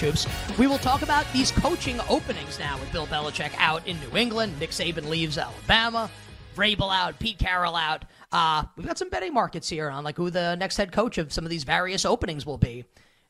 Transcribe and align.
Hoops. 0.00 0.26
We 0.58 0.66
will 0.66 0.78
talk 0.78 1.02
about 1.02 1.26
these 1.32 1.50
coaching 1.50 2.00
openings 2.08 2.58
now 2.58 2.78
with 2.78 2.92
Bill 2.92 3.06
Belichick 3.06 3.52
out 3.58 3.86
in 3.86 3.98
New 4.00 4.16
England. 4.16 4.58
Nick 4.58 4.70
Saban 4.70 5.08
leaves 5.08 5.38
Alabama. 5.38 6.10
Vrabel 6.56 6.94
out, 6.94 7.18
Pete 7.18 7.38
Carroll 7.38 7.76
out. 7.76 8.04
Uh, 8.32 8.64
we've 8.76 8.86
got 8.86 8.98
some 8.98 9.10
betting 9.10 9.34
markets 9.34 9.68
here 9.68 9.90
on 9.90 10.04
like 10.04 10.16
who 10.16 10.30
the 10.30 10.56
next 10.56 10.76
head 10.76 10.90
coach 10.90 11.18
of 11.18 11.32
some 11.32 11.44
of 11.44 11.50
these 11.50 11.64
various 11.64 12.04
openings 12.04 12.46
will 12.46 12.58
be. 12.58 12.84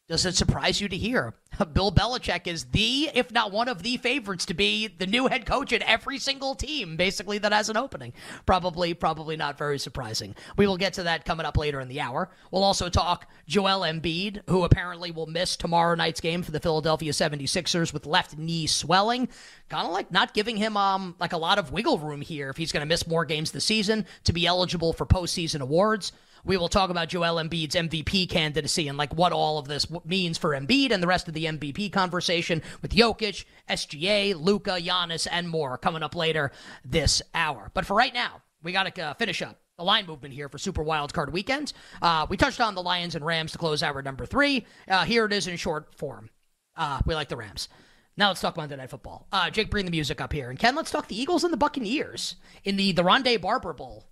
Does 0.08 0.24
it 0.24 0.36
surprise 0.36 0.80
you 0.80 0.88
to 0.88 0.96
hear 0.96 1.34
Bill 1.72 1.90
Belichick 1.90 2.46
is 2.46 2.66
the, 2.66 3.10
if 3.12 3.32
not 3.32 3.50
one 3.50 3.68
of 3.68 3.82
the 3.82 3.96
favorites 3.96 4.46
to 4.46 4.54
be 4.54 4.86
the 4.86 5.06
new 5.06 5.26
head 5.26 5.46
coach 5.46 5.72
at 5.72 5.82
every 5.82 6.18
single 6.18 6.54
team, 6.54 6.96
basically, 6.96 7.38
that 7.38 7.52
has 7.52 7.68
an 7.70 7.76
opening? 7.76 8.12
Probably, 8.44 8.94
probably 8.94 9.36
not 9.36 9.58
very 9.58 9.80
surprising. 9.80 10.36
We 10.56 10.68
will 10.68 10.76
get 10.76 10.92
to 10.94 11.02
that 11.04 11.24
coming 11.24 11.44
up 11.44 11.56
later 11.56 11.80
in 11.80 11.88
the 11.88 12.00
hour. 12.00 12.30
We'll 12.52 12.62
also 12.62 12.88
talk 12.88 13.28
Joel 13.48 13.80
Embiid, 13.80 14.42
who 14.48 14.62
apparently 14.62 15.10
will 15.10 15.26
miss 15.26 15.56
tomorrow 15.56 15.96
night's 15.96 16.20
game 16.20 16.44
for 16.44 16.52
the 16.52 16.60
Philadelphia 16.60 17.10
76ers 17.10 17.92
with 17.92 18.06
left 18.06 18.38
knee 18.38 18.68
swelling. 18.68 19.28
Kind 19.68 19.88
of 19.88 19.92
like 19.92 20.12
not 20.12 20.34
giving 20.34 20.56
him 20.56 20.76
um 20.76 21.16
like 21.18 21.32
a 21.32 21.36
lot 21.38 21.58
of 21.58 21.72
wiggle 21.72 21.98
room 21.98 22.20
here 22.20 22.50
if 22.50 22.56
he's 22.56 22.70
going 22.70 22.82
to 22.82 22.86
miss 22.86 23.08
more 23.08 23.24
games 23.24 23.50
this 23.50 23.64
season 23.64 24.06
to 24.22 24.32
be 24.32 24.46
eligible 24.46 24.92
for 24.92 25.04
postseason 25.04 25.60
awards. 25.60 26.12
We 26.46 26.56
will 26.56 26.68
talk 26.68 26.90
about 26.90 27.08
Joel 27.08 27.42
Embiid's 27.42 27.74
MVP 27.74 28.28
candidacy 28.30 28.86
and 28.86 28.96
like 28.96 29.12
what 29.12 29.32
all 29.32 29.58
of 29.58 29.66
this 29.66 29.88
means 30.04 30.38
for 30.38 30.50
Embiid 30.50 30.92
and 30.92 31.02
the 31.02 31.08
rest 31.08 31.26
of 31.26 31.34
the 31.34 31.46
MVP 31.46 31.92
conversation 31.92 32.62
with 32.82 32.92
Jokic, 32.92 33.44
SGA, 33.68 34.40
Luka, 34.40 34.78
Giannis, 34.80 35.26
and 35.28 35.48
more 35.48 35.76
coming 35.76 36.04
up 36.04 36.14
later 36.14 36.52
this 36.84 37.20
hour. 37.34 37.72
But 37.74 37.84
for 37.84 37.96
right 37.96 38.14
now, 38.14 38.42
we 38.62 38.70
got 38.70 38.94
to 38.94 39.02
uh, 39.02 39.14
finish 39.14 39.42
up 39.42 39.58
the 39.76 39.82
line 39.82 40.06
movement 40.06 40.34
here 40.34 40.48
for 40.48 40.56
Super 40.56 40.84
Wild 40.84 41.12
Card 41.12 41.32
Weekend. 41.32 41.72
Uh, 42.00 42.28
we 42.30 42.36
touched 42.36 42.60
on 42.60 42.76
the 42.76 42.82
Lions 42.82 43.16
and 43.16 43.26
Rams 43.26 43.50
to 43.50 43.58
close 43.58 43.82
hour 43.82 44.00
number 44.00 44.24
three. 44.24 44.64
Uh, 44.86 45.04
here 45.04 45.24
it 45.24 45.32
is 45.32 45.48
in 45.48 45.56
short 45.56 45.96
form. 45.96 46.30
Uh, 46.76 47.00
we 47.06 47.16
like 47.16 47.28
the 47.28 47.36
Rams. 47.36 47.68
Now 48.16 48.28
let's 48.28 48.40
talk 48.40 48.56
Monday 48.56 48.76
Night 48.76 48.90
Football. 48.90 49.26
Uh, 49.32 49.50
Jake, 49.50 49.68
bring 49.68 49.84
the 49.84 49.90
music 49.90 50.20
up 50.20 50.32
here. 50.32 50.48
And 50.48 50.58
Ken, 50.60 50.76
let's 50.76 50.92
talk 50.92 51.08
the 51.08 51.20
Eagles 51.20 51.42
and 51.42 51.52
the 51.52 51.58
Buccaneers 51.58 52.36
in 52.62 52.76
the, 52.76 52.92
the 52.92 53.02
Rondé 53.02 53.40
Barber 53.40 53.72
Bowl. 53.72 54.04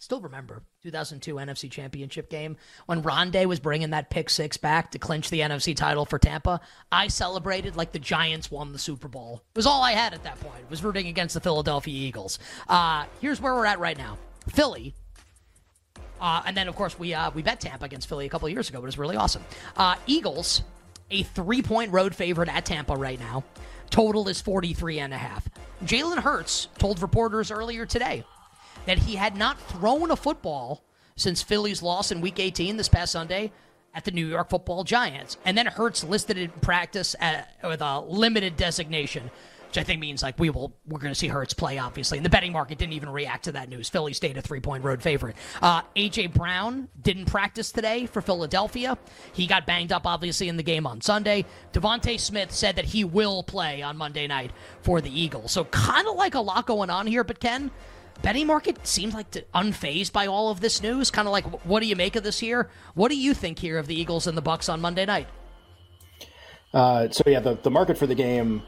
Still 0.00 0.20
remember 0.20 0.64
2002 0.82 1.34
NFC 1.34 1.68
Championship 1.68 2.30
game 2.30 2.56
when 2.86 3.02
Rondé 3.02 3.46
was 3.46 3.58
bringing 3.58 3.90
that 3.90 4.10
pick 4.10 4.30
six 4.30 4.56
back 4.56 4.92
to 4.92 4.98
clinch 4.98 5.28
the 5.28 5.40
NFC 5.40 5.74
title 5.74 6.04
for 6.04 6.20
Tampa. 6.20 6.60
I 6.92 7.08
celebrated 7.08 7.74
like 7.74 7.90
the 7.90 7.98
Giants 7.98 8.50
won 8.50 8.72
the 8.72 8.78
Super 8.78 9.08
Bowl. 9.08 9.42
It 9.54 9.58
was 9.58 9.66
all 9.66 9.82
I 9.82 9.92
had 9.92 10.14
at 10.14 10.22
that 10.22 10.38
point. 10.40 10.70
Was 10.70 10.84
rooting 10.84 11.08
against 11.08 11.34
the 11.34 11.40
Philadelphia 11.40 11.94
Eagles. 11.94 12.38
Uh, 12.68 13.06
here's 13.20 13.40
where 13.40 13.54
we're 13.54 13.66
at 13.66 13.80
right 13.80 13.98
now. 13.98 14.18
Philly. 14.50 14.94
Uh, 16.20 16.42
and 16.46 16.56
then, 16.56 16.68
of 16.68 16.76
course, 16.76 16.96
we 16.98 17.12
uh, 17.12 17.30
we 17.32 17.42
bet 17.42 17.60
Tampa 17.60 17.84
against 17.84 18.08
Philly 18.08 18.26
a 18.26 18.28
couple 18.28 18.48
years 18.48 18.68
ago. 18.68 18.78
It 18.78 18.84
was 18.84 18.98
really 18.98 19.16
awesome. 19.16 19.42
Uh, 19.76 19.96
Eagles, 20.06 20.62
a 21.10 21.24
three 21.24 21.62
point 21.62 21.92
road 21.92 22.14
favorite 22.14 22.48
at 22.48 22.64
Tampa 22.64 22.94
right 22.94 23.18
now. 23.18 23.42
Total 23.90 24.28
is 24.28 24.40
43 24.40 25.00
and 25.00 25.14
a 25.14 25.18
half. 25.18 25.48
Jalen 25.84 26.18
Hurts 26.18 26.68
told 26.78 27.00
reporters 27.00 27.50
earlier 27.50 27.86
today 27.86 28.24
that 28.86 28.98
he 28.98 29.16
had 29.16 29.36
not 29.36 29.60
thrown 29.60 30.10
a 30.10 30.16
football 30.16 30.82
since 31.16 31.42
Philly's 31.42 31.82
loss 31.82 32.10
in 32.10 32.20
Week 32.20 32.38
18 32.38 32.76
this 32.76 32.88
past 32.88 33.12
Sunday 33.12 33.52
at 33.94 34.04
the 34.04 34.10
New 34.10 34.26
York 34.26 34.48
Football 34.48 34.84
Giants. 34.84 35.36
And 35.44 35.58
then 35.58 35.66
Hurts 35.66 36.04
listed 36.04 36.38
in 36.38 36.50
practice 36.50 37.16
at, 37.20 37.56
with 37.64 37.80
a 37.80 38.00
limited 38.00 38.56
designation, 38.56 39.30
which 39.66 39.78
I 39.78 39.82
think 39.82 40.00
means 40.00 40.22
like 40.22 40.38
we 40.38 40.50
will 40.50 40.72
we're 40.86 41.00
going 41.00 41.12
to 41.12 41.18
see 41.18 41.28
Hurts 41.28 41.52
play. 41.52 41.78
Obviously, 41.78 42.16
and 42.18 42.24
the 42.24 42.30
betting 42.30 42.52
market 42.52 42.78
didn't 42.78 42.92
even 42.92 43.08
react 43.08 43.44
to 43.44 43.52
that 43.52 43.68
news. 43.68 43.88
Philly 43.88 44.12
stayed 44.12 44.36
a 44.36 44.42
three 44.42 44.60
point 44.60 44.84
road 44.84 45.02
favorite. 45.02 45.36
Uh, 45.60 45.82
AJ 45.96 46.32
Brown 46.32 46.88
didn't 47.02 47.26
practice 47.26 47.72
today 47.72 48.06
for 48.06 48.22
Philadelphia. 48.22 48.96
He 49.32 49.46
got 49.46 49.66
banged 49.66 49.92
up 49.92 50.06
obviously 50.06 50.48
in 50.48 50.56
the 50.56 50.62
game 50.62 50.86
on 50.86 51.00
Sunday. 51.00 51.44
DeVonta 51.72 52.18
Smith 52.20 52.52
said 52.52 52.76
that 52.76 52.86
he 52.86 53.04
will 53.04 53.42
play 53.42 53.82
on 53.82 53.96
Monday 53.96 54.26
night 54.26 54.52
for 54.82 55.00
the 55.00 55.10
Eagles. 55.10 55.52
So 55.52 55.64
kind 55.64 56.06
of 56.06 56.14
like 56.16 56.34
a 56.34 56.40
lot 56.40 56.66
going 56.66 56.88
on 56.88 57.06
here, 57.06 57.24
but 57.24 57.40
Ken 57.40 57.70
betting 58.22 58.46
market 58.46 58.86
seems 58.86 59.14
like 59.14 59.30
to, 59.32 59.42
unfazed 59.54 60.12
by 60.12 60.26
all 60.26 60.50
of 60.50 60.60
this 60.60 60.82
news. 60.82 61.10
Kind 61.10 61.28
of 61.28 61.32
like, 61.32 61.44
what 61.64 61.80
do 61.80 61.86
you 61.86 61.96
make 61.96 62.16
of 62.16 62.22
this 62.22 62.38
here? 62.38 62.70
What 62.94 63.10
do 63.10 63.16
you 63.16 63.34
think 63.34 63.58
here 63.58 63.78
of 63.78 63.86
the 63.86 63.98
Eagles 63.98 64.26
and 64.26 64.36
the 64.36 64.42
Bucks 64.42 64.68
on 64.68 64.80
Monday 64.80 65.06
night? 65.06 65.28
Uh, 66.72 67.08
so 67.10 67.22
yeah, 67.26 67.40
the 67.40 67.54
the 67.62 67.70
market 67.70 67.96
for 67.96 68.06
the 68.06 68.14
game, 68.14 68.62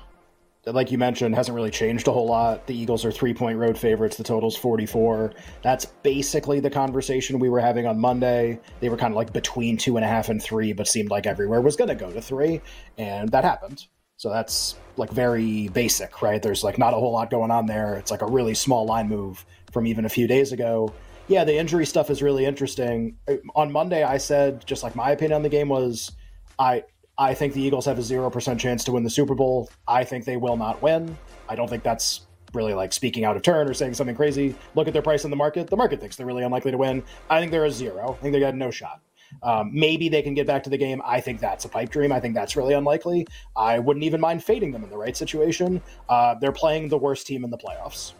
like 0.64 0.90
you 0.90 0.96
mentioned, 0.96 1.34
hasn't 1.34 1.54
really 1.54 1.70
changed 1.70 2.08
a 2.08 2.12
whole 2.12 2.26
lot. 2.26 2.66
The 2.66 2.74
Eagles 2.74 3.04
are 3.04 3.12
three 3.12 3.34
point 3.34 3.58
road 3.58 3.76
favorites. 3.76 4.16
The 4.16 4.24
total's 4.24 4.56
forty 4.56 4.86
four. 4.86 5.34
That's 5.62 5.84
basically 5.84 6.60
the 6.60 6.70
conversation 6.70 7.38
we 7.38 7.50
were 7.50 7.60
having 7.60 7.86
on 7.86 8.00
Monday. 8.00 8.58
They 8.80 8.88
were 8.88 8.96
kind 8.96 9.12
of 9.12 9.16
like 9.16 9.32
between 9.32 9.76
two 9.76 9.96
and 9.96 10.04
a 10.04 10.08
half 10.08 10.30
and 10.30 10.42
three, 10.42 10.72
but 10.72 10.88
seemed 10.88 11.10
like 11.10 11.26
everywhere 11.26 11.60
was 11.60 11.76
going 11.76 11.88
to 11.88 11.94
go 11.94 12.10
to 12.10 12.22
three, 12.22 12.62
and 12.96 13.28
that 13.30 13.44
happened. 13.44 13.86
So 14.20 14.28
that's 14.28 14.74
like 14.98 15.10
very 15.12 15.68
basic, 15.68 16.20
right? 16.20 16.42
There's 16.42 16.62
like 16.62 16.76
not 16.76 16.92
a 16.92 16.96
whole 16.98 17.10
lot 17.10 17.30
going 17.30 17.50
on 17.50 17.64
there. 17.64 17.94
It's 17.94 18.10
like 18.10 18.20
a 18.20 18.26
really 18.26 18.52
small 18.52 18.84
line 18.84 19.08
move 19.08 19.46
from 19.72 19.86
even 19.86 20.04
a 20.04 20.10
few 20.10 20.26
days 20.26 20.52
ago. 20.52 20.92
Yeah, 21.28 21.44
the 21.44 21.56
injury 21.56 21.86
stuff 21.86 22.10
is 22.10 22.20
really 22.20 22.44
interesting. 22.44 23.16
Uh, 23.26 23.36
on 23.54 23.72
Monday, 23.72 24.02
I 24.02 24.18
said 24.18 24.66
just 24.66 24.82
like 24.82 24.94
my 24.94 25.12
opinion 25.12 25.36
on 25.36 25.42
the 25.42 25.48
game 25.48 25.70
was, 25.70 26.12
I 26.58 26.84
I 27.16 27.32
think 27.32 27.54
the 27.54 27.62
Eagles 27.62 27.86
have 27.86 27.98
a 27.98 28.02
zero 28.02 28.28
percent 28.28 28.60
chance 28.60 28.84
to 28.84 28.92
win 28.92 29.04
the 29.04 29.08
Super 29.08 29.34
Bowl. 29.34 29.70
I 29.88 30.04
think 30.04 30.26
they 30.26 30.36
will 30.36 30.58
not 30.58 30.82
win. 30.82 31.16
I 31.48 31.54
don't 31.54 31.70
think 31.70 31.82
that's 31.82 32.26
really 32.52 32.74
like 32.74 32.92
speaking 32.92 33.24
out 33.24 33.38
of 33.38 33.42
turn 33.42 33.70
or 33.70 33.72
saying 33.72 33.94
something 33.94 34.16
crazy. 34.16 34.54
Look 34.74 34.86
at 34.86 34.92
their 34.92 35.00
price 35.00 35.24
in 35.24 35.30
the 35.30 35.36
market. 35.36 35.70
The 35.70 35.78
market 35.78 35.98
thinks 35.98 36.16
they're 36.16 36.26
really 36.26 36.44
unlikely 36.44 36.72
to 36.72 36.76
win. 36.76 37.02
I 37.30 37.40
think 37.40 37.52
they're 37.52 37.64
a 37.64 37.70
zero. 37.70 38.14
I 38.18 38.20
think 38.20 38.34
they 38.34 38.40
got 38.40 38.54
no 38.54 38.70
shot. 38.70 39.00
Um, 39.42 39.70
maybe 39.72 40.08
they 40.08 40.22
can 40.22 40.34
get 40.34 40.46
back 40.46 40.62
to 40.64 40.70
the 40.70 40.78
game. 40.78 41.00
I 41.04 41.20
think 41.20 41.40
that's 41.40 41.64
a 41.64 41.68
pipe 41.68 41.90
dream. 41.90 42.12
I 42.12 42.20
think 42.20 42.34
that's 42.34 42.56
really 42.56 42.74
unlikely. 42.74 43.26
I 43.56 43.78
wouldn't 43.78 44.04
even 44.04 44.20
mind 44.20 44.44
fading 44.44 44.72
them 44.72 44.84
in 44.84 44.90
the 44.90 44.98
right 44.98 45.16
situation. 45.16 45.82
Uh, 46.08 46.34
they're 46.34 46.52
playing 46.52 46.88
the 46.88 46.98
worst 46.98 47.26
team 47.26 47.44
in 47.44 47.50
the 47.50 47.58
playoffs. 47.58 48.12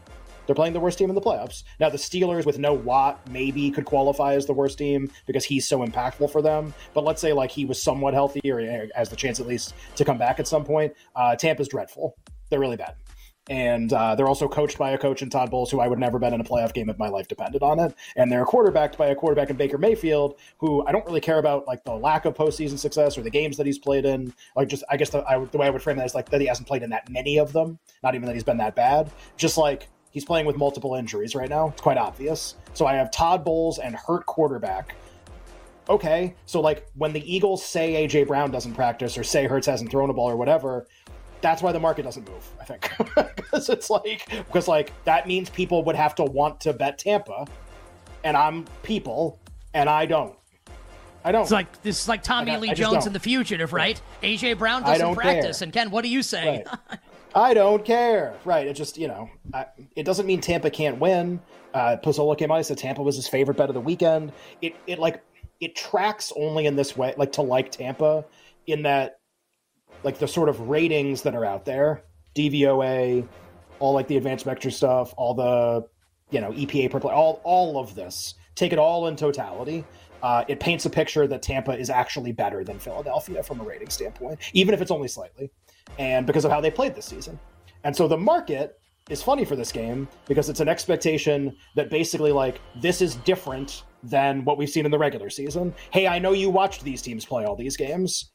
They're 0.46 0.54
playing 0.56 0.72
the 0.72 0.80
worst 0.80 0.98
team 0.98 1.08
in 1.10 1.14
the 1.14 1.20
playoffs. 1.20 1.62
Now, 1.78 1.90
the 1.90 1.96
Steelers 1.96 2.44
with 2.44 2.58
no 2.58 2.72
Watt 2.72 3.20
maybe 3.30 3.70
could 3.70 3.84
qualify 3.84 4.34
as 4.34 4.46
the 4.46 4.52
worst 4.52 4.78
team 4.78 5.08
because 5.26 5.44
he's 5.44 5.68
so 5.68 5.86
impactful 5.86 6.32
for 6.32 6.42
them. 6.42 6.74
But 6.92 7.04
let's 7.04 7.20
say 7.20 7.32
like 7.32 7.52
he 7.52 7.64
was 7.64 7.80
somewhat 7.80 8.14
healthy 8.14 8.50
or 8.50 8.88
has 8.96 9.08
the 9.08 9.16
chance 9.16 9.38
at 9.38 9.46
least 9.46 9.74
to 9.94 10.04
come 10.04 10.18
back 10.18 10.40
at 10.40 10.48
some 10.48 10.64
point. 10.64 10.92
Uh, 11.14 11.36
Tampa's 11.36 11.68
dreadful. 11.68 12.16
They're 12.48 12.58
really 12.58 12.76
bad 12.76 12.94
and 13.50 13.92
uh, 13.92 14.14
they're 14.14 14.28
also 14.28 14.46
coached 14.46 14.78
by 14.78 14.92
a 14.92 14.98
coach 14.98 15.22
in 15.22 15.28
Todd 15.28 15.50
Bowles 15.50 15.72
who 15.72 15.80
I 15.80 15.88
would 15.88 15.98
never 15.98 16.20
bet 16.20 16.32
in 16.32 16.40
a 16.40 16.44
playoff 16.44 16.72
game 16.72 16.88
if 16.88 16.96
my 16.98 17.08
life 17.08 17.26
depended 17.26 17.64
on 17.64 17.80
it. 17.80 17.92
And 18.14 18.30
they're 18.30 18.44
quarterbacked 18.44 18.96
by 18.96 19.08
a 19.08 19.14
quarterback 19.14 19.50
in 19.50 19.56
Baker 19.56 19.76
Mayfield 19.76 20.38
who 20.58 20.86
I 20.86 20.92
don't 20.92 21.04
really 21.04 21.20
care 21.20 21.40
about 21.40 21.66
like 21.66 21.82
the 21.82 21.92
lack 21.92 22.26
of 22.26 22.34
postseason 22.34 22.78
success 22.78 23.18
or 23.18 23.22
the 23.22 23.30
games 23.30 23.56
that 23.56 23.66
he's 23.66 23.78
played 23.78 24.04
in. 24.04 24.32
Like 24.54 24.68
just 24.68 24.84
I 24.88 24.96
guess 24.96 25.10
the, 25.10 25.28
I, 25.28 25.44
the 25.44 25.58
way 25.58 25.66
I 25.66 25.70
would 25.70 25.82
frame 25.82 25.96
that 25.96 26.06
is 26.06 26.14
like 26.14 26.28
that 26.30 26.40
he 26.40 26.46
hasn't 26.46 26.68
played 26.68 26.84
in 26.84 26.90
that 26.90 27.10
many 27.10 27.38
of 27.38 27.52
them. 27.52 27.80
Not 28.04 28.14
even 28.14 28.26
that 28.28 28.34
he's 28.34 28.44
been 28.44 28.58
that 28.58 28.76
bad. 28.76 29.10
Just 29.36 29.58
like 29.58 29.88
he's 30.12 30.24
playing 30.24 30.46
with 30.46 30.56
multiple 30.56 30.94
injuries 30.94 31.34
right 31.34 31.48
now. 31.48 31.70
It's 31.70 31.82
quite 31.82 31.98
obvious. 31.98 32.54
So 32.74 32.86
I 32.86 32.94
have 32.94 33.10
Todd 33.10 33.44
Bowles 33.44 33.80
and 33.80 33.96
hurt 33.96 34.26
quarterback 34.26 34.94
okay, 35.90 36.34
so 36.46 36.60
like 36.60 36.86
when 36.94 37.12
the 37.12 37.34
Eagles 37.34 37.64
say 37.64 38.06
AJ 38.06 38.28
Brown 38.28 38.50
doesn't 38.52 38.74
practice 38.74 39.18
or 39.18 39.24
say 39.24 39.46
Hurts 39.46 39.66
hasn't 39.66 39.90
thrown 39.90 40.08
a 40.08 40.14
ball 40.14 40.30
or 40.30 40.36
whatever, 40.36 40.86
that's 41.40 41.62
why 41.62 41.72
the 41.72 41.80
market 41.80 42.02
doesn't 42.02 42.28
move. 42.28 42.48
I 42.60 42.64
think 42.64 42.90
because 43.36 43.68
it's 43.68 43.90
like 43.90 44.28
because 44.28 44.68
like 44.68 44.92
that 45.04 45.26
means 45.26 45.50
people 45.50 45.84
would 45.84 45.96
have 45.96 46.14
to 46.16 46.24
want 46.24 46.60
to 46.60 46.72
bet 46.72 46.98
Tampa, 46.98 47.46
and 48.24 48.36
I'm 48.36 48.64
people, 48.82 49.38
and 49.74 49.88
I 49.88 50.06
don't. 50.06 50.36
I 51.24 51.32
don't. 51.32 51.42
It's 51.42 51.50
like 51.50 51.82
this 51.82 52.02
is 52.02 52.08
like 52.08 52.22
Tommy 52.22 52.52
I- 52.52 52.58
Lee 52.58 52.70
I 52.70 52.74
Jones 52.74 53.06
in 53.06 53.12
The 53.12 53.20
Fugitive, 53.20 53.72
right? 53.72 54.00
AJ 54.22 54.58
Brown 54.58 54.82
doesn't 54.82 55.14
practice, 55.14 55.58
care. 55.58 55.66
and 55.66 55.72
Ken, 55.72 55.90
what 55.90 56.02
do 56.02 56.08
you 56.08 56.22
say? 56.22 56.64
Right. 56.66 56.98
I 57.34 57.54
don't 57.54 57.84
care. 57.84 58.34
Right. 58.44 58.66
It 58.66 58.74
just, 58.74 58.98
you 58.98 59.08
know, 59.08 59.30
I, 59.54 59.66
it 59.94 60.04
doesn't 60.04 60.26
mean 60.26 60.40
Tampa 60.40 60.70
can't 60.70 60.98
win. 60.98 61.40
Uh, 61.72 61.96
Pozzola 62.02 62.36
came 62.36 62.50
out 62.50 62.56
and 62.56 62.66
said 62.66 62.78
Tampa 62.78 63.02
was 63.02 63.16
his 63.16 63.28
favorite 63.28 63.56
bet 63.56 63.68
of 63.68 63.74
the 63.74 63.80
weekend. 63.80 64.32
It, 64.60 64.74
it 64.88 64.98
like, 64.98 65.22
it 65.60 65.76
tracks 65.76 66.32
only 66.36 66.66
in 66.66 66.74
this 66.74 66.96
way, 66.96 67.14
like 67.16 67.30
to 67.32 67.42
like 67.42 67.70
Tampa, 67.70 68.24
in 68.66 68.82
that, 68.82 69.19
like 70.02 70.18
the 70.18 70.28
sort 70.28 70.48
of 70.48 70.68
ratings 70.68 71.22
that 71.22 71.34
are 71.34 71.44
out 71.44 71.64
there, 71.64 72.04
DVOA, 72.34 73.26
all 73.78 73.94
like 73.94 74.08
the 74.08 74.16
advanced 74.16 74.46
metric 74.46 74.74
stuff, 74.74 75.14
all 75.16 75.34
the, 75.34 75.86
you 76.30 76.40
know, 76.40 76.52
EPA 76.52 76.90
per 76.90 77.00
play, 77.00 77.12
all 77.12 77.40
all 77.44 77.78
of 77.78 77.94
this. 77.94 78.34
Take 78.54 78.72
it 78.72 78.78
all 78.78 79.06
in 79.06 79.16
totality. 79.16 79.84
Uh, 80.22 80.44
it 80.48 80.60
paints 80.60 80.84
a 80.84 80.90
picture 80.90 81.26
that 81.26 81.42
Tampa 81.42 81.72
is 81.72 81.88
actually 81.88 82.32
better 82.32 82.62
than 82.62 82.78
Philadelphia 82.78 83.42
from 83.42 83.60
a 83.60 83.64
rating 83.64 83.88
standpoint, 83.88 84.38
even 84.52 84.74
if 84.74 84.82
it's 84.82 84.90
only 84.90 85.08
slightly 85.08 85.50
and 85.98 86.26
because 86.26 86.44
of 86.44 86.50
how 86.50 86.60
they 86.60 86.70
played 86.70 86.94
this 86.94 87.06
season. 87.06 87.38
And 87.84 87.96
so 87.96 88.06
the 88.06 88.18
market 88.18 88.78
is 89.08 89.22
funny 89.22 89.44
for 89.44 89.56
this 89.56 89.72
game 89.72 90.06
because 90.26 90.48
it's 90.48 90.60
an 90.60 90.68
expectation 90.68 91.56
that 91.74 91.90
basically 91.90 92.32
like 92.32 92.60
this 92.80 93.00
is 93.00 93.16
different 93.16 93.84
than 94.02 94.44
what 94.44 94.58
we've 94.58 94.68
seen 94.68 94.84
in 94.84 94.90
the 94.90 94.98
regular 94.98 95.30
season. 95.30 95.74
Hey, 95.90 96.06
I 96.06 96.18
know 96.18 96.32
you 96.32 96.50
watched 96.50 96.84
these 96.84 97.02
teams 97.02 97.24
play 97.24 97.44
all 97.44 97.56
these 97.56 97.76
games, 97.76 98.32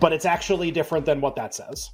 but 0.00 0.12
it's 0.12 0.24
actually 0.24 0.70
different 0.70 1.06
than 1.06 1.20
what 1.20 1.36
that 1.36 1.54
says. 1.54 1.90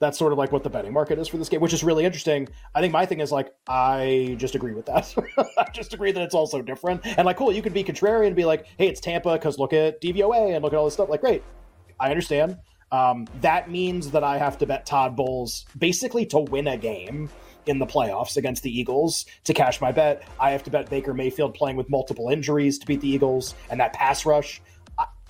That's 0.00 0.18
sort 0.18 0.32
of 0.32 0.38
like 0.38 0.50
what 0.50 0.62
the 0.62 0.70
betting 0.70 0.94
market 0.94 1.18
is 1.18 1.28
for 1.28 1.36
this 1.36 1.50
game, 1.50 1.60
which 1.60 1.74
is 1.74 1.84
really 1.84 2.06
interesting. 2.06 2.48
I 2.74 2.80
think 2.80 2.90
my 2.90 3.04
thing 3.04 3.20
is 3.20 3.30
like 3.30 3.52
I 3.68 4.34
just 4.38 4.54
agree 4.54 4.72
with 4.72 4.86
that. 4.86 5.14
I 5.58 5.70
just 5.72 5.92
agree 5.92 6.10
that 6.10 6.22
it's 6.22 6.34
also 6.34 6.62
different. 6.62 7.02
And 7.04 7.26
like 7.26 7.36
cool, 7.36 7.52
you 7.52 7.60
could 7.60 7.74
be 7.74 7.84
contrarian 7.84 8.28
and 8.28 8.36
be 8.36 8.46
like, 8.46 8.66
"Hey, 8.78 8.88
it's 8.88 9.00
Tampa 9.00 9.38
cuz 9.38 9.58
look 9.58 9.74
at 9.74 10.00
DVOA 10.00 10.54
and 10.54 10.64
look 10.64 10.72
at 10.72 10.76
all 10.76 10.86
this 10.86 10.94
stuff." 10.94 11.10
Like 11.10 11.20
great. 11.20 11.42
I 11.98 12.08
understand. 12.08 12.56
Um, 12.92 13.26
that 13.40 13.70
means 13.70 14.10
that 14.10 14.24
I 14.24 14.38
have 14.38 14.56
to 14.58 14.66
bet 14.66 14.86
Todd 14.86 15.16
Bowles 15.16 15.66
basically 15.78 16.26
to 16.26 16.38
win 16.40 16.66
a 16.66 16.76
game 16.76 17.28
in 17.66 17.78
the 17.78 17.86
playoffs 17.86 18.36
against 18.36 18.62
the 18.62 18.78
Eagles 18.78 19.26
to 19.44 19.54
cash 19.54 19.80
my 19.80 19.92
bet. 19.92 20.26
I 20.40 20.50
have 20.50 20.62
to 20.64 20.70
bet 20.70 20.88
Baker 20.90 21.14
Mayfield 21.14 21.54
playing 21.54 21.76
with 21.76 21.88
multiple 21.90 22.30
injuries 22.30 22.78
to 22.78 22.86
beat 22.86 23.00
the 23.00 23.08
Eagles 23.08 23.54
and 23.70 23.78
that 23.80 23.92
pass 23.92 24.26
rush. 24.26 24.60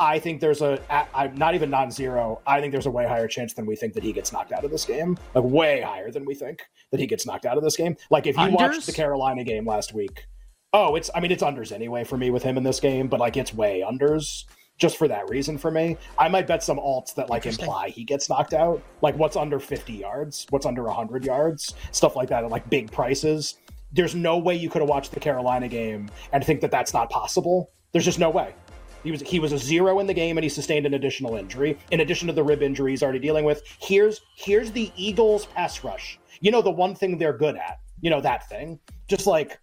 I, 0.00 0.18
think 0.18 0.40
there's 0.40 0.62
a 0.62 0.80
I'm 1.14 1.34
not 1.36 1.54
even 1.54 1.70
non-zero. 1.70 2.40
I 2.46 2.60
think 2.60 2.72
there's 2.72 2.86
a 2.86 2.90
way 2.90 3.06
higher 3.06 3.28
chance 3.28 3.52
than 3.52 3.66
we 3.66 3.76
think 3.76 3.92
that 3.94 4.02
he 4.02 4.12
gets 4.12 4.32
knocked 4.32 4.52
out 4.52 4.64
of 4.64 4.70
this 4.70 4.84
game. 4.84 5.18
Like 5.34 5.44
way 5.44 5.82
higher 5.82 6.10
than 6.10 6.24
we 6.24 6.34
think 6.34 6.62
that 6.90 6.98
he 6.98 7.06
gets 7.06 7.26
knocked 7.26 7.46
out 7.46 7.56
of 7.56 7.62
this 7.62 7.76
game. 7.76 7.96
Like 8.10 8.26
if 8.26 8.36
you 8.36 8.42
Unders? 8.42 8.52
watched 8.52 8.86
the 8.86 8.92
Carolina 8.92 9.44
game 9.44 9.66
last 9.66 9.92
week, 9.92 10.24
oh, 10.72 10.96
it's, 10.96 11.10
I 11.14 11.20
mean, 11.20 11.30
it's 11.30 11.42
unders 11.42 11.72
anyway 11.72 12.04
for 12.04 12.16
me 12.16 12.30
with 12.30 12.42
him 12.42 12.56
in 12.56 12.62
this 12.62 12.80
game, 12.80 13.08
but 13.08 13.20
like 13.20 13.36
it's 13.36 13.52
way 13.52 13.84
unders 13.86 14.44
just 14.78 14.96
for 14.96 15.06
that 15.08 15.28
reason 15.28 15.58
for 15.58 15.70
me. 15.70 15.96
I 16.18 16.28
might 16.28 16.46
bet 16.46 16.62
some 16.64 16.78
alts 16.78 17.14
that 17.14 17.28
like 17.28 17.44
imply 17.44 17.90
he 17.90 18.02
gets 18.02 18.28
knocked 18.28 18.54
out. 18.54 18.82
Like 19.02 19.16
what's 19.16 19.36
under 19.36 19.60
50 19.60 19.92
yards, 19.92 20.46
what's 20.50 20.66
under 20.66 20.84
100 20.84 21.24
yards, 21.24 21.74
stuff 21.92 22.16
like 22.16 22.30
that 22.30 22.44
at 22.44 22.50
like 22.50 22.68
big 22.70 22.90
prices. 22.90 23.58
There's 23.92 24.14
no 24.14 24.38
way 24.38 24.54
you 24.54 24.70
could 24.70 24.80
have 24.80 24.88
watched 24.88 25.12
the 25.12 25.20
Carolina 25.20 25.68
game 25.68 26.10
and 26.32 26.42
think 26.42 26.60
that 26.62 26.70
that's 26.70 26.94
not 26.94 27.10
possible. 27.10 27.72
There's 27.92 28.04
just 28.04 28.18
no 28.18 28.30
way. 28.30 28.54
He 29.02 29.10
was 29.10 29.20
he 29.22 29.38
was 29.38 29.52
a 29.52 29.58
zero 29.58 29.98
in 29.98 30.06
the 30.06 30.14
game 30.14 30.36
and 30.36 30.44
he 30.44 30.48
sustained 30.48 30.86
an 30.86 30.94
additional 30.94 31.36
injury 31.36 31.78
in 31.90 32.00
addition 32.00 32.26
to 32.28 32.34
the 32.34 32.42
rib 32.42 32.62
injury 32.62 32.92
he's 32.92 33.02
already 33.02 33.18
dealing 33.18 33.44
with. 33.44 33.62
Here's 33.80 34.20
here's 34.36 34.70
the 34.70 34.90
Eagles 34.96 35.46
pass 35.46 35.82
rush. 35.84 36.18
You 36.40 36.50
know 36.50 36.62
the 36.62 36.70
one 36.70 36.94
thing 36.94 37.18
they're 37.18 37.36
good 37.36 37.56
at. 37.56 37.78
You 38.00 38.10
know 38.10 38.20
that 38.20 38.48
thing. 38.48 38.78
Just 39.08 39.26
like 39.26 39.58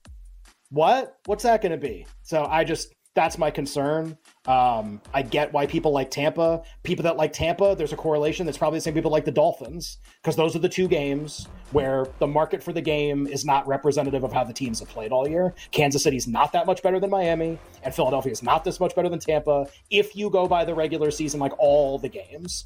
what? 0.70 1.18
What's 1.26 1.44
that 1.44 1.62
going 1.62 1.72
to 1.72 1.78
be? 1.78 2.06
So 2.24 2.46
I 2.46 2.64
just 2.64 2.94
that's 3.18 3.40
my 3.40 3.50
concern. 3.50 4.16
Um, 4.46 5.02
I 5.12 5.24
get 5.24 5.52
why 5.52 5.66
people 5.66 5.92
like 5.92 6.12
Tampa. 6.12 6.62
People 6.84 7.02
that 7.02 7.18
like 7.18 7.34
Tampa, 7.34 7.74
there's 7.76 7.92
a 7.92 7.96
correlation. 7.96 8.46
That's 8.46 8.60
probably 8.60 8.78
the 8.78 8.84
same 8.84 8.94
people 8.94 9.10
like 9.10 9.26
the 9.26 9.32
Dolphins 9.32 9.98
because 10.22 10.36
those 10.36 10.56
are 10.56 10.60
the 10.60 10.70
two 10.70 10.88
games 10.88 11.48
where 11.72 12.06
the 12.20 12.28
market 12.28 12.62
for 12.62 12.74
the 12.74 12.82
game 12.82 13.26
is 13.26 13.44
not 13.44 13.68
representative 13.68 14.24
of 14.24 14.32
how 14.32 14.44
the 14.44 14.54
teams 14.54 14.82
have 14.82 14.90
played 14.90 15.12
all 15.12 15.28
year. 15.28 15.56
Kansas 15.72 16.04
City's 16.04 16.28
not 16.28 16.52
that 16.52 16.68
much 16.68 16.84
better 16.84 17.00
than 17.00 17.10
Miami, 17.10 17.58
and 17.82 17.94
Philadelphia 17.94 18.32
is 18.32 18.44
not 18.44 18.64
this 18.64 18.80
much 18.80 18.96
better 18.96 19.10
than 19.10 19.18
Tampa. 19.18 19.66
If 19.90 20.16
you 20.16 20.30
go 20.30 20.48
by 20.48 20.64
the 20.64 20.76
regular 20.76 21.10
season, 21.10 21.40
like 21.40 21.54
all 21.58 21.98
the 21.98 22.10
games, 22.10 22.66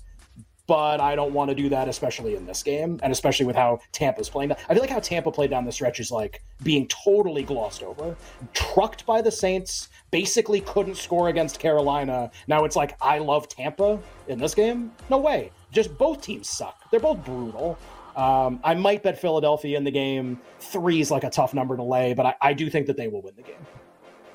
but 0.68 1.00
I 1.02 1.16
don't 1.16 1.34
want 1.34 1.50
to 1.50 1.56
do 1.56 1.70
that, 1.70 1.88
especially 1.88 2.36
in 2.36 2.46
this 2.46 2.64
game, 2.64 3.00
and 3.04 3.12
especially 3.12 3.46
with 3.46 3.56
how 3.56 3.80
Tampa's 3.92 4.30
playing. 4.30 4.52
I 4.52 4.74
feel 4.74 4.82
like 4.82 4.90
how 4.90 5.00
Tampa 5.00 5.32
played 5.32 5.50
down 5.50 5.66
the 5.66 5.72
stretch 5.72 6.00
is 6.00 6.12
like 6.12 6.44
being 6.64 6.88
totally 6.88 7.44
glossed 7.44 7.84
over, 7.84 8.16
trucked 8.54 9.06
by 9.06 9.22
the 9.22 9.32
Saints, 9.32 9.90
basically 10.12 10.62
couldn't 10.62 10.96
score 10.96 11.30
against 11.30 11.60
Carolina. 11.60 12.32
Now 12.48 12.66
it's 12.66 12.76
like 12.76 12.98
I 13.02 13.18
love 13.18 13.48
Tampa 13.48 14.00
in 14.28 14.40
this 14.40 14.56
game. 14.56 14.92
No 15.10 15.18
way. 15.18 15.52
Just 15.72 15.98
both 15.98 16.22
teams 16.22 16.50
suck. 16.50 16.90
They're 16.92 17.00
both 17.00 17.24
brutal. 17.26 17.78
Um, 18.16 18.60
I 18.64 18.74
might 18.74 19.04
bet 19.04 19.20
Philadelphia 19.20 19.78
in 19.78 19.84
the 19.84 19.92
game. 19.92 20.40
Three 20.60 21.00
is 21.00 21.12
like 21.12 21.24
a 21.24 21.30
tough 21.30 21.54
number 21.54 21.78
to 21.78 21.84
lay, 21.84 22.14
but 22.14 22.26
I, 22.26 22.36
I 22.42 22.54
do 22.54 22.70
think 22.70 22.88
that 22.88 22.98
they 22.98 23.08
will 23.08 23.22
win 23.22 23.36
the 23.36 23.44
game. 23.44 23.66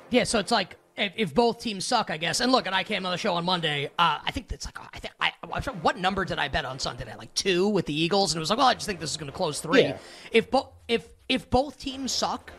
Yeah, 0.09 0.23
so 0.23 0.39
it's 0.39 0.51
like 0.51 0.77
if, 0.97 1.13
if 1.15 1.33
both 1.33 1.59
teams 1.59 1.85
suck, 1.85 2.09
I 2.09 2.17
guess. 2.17 2.39
And 2.39 2.51
look, 2.51 2.65
and 2.65 2.75
I 2.75 2.83
came 2.83 3.05
on 3.05 3.11
the 3.11 3.17
show 3.17 3.35
on 3.35 3.45
Monday. 3.45 3.85
Uh, 3.97 4.19
I 4.23 4.31
think 4.31 4.47
that's 4.47 4.65
like 4.65 4.77
I 4.93 4.99
think 4.99 5.13
I 5.19 5.31
I'm 5.53 5.61
sorry, 5.61 5.77
what 5.77 5.97
number 5.97 6.25
did 6.25 6.39
I 6.39 6.47
bet 6.47 6.65
on 6.65 6.79
Sunday 6.79 7.05
night? 7.05 7.17
Like 7.17 7.33
two 7.33 7.67
with 7.69 7.85
the 7.85 7.99
Eagles, 7.99 8.33
and 8.33 8.37
it 8.37 8.41
was 8.41 8.49
like, 8.49 8.57
well, 8.57 8.67
I 8.67 8.73
just 8.73 8.85
think 8.85 8.99
this 8.99 9.11
is 9.11 9.17
going 9.17 9.31
to 9.31 9.35
close 9.35 9.61
three. 9.61 9.83
Yeah. 9.83 9.97
If 10.31 10.49
both 10.49 10.69
if 10.87 11.07
if 11.29 11.49
both 11.49 11.79
teams 11.79 12.11
suck, 12.11 12.51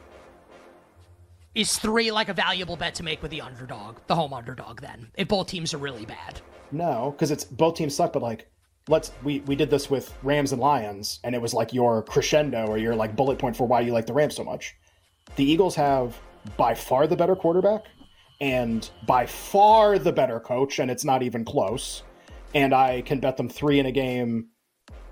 is 1.55 1.77
three 1.79 2.11
like 2.11 2.29
a 2.29 2.35
valuable 2.35 2.77
bet 2.77 2.95
to 2.97 3.03
make 3.03 3.21
with 3.23 3.31
the 3.31 3.41
underdog, 3.41 3.99
the 4.07 4.15
home 4.15 4.33
underdog? 4.33 4.81
Then 4.81 5.11
if 5.17 5.29
both 5.29 5.49
teams 5.49 5.75
are 5.75 5.79
really 5.79 6.07
bad, 6.07 6.41
No, 6.71 7.13
because 7.13 7.31
it's 7.31 7.45
both 7.45 7.75
teams 7.75 7.95
suck, 7.97 8.13
but 8.13 8.23
like 8.23 8.49
let's 8.89 9.11
we 9.25 9.41
we 9.41 9.57
did 9.57 9.71
this 9.71 9.91
with 9.91 10.15
Rams 10.23 10.53
and 10.53 10.61
Lions, 10.61 11.19
and 11.25 11.35
it 11.35 11.43
was 11.43 11.53
like 11.55 11.73
your 11.73 12.03
crescendo 12.03 12.67
or 12.67 12.79
your 12.79 12.95
like 12.95 13.17
bullet 13.17 13.39
point 13.39 13.57
for 13.57 13.67
why 13.67 13.81
you 13.81 13.93
like 13.93 14.07
the 14.07 14.13
Rams 14.15 14.37
so 14.37 14.45
much. 14.45 14.77
The 15.37 15.45
Eagles 15.45 15.75
have 15.75 16.19
by 16.57 16.75
far 16.75 17.07
the 17.07 17.17
better 17.17 17.37
quarterback 17.37 17.85
and 18.41 18.89
by 19.07 19.27
far 19.27 19.99
the 19.99 20.13
better 20.13 20.41
coach, 20.41 20.79
and 20.79 20.91
it's 20.91 21.05
not 21.05 21.23
even 21.23 21.45
close. 21.45 22.03
And 22.55 22.75
I 22.75 23.03
can 23.03 23.21
bet 23.21 23.37
them 23.37 23.49
three 23.49 23.79
in 23.79 23.87
a 23.87 23.93
game 23.93 24.49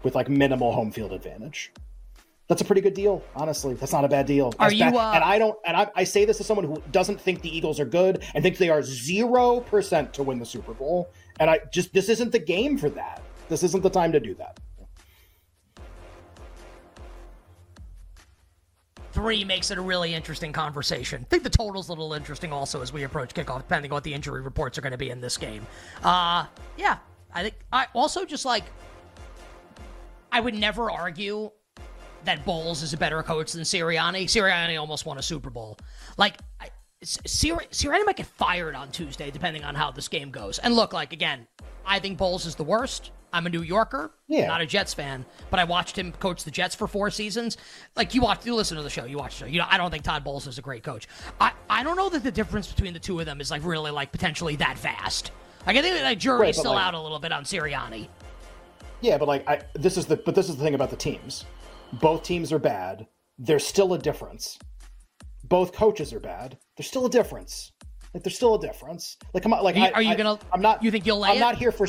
with 0.02 0.14
like 0.14 0.28
minimal 0.28 0.73
home 0.73 0.90
field 0.90 1.12
advantage. 1.12 1.73
That's 2.49 2.62
a 2.62 2.64
pretty 2.64 2.81
good 2.81 2.94
deal, 2.94 3.25
honestly. 3.34 3.75
That's 3.75 3.93
not 3.93 4.05
a 4.05 4.08
bad 4.08 4.26
deal. 4.26 4.54
Are 4.61 4.71
That's 4.71 4.75
you, 4.75 4.85
bad- 4.85 4.95
uh, 4.95 5.12
And 5.16 5.25
I 5.25 5.38
don't. 5.38 5.59
And 5.66 5.76
I, 5.76 5.90
I 5.97 6.04
say 6.04 6.25
this 6.25 6.38
as 6.40 6.47
someone 6.47 6.64
who 6.66 6.80
doesn't 6.92 7.21
think 7.21 7.42
the 7.42 7.54
Eagles 7.54 7.80
are 7.80 7.85
good 7.85 8.23
and 8.35 8.42
thinks 8.45 8.59
they 8.59 8.71
are 8.71 8.83
zero 8.83 9.61
percent 9.61 10.12
to 10.14 10.23
win 10.23 10.38
the 10.38 10.47
Super 10.47 10.73
Bowl. 10.73 11.11
And 11.40 11.50
I 11.50 11.61
just 11.73 11.92
this 11.92 12.09
isn't 12.09 12.30
the 12.30 12.38
game 12.38 12.78
for 12.78 12.88
that. 12.90 13.21
This 13.49 13.62
isn't 13.64 13.83
the 13.83 13.90
time 13.90 14.12
to 14.12 14.21
do 14.21 14.35
that. 14.35 14.61
Three 19.16 19.44
makes 19.44 19.70
it 19.70 19.78
a 19.78 19.80
really 19.80 20.12
interesting 20.12 20.52
conversation. 20.52 21.23
I 21.23 21.28
think 21.30 21.42
the 21.42 21.49
total's 21.49 21.88
a 21.88 21.92
little 21.92 22.12
interesting 22.12 22.52
also 22.52 22.82
as 22.82 22.92
we 22.92 23.04
approach 23.04 23.32
kickoff, 23.32 23.61
depending 23.61 23.90
on 23.90 23.96
what 23.96 24.04
the 24.04 24.12
injury 24.12 24.42
reports 24.42 24.76
are 24.76 24.82
going 24.82 24.92
to 24.92 24.99
be 24.99 25.08
in 25.08 25.23
this 25.23 25.38
game. 25.38 25.66
Uh, 26.04 26.44
yeah, 26.76 26.99
I 27.32 27.44
think 27.44 27.54
I 27.73 27.87
also 27.94 28.26
just 28.26 28.44
like 28.44 28.64
I 30.30 30.40
would 30.40 30.54
never 30.54 30.90
argue 30.90 31.50
that 32.25 32.44
Bowles 32.44 32.82
is 32.82 32.92
a 32.92 32.99
better 32.99 33.23
coach 33.23 33.52
than 33.52 33.62
Sirianni. 33.62 34.25
Sirianni 34.25 34.78
almost 34.78 35.06
won 35.06 35.16
a 35.18 35.23
Super 35.23 35.50
Bowl. 35.50 35.78
Like. 36.16 36.37
I, 36.61 36.68
Sir- 37.02 37.58
Sirianni 37.70 38.06
might 38.06 38.16
get 38.16 38.26
fired 38.26 38.75
on 38.75 38.90
Tuesday, 38.90 39.30
depending 39.30 39.64
on 39.64 39.75
how 39.75 39.90
this 39.90 40.08
game 40.08 40.30
goes. 40.30 40.58
And 40.58 40.75
look, 40.75 40.94
like 40.94 41.12
again, 41.12 41.46
I 41.85 42.00
think 42.00 42.16
Bowles 42.16 42.46
is 42.46 42.54
the 42.54 42.64
worst. 42.64 43.11
I'm 43.33 43.47
a 43.47 43.50
New 43.50 43.62
Yorker, 43.62 44.12
Yeah. 44.28 44.47
not 44.47 44.61
a 44.61 44.66
Jets 44.66 44.95
fan, 44.95 45.25
but 45.50 45.61
I 45.61 45.64
watched 45.64 45.99
him 45.99 46.12
coach 46.12 46.45
the 46.45 46.50
Jets 46.50 46.75
for 46.75 46.87
four 46.87 47.11
seasons. 47.11 47.56
Like 47.97 48.14
you 48.14 48.23
watch, 48.23 48.47
you 48.47 48.54
listen 48.54 48.76
to 48.76 48.83
the 48.83 48.88
show, 48.90 49.04
you 49.04 49.18
watch 49.18 49.38
the 49.38 49.45
show. 49.47 49.50
You 49.50 49.59
know, 49.59 49.66
I 49.68 49.76
don't 49.76 49.90
think 49.90 50.04
Todd 50.04 50.25
Bowles 50.25 50.47
is 50.47 50.59
a 50.59 50.62
great 50.62 50.83
coach. 50.83 51.06
I, 51.40 51.52
I 51.68 51.83
don't 51.83 51.97
know 51.97 52.09
that 52.09 52.23
the 52.23 52.30
difference 52.30 52.73
between 52.73 52.95
the 52.95 53.00
two 53.00 53.18
of 53.21 53.26
them 53.26 53.40
is 53.40 53.50
like 53.50 53.64
really 53.64 53.90
like 53.90 54.12
potentially 54.12 54.56
that 54.56 54.78
vast. 54.78 55.33
Like 55.66 55.76
I 55.76 55.83
think 55.83 55.97
that 55.97 56.04
like 56.04 56.18
jury's 56.18 56.40
Right, 56.40 56.54
still 56.54 56.73
like- 56.75 56.85
out 56.85 56.95
a 56.95 57.00
little 57.00 57.18
bit 57.18 57.33
on 57.33 57.45
Sirianni. 57.45 58.09
Yeah, 59.02 59.18
but 59.18 59.28
like 59.28 59.47
I 59.49 59.61
this 59.75 59.97
is 59.99 60.06
the 60.06 60.16
but 60.16 60.35
this 60.35 60.49
is 60.49 60.56
the 60.56 60.64
thing 60.64 60.75
about 60.75 60.90
the 60.90 60.97
teams. 60.97 61.45
Both 61.95 62.23
teams 62.23 62.52
are 62.52 62.59
bad. 62.59 63.06
There's 63.38 63.66
still 63.66 63.92
a 63.95 63.99
difference. 63.99 64.59
Both 65.45 65.73
coaches 65.73 66.12
are 66.12 66.21
bad. 66.21 66.56
There's 66.76 66.88
still 66.88 67.06
a 67.06 67.11
difference. 67.11 67.73
Like 68.14 68.23
there's 68.23 68.35
still 68.37 68.54
a 68.54 68.61
difference. 68.61 69.16
Like 69.35 69.42
come 69.42 69.52
on, 69.52 69.62
like 69.62 69.76
Are 69.76 69.78
you- 69.78 69.85
I, 69.85 69.90
are 69.92 70.02
you 70.02 70.11
I- 70.11 70.14
gonna- 70.16 70.38
I'm 70.52 70.62
not. 70.62 70.83
you 70.83 70.90
think 70.90 71.04
you'll 71.06 71.18
lay 71.18 71.30
I'm 71.30 71.37
it? 71.37 71.40
not 71.40 71.56
here 71.56 71.71
for 71.73 71.87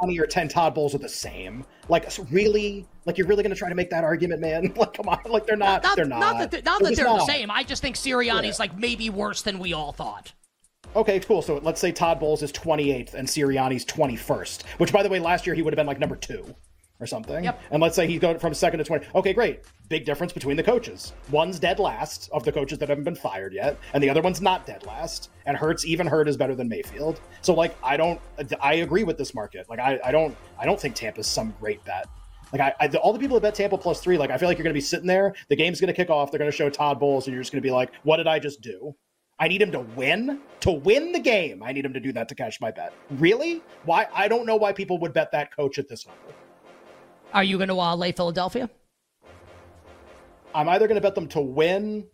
Sirianni 0.00 0.20
or 0.20 0.26
ten 0.26 0.48
Todd 0.48 0.74
Bowles 0.74 0.94
are 0.94 0.98
the 0.98 1.08
same. 1.08 1.64
Like 1.88 2.10
so 2.10 2.26
really, 2.30 2.86
like 3.06 3.18
you're 3.18 3.26
really 3.26 3.42
gonna 3.42 3.54
try 3.54 3.68
to 3.68 3.74
make 3.74 3.90
that 3.90 4.04
argument, 4.04 4.40
man? 4.40 4.72
Like 4.78 4.94
come 4.94 5.08
on, 5.08 5.20
like 5.28 5.46
they're 5.46 5.56
not. 5.56 5.82
Not, 5.82 5.96
they're 5.96 6.04
not. 6.04 6.20
not 6.20 6.38
that 6.38 6.50
they're, 6.50 6.62
not 6.62 6.80
They're 6.80 6.90
that 6.90 6.96
they're 6.96 7.04
the 7.06 7.26
same. 7.26 7.50
I 7.50 7.64
just 7.64 7.82
think 7.82 7.96
Sirianni's 7.96 8.44
Yeah. 8.44 8.52
like 8.58 8.78
maybe 8.78 9.10
worse 9.10 9.42
than 9.42 9.58
we 9.58 9.72
all 9.72 9.92
thought. 9.92 10.32
Okay, 10.96 11.20
cool. 11.20 11.42
So 11.42 11.58
let's 11.62 11.80
say 11.80 11.92
Todd 11.92 12.18
Bowles 12.20 12.42
is 12.42 12.52
28th 12.52 13.14
and 13.14 13.28
Sirianni's 13.28 13.84
21st. 13.84 14.64
Which, 14.78 14.92
by 14.92 15.02
the 15.02 15.08
way, 15.08 15.18
last 15.18 15.46
year 15.46 15.54
he 15.54 15.62
would 15.62 15.72
have 15.72 15.76
been 15.76 15.86
like 15.86 15.98
number 15.98 16.16
two. 16.16 16.54
Or 17.00 17.06
something. 17.06 17.44
Yep. 17.44 17.60
And 17.70 17.82
let's 17.82 17.96
say 17.96 18.06
he's 18.06 18.20
going 18.20 18.38
from 18.38 18.54
second 18.54 18.78
to 18.78 18.84
20. 18.84 19.06
Okay, 19.14 19.32
great. 19.32 19.60
Big 19.88 20.04
difference 20.04 20.32
between 20.32 20.56
the 20.56 20.62
coaches. 20.62 21.12
One's 21.30 21.58
dead 21.58 21.78
last 21.78 22.28
of 22.32 22.44
the 22.44 22.52
coaches 22.52 22.78
that 22.78 22.88
haven't 22.88 23.04
been 23.04 23.14
fired 23.14 23.52
yet, 23.52 23.78
and 23.92 24.02
the 24.02 24.10
other 24.10 24.22
one's 24.22 24.40
not 24.40 24.66
dead 24.66 24.84
last. 24.86 25.30
And 25.46 25.56
Hurts, 25.56 25.86
even 25.86 26.06
Hurt 26.06 26.28
is 26.28 26.36
better 26.36 26.54
than 26.54 26.68
Mayfield. 26.68 27.20
So 27.42 27.54
like 27.54 27.76
I 27.82 27.96
don't 27.96 28.20
I 28.60 28.74
agree 28.74 29.04
with 29.04 29.16
this 29.16 29.34
market. 29.34 29.68
Like 29.68 29.78
I, 29.78 29.98
I 30.04 30.12
don't 30.12 30.36
I 30.58 30.64
don't 30.64 30.80
think 30.80 30.94
Tampa's 30.94 31.26
some 31.26 31.54
great 31.60 31.84
bet. 31.84 32.06
Like 32.52 32.60
I, 32.60 32.74
I 32.80 32.88
all 32.98 33.12
the 33.12 33.18
people 33.18 33.36
that 33.36 33.42
bet 33.42 33.54
Tampa 33.54 33.78
plus 33.78 34.00
three, 34.00 34.18
like 34.18 34.30
I 34.30 34.38
feel 34.38 34.48
like 34.48 34.58
you're 34.58 34.64
gonna 34.64 34.74
be 34.74 34.80
sitting 34.80 35.06
there, 35.06 35.34
the 35.48 35.56
game's 35.56 35.80
gonna 35.80 35.92
kick 35.92 36.10
off, 36.10 36.30
they're 36.30 36.38
gonna 36.38 36.50
show 36.50 36.70
Todd 36.70 36.98
Bowles, 36.98 37.26
and 37.26 37.34
you're 37.34 37.42
just 37.42 37.52
gonna 37.52 37.62
be 37.62 37.70
like, 37.70 37.90
What 38.02 38.16
did 38.16 38.26
I 38.26 38.38
just 38.38 38.60
do? 38.60 38.94
I 39.40 39.46
need 39.46 39.62
him 39.62 39.70
to 39.72 39.80
win 39.80 40.40
to 40.60 40.72
win 40.72 41.12
the 41.12 41.20
game. 41.20 41.62
I 41.62 41.72
need 41.72 41.84
him 41.84 41.92
to 41.92 42.00
do 42.00 42.12
that 42.12 42.28
to 42.28 42.34
cash 42.34 42.60
my 42.60 42.72
bet. 42.72 42.92
Really? 43.10 43.62
Why? 43.84 44.08
I 44.12 44.26
don't 44.26 44.46
know 44.46 44.56
why 44.56 44.72
people 44.72 44.98
would 44.98 45.12
bet 45.12 45.30
that 45.32 45.54
coach 45.54 45.78
at 45.78 45.88
this 45.88 46.06
number. 46.06 46.37
Are 47.32 47.44
you 47.44 47.56
going 47.56 47.68
to 47.68 47.78
uh, 47.78 47.96
lay 47.96 48.12
Philadelphia? 48.12 48.70
I'm 50.54 50.68
either 50.68 50.86
going 50.86 50.96
to 50.96 51.00
bet 51.00 51.14
them 51.14 51.28
to 51.28 51.40
win. 51.40 52.06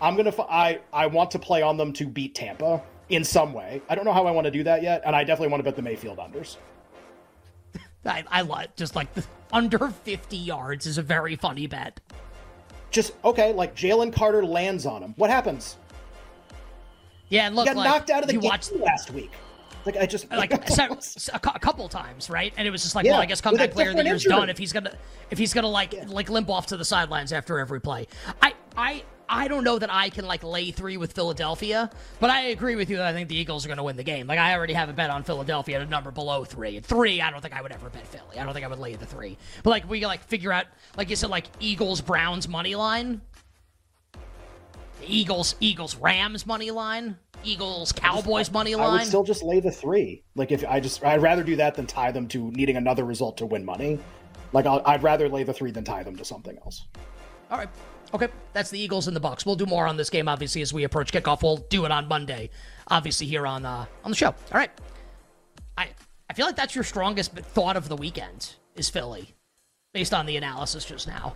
I'm 0.00 0.16
going 0.16 0.30
to. 0.30 0.42
I 0.42 0.80
I 0.92 1.06
want 1.06 1.30
to 1.32 1.38
play 1.38 1.62
on 1.62 1.76
them 1.76 1.92
to 1.94 2.06
beat 2.06 2.34
Tampa 2.34 2.82
in 3.08 3.24
some 3.24 3.52
way. 3.52 3.80
I 3.88 3.94
don't 3.94 4.04
know 4.04 4.12
how 4.12 4.26
I 4.26 4.30
want 4.30 4.46
to 4.46 4.50
do 4.50 4.64
that 4.64 4.82
yet, 4.82 5.02
and 5.06 5.14
I 5.14 5.24
definitely 5.24 5.48
want 5.48 5.60
to 5.60 5.64
bet 5.64 5.76
the 5.76 5.82
Mayfield 5.82 6.18
unders. 6.18 6.56
I, 8.04 8.24
I 8.28 8.42
like 8.42 8.76
just 8.76 8.96
like 8.96 9.14
the 9.14 9.24
under 9.52 9.88
50 9.88 10.36
yards 10.36 10.86
is 10.86 10.98
a 10.98 11.02
very 11.02 11.36
funny 11.36 11.66
bet. 11.66 12.00
Just 12.90 13.14
okay, 13.24 13.52
like 13.52 13.74
Jalen 13.74 14.12
Carter 14.12 14.44
lands 14.44 14.86
on 14.86 15.02
him. 15.02 15.14
What 15.16 15.30
happens? 15.30 15.76
Yeah, 17.28 17.46
and 17.46 17.56
look, 17.56 17.66
he 17.66 17.74
got 17.74 17.78
like, 17.78 17.88
knocked 17.88 18.10
out 18.10 18.22
of 18.22 18.28
the 18.28 18.34
game 18.34 18.50
watched, 18.50 18.72
last 18.72 19.10
week. 19.10 19.32
Like 19.84 19.96
I 19.96 20.06
just 20.06 20.30
like 20.30 20.52
a, 21.32 21.38
couple 21.38 21.88
times, 21.88 22.30
right? 22.30 22.52
And 22.56 22.66
it 22.66 22.70
was 22.70 22.82
just 22.82 22.94
like, 22.94 23.04
Yeah, 23.04 23.12
well, 23.12 23.20
I 23.20 23.26
guess 23.26 23.40
comeback 23.40 23.72
player 23.72 23.90
of 23.90 23.96
the 23.96 24.28
done 24.28 24.48
if 24.50 24.58
he's 24.58 24.72
gonna 24.72 24.96
if 25.30 25.38
he's 25.38 25.52
gonna 25.52 25.68
like 25.68 26.08
like 26.08 26.28
limp 26.30 26.50
off 26.50 26.66
to 26.66 26.76
the 26.76 26.84
sidelines 26.84 27.32
after 27.32 27.58
every 27.58 27.80
play. 27.80 28.06
I 28.40 28.54
I 28.76 29.02
I 29.28 29.48
don't 29.48 29.64
know 29.64 29.78
that 29.78 29.90
I 29.90 30.10
can 30.10 30.26
like 30.26 30.44
lay 30.44 30.70
three 30.72 30.98
with 30.98 31.12
Philadelphia, 31.14 31.90
but 32.20 32.28
I 32.28 32.48
agree 32.48 32.76
with 32.76 32.90
you 32.90 32.98
that 32.98 33.06
I 33.06 33.12
think 33.14 33.28
the 33.28 33.36
Eagles 33.36 33.64
are 33.64 33.68
gonna 33.68 33.82
win 33.82 33.96
the 33.96 34.02
game. 34.02 34.26
Like 34.26 34.38
I 34.38 34.54
already 34.54 34.74
have 34.74 34.88
a 34.88 34.92
bet 34.92 35.10
on 35.10 35.22
Philadelphia 35.22 35.76
at 35.76 35.82
a 35.82 35.86
number 35.90 36.10
below 36.10 36.44
three. 36.44 36.76
At 36.76 36.84
three, 36.84 37.20
I 37.20 37.30
don't 37.30 37.40
think 37.40 37.54
I 37.56 37.62
would 37.62 37.72
ever 37.72 37.88
bet 37.88 38.06
Philly. 38.06 38.38
I 38.38 38.44
don't 38.44 38.52
think 38.52 38.66
I 38.66 38.68
would 38.68 38.78
lay 38.78 38.94
the 38.94 39.06
three. 39.06 39.38
But 39.62 39.70
like 39.70 39.88
we 39.88 40.04
like 40.04 40.22
figure 40.24 40.52
out, 40.52 40.66
like 40.96 41.08
you 41.08 41.16
said, 41.16 41.30
like 41.30 41.46
Eagles 41.60 42.00
Browns 42.00 42.46
money 42.46 42.74
line. 42.74 43.22
Eagles, 45.06 45.54
Eagles, 45.60 45.96
Rams 45.96 46.46
money 46.46 46.70
line, 46.70 47.16
Eagles, 47.44 47.92
Cowboys 47.92 48.50
money 48.50 48.74
line. 48.74 48.90
I 48.90 48.92
would 48.94 49.06
still 49.06 49.24
just 49.24 49.42
lay 49.42 49.60
the 49.60 49.70
three. 49.70 50.22
Like 50.34 50.52
if 50.52 50.64
I 50.66 50.80
just, 50.80 51.04
I'd 51.04 51.22
rather 51.22 51.42
do 51.42 51.56
that 51.56 51.74
than 51.74 51.86
tie 51.86 52.12
them 52.12 52.28
to 52.28 52.50
needing 52.52 52.76
another 52.76 53.04
result 53.04 53.36
to 53.38 53.46
win 53.46 53.64
money. 53.64 53.98
Like 54.52 54.66
I'll, 54.66 54.82
I'd 54.84 55.02
rather 55.02 55.28
lay 55.28 55.42
the 55.44 55.52
three 55.52 55.70
than 55.70 55.84
tie 55.84 56.02
them 56.02 56.16
to 56.16 56.24
something 56.24 56.56
else. 56.64 56.86
All 57.50 57.58
right. 57.58 57.68
Okay. 58.14 58.28
That's 58.52 58.70
the 58.70 58.78
Eagles 58.78 59.06
and 59.06 59.16
the 59.16 59.20
Bucks. 59.20 59.46
We'll 59.46 59.56
do 59.56 59.66
more 59.66 59.86
on 59.86 59.96
this 59.96 60.10
game, 60.10 60.28
obviously, 60.28 60.62
as 60.62 60.72
we 60.72 60.84
approach 60.84 61.12
kickoff. 61.12 61.42
We'll 61.42 61.56
do 61.56 61.84
it 61.84 61.90
on 61.90 62.08
Monday, 62.08 62.50
obviously, 62.88 63.26
here 63.26 63.46
on 63.46 63.64
uh, 63.64 63.86
on 64.04 64.10
the 64.10 64.16
show. 64.16 64.28
All 64.28 64.36
right. 64.52 64.70
I 65.78 65.88
I 66.28 66.34
feel 66.34 66.46
like 66.46 66.56
that's 66.56 66.74
your 66.74 66.84
strongest 66.84 67.32
thought 67.32 67.76
of 67.76 67.88
the 67.88 67.96
weekend 67.96 68.54
is 68.74 68.88
Philly, 68.88 69.34
based 69.94 70.14
on 70.14 70.26
the 70.26 70.36
analysis 70.36 70.84
just 70.84 71.06
now. 71.06 71.34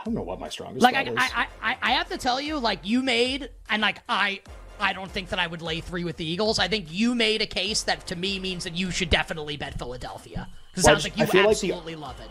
I 0.00 0.04
don't 0.04 0.14
know 0.14 0.22
what 0.22 0.40
my 0.40 0.48
strongest 0.48 0.82
Like 0.82 0.94
I, 0.94 1.02
is. 1.02 1.14
I, 1.16 1.46
I, 1.62 1.76
I 1.82 1.90
have 1.92 2.08
to 2.08 2.16
tell 2.16 2.40
you, 2.40 2.58
like 2.58 2.80
you 2.84 3.02
made, 3.02 3.50
and 3.68 3.82
like 3.82 3.98
I, 4.08 4.40
I 4.80 4.94
don't 4.94 5.10
think 5.10 5.28
that 5.28 5.38
I 5.38 5.46
would 5.46 5.60
lay 5.60 5.80
three 5.80 6.04
with 6.04 6.16
the 6.16 6.24
Eagles. 6.24 6.58
I 6.58 6.68
think 6.68 6.86
you 6.90 7.14
made 7.14 7.42
a 7.42 7.46
case 7.46 7.82
that 7.82 8.06
to 8.06 8.16
me 8.16 8.38
means 8.40 8.64
that 8.64 8.74
you 8.74 8.90
should 8.90 9.10
definitely 9.10 9.56
bet 9.58 9.78
Philadelphia. 9.78 10.48
Because 10.70 10.84
it 10.84 10.88
Well, 10.88 10.94
sounds 11.00 11.04
like 11.04 11.18
you 11.18 11.26
feel 11.26 11.44
like 11.46 11.58
the- 11.58 11.68
absolutely 11.72 11.96
love 11.96 12.18
it. 12.20 12.30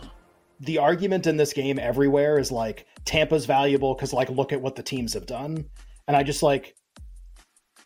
the 0.60 0.78
argument 0.78 1.26
in 1.28 1.36
this 1.36 1.52
game 1.52 1.78
everywhere 1.78 2.38
is 2.38 2.50
like 2.50 2.86
Tampa's 3.04 3.46
valuable 3.46 3.94
because 3.94 4.12
like 4.12 4.28
look 4.30 4.52
at 4.52 4.60
what 4.60 4.74
the 4.74 4.82
teams 4.82 5.14
have 5.14 5.26
done, 5.26 5.64
and 6.08 6.16
I 6.16 6.22
just 6.24 6.42
like 6.42 6.74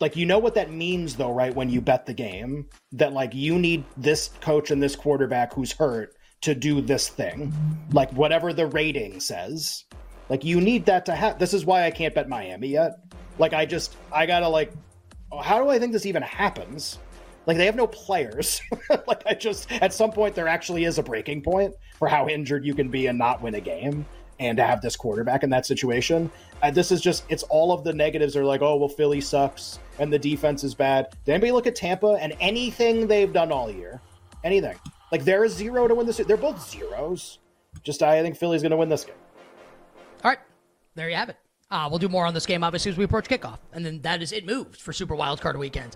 like 0.01 0.15
you 0.15 0.25
know 0.25 0.39
what 0.39 0.55
that 0.55 0.71
means 0.71 1.15
though, 1.15 1.31
right? 1.31 1.55
When 1.55 1.69
you 1.69 1.79
bet 1.79 2.05
the 2.07 2.13
game, 2.13 2.67
that 2.93 3.13
like 3.13 3.35
you 3.35 3.59
need 3.59 3.83
this 3.95 4.29
coach 4.41 4.71
and 4.71 4.81
this 4.81 4.95
quarterback 4.95 5.53
who's 5.53 5.71
hurt 5.73 6.15
to 6.45 6.53
do 6.53 6.79
this 6.79 7.09
thing, 7.09 7.51
like 7.91 8.11
whatever 8.13 8.53
the 8.53 8.67
rating 8.67 9.19
says. 9.19 9.85
Like 10.29 10.43
you 10.43 10.61
need 10.61 10.85
that 10.85 11.05
to 11.07 11.15
happen. 11.15 11.39
This 11.39 11.55
is 11.55 11.65
why 11.65 11.85
I 11.85 11.91
can't 11.91 12.13
bet 12.13 12.29
Miami 12.29 12.67
yet. 12.67 12.99
Like 13.39 13.53
I 13.53 13.65
just 13.65 13.97
I 14.11 14.27
gotta 14.27 14.47
like, 14.47 14.71
how 15.41 15.61
do 15.61 15.69
I 15.69 15.79
think 15.79 15.91
this 15.91 16.05
even 16.05 16.21
happens? 16.21 16.99
Like 17.47 17.57
they 17.57 17.65
have 17.65 17.75
no 17.75 17.87
players. 17.87 18.61
like 19.07 19.25
I 19.25 19.33
just 19.33 19.71
at 19.71 19.91
some 19.91 20.11
point 20.11 20.35
there 20.35 20.47
actually 20.47 20.83
is 20.83 20.99
a 20.99 21.03
breaking 21.03 21.41
point 21.41 21.73
for 21.97 22.07
how 22.07 22.27
injured 22.27 22.63
you 22.63 22.75
can 22.75 22.89
be 22.89 23.07
and 23.07 23.17
not 23.17 23.41
win 23.41 23.55
a 23.55 23.61
game 23.61 24.05
and 24.39 24.57
to 24.57 24.63
have 24.63 24.81
this 24.81 24.95
quarterback 24.95 25.41
in 25.43 25.49
that 25.49 25.65
situation. 25.65 26.29
Uh, 26.61 26.69
this 26.69 26.91
is 26.91 27.01
just 27.01 27.25
it's 27.29 27.43
all 27.43 27.71
of 27.71 27.83
the 27.83 27.93
negatives 27.93 28.35
are 28.35 28.45
like, 28.45 28.61
oh 28.61 28.75
well 28.75 28.89
Philly 28.89 29.21
sucks 29.21 29.79
and 29.97 30.13
the 30.13 30.19
defense 30.19 30.63
is 30.63 30.75
bad. 30.75 31.07
Did 31.25 31.31
anybody 31.31 31.53
look 31.53 31.65
at 31.65 31.75
Tampa 31.75 32.19
and 32.21 32.35
anything 32.39 33.07
they've 33.07 33.33
done 33.33 33.51
all 33.51 33.71
year? 33.71 33.99
Anything. 34.43 34.75
Like 35.15 35.23
they're 35.23 35.45
a 35.45 35.49
zero 35.49 35.87
to 35.87 35.95
win 35.95 36.05
this. 36.05 36.17
They're 36.17 36.35
both 36.35 36.69
zeros. 36.69 37.39
Just 37.83 38.03
I 38.03 38.21
think 38.21 38.35
Philly's 38.35 38.61
gonna 38.61 38.75
win 38.75 38.89
this 38.89 39.05
game. 39.05 39.15
All 40.25 40.29
right, 40.29 40.39
there 40.95 41.09
you 41.09 41.15
have 41.15 41.29
it. 41.29 41.37
Uh, 41.71 41.87
we'll 41.89 41.99
do 41.99 42.09
more 42.09 42.25
on 42.25 42.33
this 42.33 42.45
game, 42.45 42.65
obviously, 42.65 42.91
as 42.91 42.97
we 42.97 43.05
approach 43.05 43.29
kickoff. 43.29 43.59
And 43.71 43.85
then 43.85 44.01
that 44.01 44.21
is 44.21 44.33
it 44.33 44.45
moves 44.45 44.77
for 44.77 44.91
Super 44.91 45.15
Wildcard 45.15 45.57
Weekend 45.57 45.95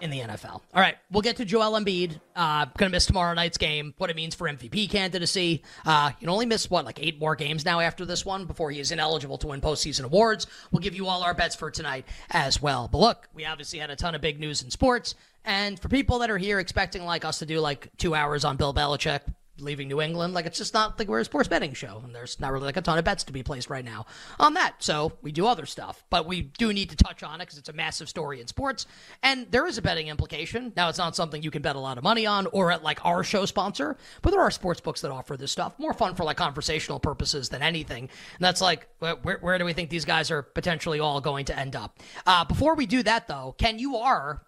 in 0.00 0.10
the 0.10 0.20
NFL. 0.20 0.60
All 0.74 0.80
right, 0.80 0.96
we'll 1.10 1.22
get 1.22 1.36
to 1.38 1.44
Joel 1.44 1.72
Embiid. 1.72 2.20
Uh, 2.36 2.66
going 2.76 2.88
to 2.88 2.94
miss 2.94 3.06
tomorrow 3.06 3.34
night's 3.34 3.58
game, 3.58 3.94
what 3.98 4.10
it 4.10 4.14
means 4.14 4.36
for 4.36 4.48
MVP 4.48 4.90
candidacy. 4.90 5.64
Uh, 5.84 6.10
you 6.12 6.20
can 6.20 6.28
only 6.28 6.46
miss, 6.46 6.70
what, 6.70 6.84
like 6.84 7.02
eight 7.02 7.18
more 7.18 7.34
games 7.34 7.64
now 7.64 7.80
after 7.80 8.04
this 8.04 8.24
one 8.24 8.46
before 8.46 8.70
he 8.70 8.78
is 8.78 8.92
ineligible 8.92 9.38
to 9.38 9.48
win 9.48 9.60
postseason 9.60 10.04
awards. 10.04 10.46
We'll 10.70 10.82
give 10.82 10.94
you 10.94 11.08
all 11.08 11.24
our 11.24 11.34
bets 11.34 11.56
for 11.56 11.70
tonight 11.70 12.06
as 12.30 12.62
well. 12.62 12.88
But 12.90 12.98
look, 12.98 13.28
we 13.34 13.44
obviously 13.44 13.80
had 13.80 13.90
a 13.90 13.96
ton 13.96 14.14
of 14.14 14.20
big 14.20 14.38
news 14.38 14.62
in 14.62 14.70
sports. 14.70 15.16
And 15.44 15.78
for 15.78 15.88
people 15.88 16.20
that 16.20 16.30
are 16.30 16.38
here 16.38 16.58
expecting 16.58 17.04
like 17.04 17.24
us 17.24 17.38
to 17.40 17.46
do 17.46 17.60
like 17.60 17.90
two 17.96 18.14
hours 18.14 18.44
on 18.44 18.56
Bill 18.56 18.72
Belichick, 18.72 19.22
leaving 19.58 19.88
New 19.88 20.00
England. 20.00 20.34
Like 20.34 20.46
it's 20.46 20.58
just 20.58 20.74
not 20.74 20.98
like 20.98 21.08
we're 21.08 21.20
a 21.20 21.24
sports 21.24 21.48
betting 21.48 21.74
show, 21.74 22.00
and 22.04 22.14
there's 22.14 22.40
not 22.40 22.52
really 22.52 22.66
like 22.66 22.76
a 22.76 22.82
ton 22.82 22.98
of 22.98 23.04
bets 23.04 23.24
to 23.24 23.32
be 23.32 23.42
placed 23.42 23.70
right 23.70 23.84
now 23.84 24.06
on 24.38 24.54
that. 24.54 24.76
So 24.78 25.12
we 25.22 25.32
do 25.32 25.46
other 25.46 25.66
stuff, 25.66 26.04
but 26.10 26.26
we 26.26 26.42
do 26.42 26.72
need 26.72 26.90
to 26.90 26.96
touch 26.96 27.22
on 27.22 27.40
it 27.40 27.44
because 27.44 27.58
it's 27.58 27.68
a 27.68 27.72
massive 27.72 28.08
story 28.08 28.40
in 28.40 28.46
sports, 28.46 28.86
and 29.22 29.50
there 29.50 29.66
is 29.66 29.78
a 29.78 29.82
betting 29.82 30.08
implication. 30.08 30.72
Now 30.76 30.88
it's 30.88 30.98
not 30.98 31.16
something 31.16 31.42
you 31.42 31.50
can 31.50 31.62
bet 31.62 31.76
a 31.76 31.80
lot 31.80 31.98
of 31.98 32.04
money 32.04 32.26
on 32.26 32.46
or 32.46 32.70
at 32.72 32.82
like 32.82 33.04
our 33.04 33.22
show 33.22 33.46
sponsor, 33.46 33.96
but 34.22 34.30
there 34.30 34.40
are 34.40 34.50
sports 34.50 34.80
books 34.80 35.00
that 35.02 35.10
offer 35.10 35.36
this 35.36 35.52
stuff. 35.52 35.78
More 35.78 35.94
fun 35.94 36.14
for 36.14 36.24
like 36.24 36.36
conversational 36.36 37.00
purposes 37.00 37.48
than 37.48 37.62
anything. 37.62 38.02
And 38.04 38.40
that's 38.40 38.60
like 38.60 38.88
where 38.98 39.38
where 39.40 39.58
do 39.58 39.64
we 39.64 39.72
think 39.72 39.90
these 39.90 40.04
guys 40.04 40.30
are 40.30 40.42
potentially 40.42 41.00
all 41.00 41.20
going 41.20 41.44
to 41.46 41.58
end 41.58 41.76
up? 41.76 41.98
Uh, 42.26 42.44
before 42.44 42.74
we 42.74 42.86
do 42.86 43.02
that 43.02 43.28
though, 43.28 43.54
Ken, 43.58 43.78
you 43.78 43.96
are 43.96 44.42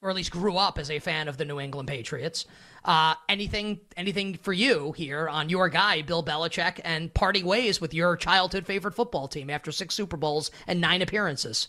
or 0.00 0.10
at 0.10 0.16
least 0.16 0.30
grew 0.30 0.56
up 0.56 0.78
as 0.78 0.90
a 0.90 0.98
fan 0.98 1.28
of 1.28 1.36
the 1.36 1.44
New 1.44 1.58
England 1.58 1.88
Patriots. 1.88 2.46
Uh, 2.84 3.14
anything, 3.28 3.80
anything 3.96 4.34
for 4.34 4.52
you 4.52 4.92
here 4.92 5.28
on 5.28 5.48
your 5.48 5.68
guy 5.68 6.02
Bill 6.02 6.22
Belichick 6.22 6.80
and 6.84 7.12
parting 7.12 7.44
ways 7.44 7.80
with 7.80 7.92
your 7.92 8.16
childhood 8.16 8.66
favorite 8.66 8.94
football 8.94 9.28
team 9.28 9.50
after 9.50 9.72
six 9.72 9.94
Super 9.94 10.16
Bowls 10.16 10.50
and 10.66 10.80
nine 10.80 11.02
appearances? 11.02 11.68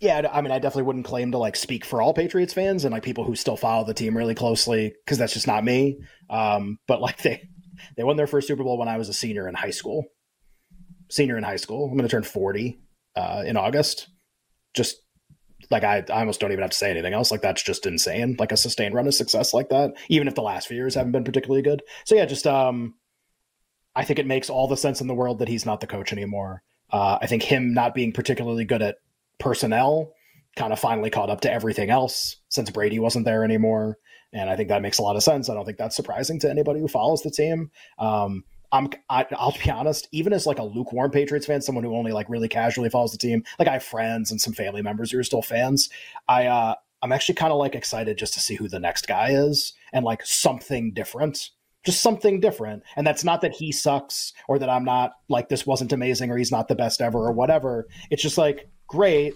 Yeah, 0.00 0.28
I 0.30 0.42
mean, 0.42 0.52
I 0.52 0.58
definitely 0.58 0.82
wouldn't 0.84 1.06
claim 1.06 1.32
to 1.32 1.38
like 1.38 1.56
speak 1.56 1.84
for 1.84 2.02
all 2.02 2.12
Patriots 2.12 2.52
fans 2.52 2.84
and 2.84 2.92
like 2.92 3.02
people 3.02 3.24
who 3.24 3.34
still 3.34 3.56
follow 3.56 3.84
the 3.84 3.94
team 3.94 4.16
really 4.16 4.34
closely 4.34 4.94
because 5.04 5.16
that's 5.16 5.32
just 5.32 5.46
not 5.46 5.64
me. 5.64 6.00
Um, 6.28 6.78
but 6.86 7.00
like 7.00 7.18
they 7.22 7.48
they 7.96 8.04
won 8.04 8.16
their 8.16 8.26
first 8.26 8.48
Super 8.48 8.64
Bowl 8.64 8.78
when 8.78 8.88
I 8.88 8.98
was 8.98 9.08
a 9.08 9.14
senior 9.14 9.48
in 9.48 9.54
high 9.54 9.70
school. 9.70 10.04
Senior 11.08 11.38
in 11.38 11.44
high 11.44 11.56
school, 11.56 11.84
I'm 11.84 11.96
going 11.96 12.02
to 12.02 12.08
turn 12.08 12.24
40 12.24 12.80
uh, 13.14 13.44
in 13.46 13.56
August. 13.56 14.08
Just 14.74 14.96
like 15.70 15.84
I, 15.84 16.04
I 16.08 16.20
almost 16.20 16.40
don't 16.40 16.52
even 16.52 16.62
have 16.62 16.70
to 16.70 16.76
say 16.76 16.90
anything 16.90 17.14
else. 17.14 17.30
Like 17.30 17.42
that's 17.42 17.62
just 17.62 17.86
insane. 17.86 18.36
Like 18.38 18.52
a 18.52 18.56
sustained 18.56 18.94
run 18.94 19.06
of 19.06 19.14
success 19.14 19.54
like 19.54 19.68
that, 19.70 19.92
even 20.08 20.28
if 20.28 20.34
the 20.34 20.42
last 20.42 20.68
few 20.68 20.76
years 20.76 20.94
haven't 20.94 21.12
been 21.12 21.24
particularly 21.24 21.62
good. 21.62 21.82
So 22.04 22.14
yeah, 22.14 22.26
just 22.26 22.46
um, 22.46 22.94
I 23.94 24.04
think 24.04 24.18
it 24.18 24.26
makes 24.26 24.50
all 24.50 24.68
the 24.68 24.76
sense 24.76 25.00
in 25.00 25.06
the 25.06 25.14
world 25.14 25.38
that 25.38 25.48
he's 25.48 25.66
not 25.66 25.80
the 25.80 25.86
coach 25.86 26.12
anymore. 26.12 26.62
Uh, 26.90 27.18
I 27.20 27.26
think 27.26 27.42
him 27.42 27.74
not 27.74 27.94
being 27.94 28.12
particularly 28.12 28.64
good 28.64 28.82
at 28.82 28.96
personnel 29.38 30.12
kind 30.56 30.72
of 30.72 30.78
finally 30.78 31.10
caught 31.10 31.30
up 31.30 31.42
to 31.42 31.52
everything 31.52 31.90
else 31.90 32.36
since 32.48 32.70
Brady 32.70 32.98
wasn't 32.98 33.24
there 33.24 33.44
anymore. 33.44 33.98
And 34.32 34.50
I 34.50 34.56
think 34.56 34.68
that 34.68 34.82
makes 34.82 34.98
a 34.98 35.02
lot 35.02 35.16
of 35.16 35.22
sense. 35.22 35.48
I 35.48 35.54
don't 35.54 35.64
think 35.64 35.78
that's 35.78 35.96
surprising 35.96 36.40
to 36.40 36.50
anybody 36.50 36.80
who 36.80 36.88
follows 36.88 37.22
the 37.22 37.30
team. 37.30 37.70
Um, 37.98 38.44
I'm, 38.72 38.88
I, 39.08 39.26
I'll 39.36 39.56
be 39.64 39.70
honest, 39.70 40.08
even 40.12 40.32
as 40.32 40.46
like 40.46 40.58
a 40.58 40.64
lukewarm 40.64 41.10
Patriots 41.10 41.46
fan, 41.46 41.62
someone 41.62 41.84
who 41.84 41.94
only 41.94 42.12
like 42.12 42.28
really 42.28 42.48
casually 42.48 42.90
follows 42.90 43.12
the 43.12 43.18
team, 43.18 43.44
like 43.58 43.68
I 43.68 43.74
have 43.74 43.84
friends 43.84 44.30
and 44.30 44.40
some 44.40 44.52
family 44.52 44.82
members 44.82 45.10
who 45.10 45.18
are 45.18 45.24
still 45.24 45.42
fans. 45.42 45.88
I, 46.28 46.46
uh, 46.46 46.74
I'm 47.02 47.12
actually 47.12 47.36
kind 47.36 47.52
of 47.52 47.58
like 47.58 47.74
excited 47.74 48.18
just 48.18 48.34
to 48.34 48.40
see 48.40 48.54
who 48.54 48.68
the 48.68 48.80
next 48.80 49.06
guy 49.06 49.30
is 49.30 49.74
and 49.92 50.04
like 50.04 50.24
something 50.24 50.92
different 50.92 51.50
just 51.86 52.02
something 52.02 52.40
different. 52.40 52.82
And 52.96 53.06
that's 53.06 53.24
not 53.24 53.40
that 53.42 53.54
he 53.54 53.70
sucks 53.72 54.32
or 54.48 54.58
that 54.58 54.68
I'm 54.68 54.84
not 54.84 55.12
like 55.28 55.48
this 55.48 55.64
wasn't 55.64 55.92
amazing 55.92 56.30
or 56.30 56.36
he's 56.36 56.50
not 56.50 56.66
the 56.66 56.74
best 56.74 57.00
ever 57.00 57.18
or 57.18 57.32
whatever. 57.32 57.86
It's 58.10 58.22
just 58.22 58.36
like 58.36 58.68
great. 58.88 59.32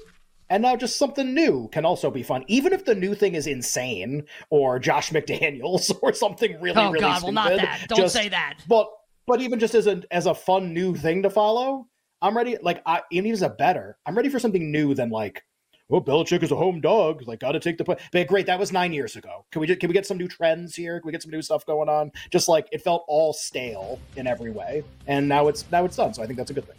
And 0.50 0.64
now 0.64 0.74
just 0.74 0.96
something 0.96 1.32
new 1.32 1.68
can 1.70 1.84
also 1.84 2.10
be 2.10 2.24
fun, 2.24 2.44
even 2.48 2.72
if 2.72 2.84
the 2.84 2.96
new 2.96 3.14
thing 3.14 3.36
is 3.36 3.46
insane 3.46 4.24
or 4.50 4.80
Josh 4.80 5.12
McDaniels 5.12 5.96
or 6.02 6.12
something 6.12 6.60
really, 6.60 6.76
oh, 6.76 6.90
really 6.90 7.00
God, 7.00 7.18
stupid. 7.18 7.34
well, 7.36 7.50
not 7.50 7.56
that. 7.56 7.86
Don't 7.88 7.98
just, 8.00 8.14
say 8.14 8.28
that. 8.28 8.58
But 8.66 8.90
but 9.30 9.40
even 9.40 9.60
just 9.60 9.76
as 9.76 9.86
a 9.86 10.02
as 10.10 10.26
a 10.26 10.34
fun 10.34 10.74
new 10.74 10.92
thing 10.92 11.22
to 11.22 11.30
follow, 11.30 11.86
I'm 12.20 12.36
ready. 12.36 12.56
Like 12.60 12.82
I 12.84 13.02
even 13.12 13.30
as 13.30 13.42
a 13.42 13.48
better, 13.48 13.96
I'm 14.04 14.16
ready 14.16 14.28
for 14.28 14.40
something 14.40 14.72
new 14.72 14.92
than 14.92 15.08
like 15.10 15.44
well, 15.88 16.00
Belichick 16.00 16.42
is 16.42 16.50
a 16.50 16.56
home 16.56 16.80
dog. 16.80 17.22
Like, 17.26 17.40
got 17.40 17.52
to 17.52 17.60
take 17.60 17.76
the 17.76 17.84
play. 17.84 17.96
But 18.12 18.26
great, 18.28 18.46
that 18.46 18.58
was 18.60 18.72
nine 18.72 18.92
years 18.92 19.16
ago. 19.16 19.44
Can 19.50 19.60
we 19.60 19.66
just, 19.66 19.80
can 19.80 19.88
we 19.88 19.92
get 19.92 20.06
some 20.06 20.18
new 20.18 20.28
trends 20.28 20.76
here? 20.76 21.00
Can 21.00 21.06
we 21.06 21.12
get 21.12 21.22
some 21.22 21.32
new 21.32 21.42
stuff 21.42 21.66
going 21.66 21.88
on? 21.88 22.12
Just 22.30 22.48
like 22.48 22.68
it 22.72 22.82
felt 22.82 23.04
all 23.06 23.32
stale 23.32 24.00
in 24.16 24.26
every 24.26 24.50
way, 24.50 24.82
and 25.06 25.28
now 25.28 25.46
it's 25.46 25.64
now 25.70 25.84
it's 25.84 25.96
done. 25.96 26.12
So 26.12 26.24
I 26.24 26.26
think 26.26 26.36
that's 26.36 26.50
a 26.50 26.54
good 26.54 26.66
thing. 26.66 26.76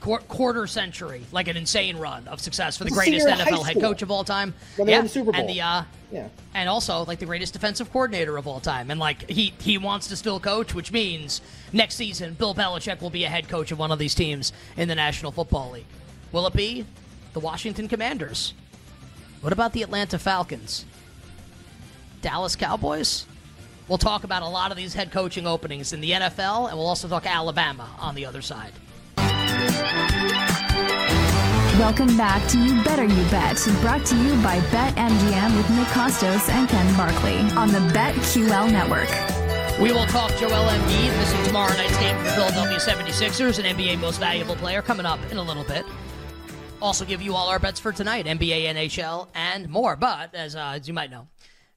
Qu- 0.00 0.18
quarter 0.28 0.66
century, 0.66 1.22
like 1.30 1.46
an 1.48 1.56
insane 1.56 1.96
run 1.98 2.26
of 2.26 2.40
success 2.40 2.78
for 2.78 2.84
the 2.84 2.90
greatest 2.90 3.26
NFL 3.26 3.66
head 3.66 3.80
coach 3.80 4.00
of 4.00 4.10
all 4.10 4.24
time. 4.24 4.54
When 4.76 4.88
yeah, 4.88 5.02
the 5.02 5.08
Super 5.08 5.32
Bowl. 5.32 5.40
and 5.40 5.48
the 5.48 5.60
uh, 5.60 5.82
yeah, 6.10 6.28
and 6.54 6.68
also 6.68 7.04
like 7.04 7.18
the 7.18 7.26
greatest 7.26 7.52
defensive 7.52 7.92
coordinator 7.92 8.38
of 8.38 8.46
all 8.46 8.60
time. 8.60 8.90
And 8.90 8.98
like 8.98 9.28
he 9.28 9.52
he 9.60 9.76
wants 9.76 10.08
to 10.08 10.16
still 10.16 10.40
coach, 10.40 10.74
which 10.74 10.90
means 10.90 11.42
next 11.72 11.96
season 11.96 12.34
Bill 12.34 12.54
Belichick 12.54 13.02
will 13.02 13.10
be 13.10 13.24
a 13.24 13.28
head 13.28 13.48
coach 13.48 13.72
of 13.72 13.78
one 13.78 13.92
of 13.92 13.98
these 13.98 14.14
teams 14.14 14.52
in 14.76 14.88
the 14.88 14.94
National 14.94 15.32
Football 15.32 15.72
League. 15.72 15.86
Will 16.32 16.46
it 16.46 16.54
be 16.54 16.86
the 17.34 17.40
Washington 17.40 17.86
Commanders? 17.86 18.54
What 19.42 19.52
about 19.52 19.72
the 19.72 19.82
Atlanta 19.82 20.18
Falcons? 20.18 20.84
Dallas 22.22 22.56
Cowboys? 22.56 23.26
We'll 23.88 23.98
talk 23.98 24.24
about 24.24 24.42
a 24.42 24.48
lot 24.48 24.70
of 24.70 24.76
these 24.76 24.94
head 24.94 25.10
coaching 25.10 25.46
openings 25.46 25.92
in 25.92 26.00
the 26.00 26.12
NFL, 26.12 26.68
and 26.68 26.78
we'll 26.78 26.86
also 26.86 27.08
talk 27.08 27.26
Alabama 27.26 27.88
on 27.98 28.14
the 28.14 28.24
other 28.24 28.40
side. 28.40 28.72
Welcome 31.78 32.16
back 32.16 32.46
to 32.50 32.58
You 32.58 32.82
Better 32.84 33.04
You 33.04 33.30
Bet, 33.30 33.56
brought 33.80 34.04
to 34.06 34.16
you 34.16 34.34
by 34.42 34.60
BetMGM 34.70 35.56
with 35.56 35.70
Nick 35.70 35.88
Kostos 35.88 36.48
and 36.48 36.68
Ken 36.68 36.96
Barkley 36.96 37.38
on 37.56 37.68
the 37.68 37.78
BetQL 37.92 38.70
network. 38.70 39.08
We 39.80 39.92
will 39.92 40.06
talk 40.06 40.30
Joel 40.36 40.68
Embiid 40.68 41.16
missing 41.18 41.42
tomorrow 41.44 41.72
night's 41.72 41.96
game 41.98 42.14
for 42.18 42.24
the 42.24 42.30
Philadelphia 42.32 42.76
76ers, 42.76 43.58
an 43.58 43.76
NBA 43.76 43.98
Most 43.98 44.20
Valuable 44.20 44.56
Player, 44.56 44.82
coming 44.82 45.06
up 45.06 45.18
in 45.30 45.38
a 45.38 45.42
little 45.42 45.64
bit. 45.64 45.86
Also, 46.82 47.06
give 47.06 47.22
you 47.22 47.34
all 47.34 47.48
our 47.48 47.58
bets 47.58 47.80
for 47.80 47.92
tonight 47.92 48.26
NBA, 48.26 48.64
NHL, 48.64 49.28
and 49.34 49.68
more. 49.70 49.96
But 49.96 50.34
as, 50.34 50.54
uh, 50.54 50.72
as 50.74 50.86
you 50.86 50.92
might 50.92 51.10
know, 51.10 51.28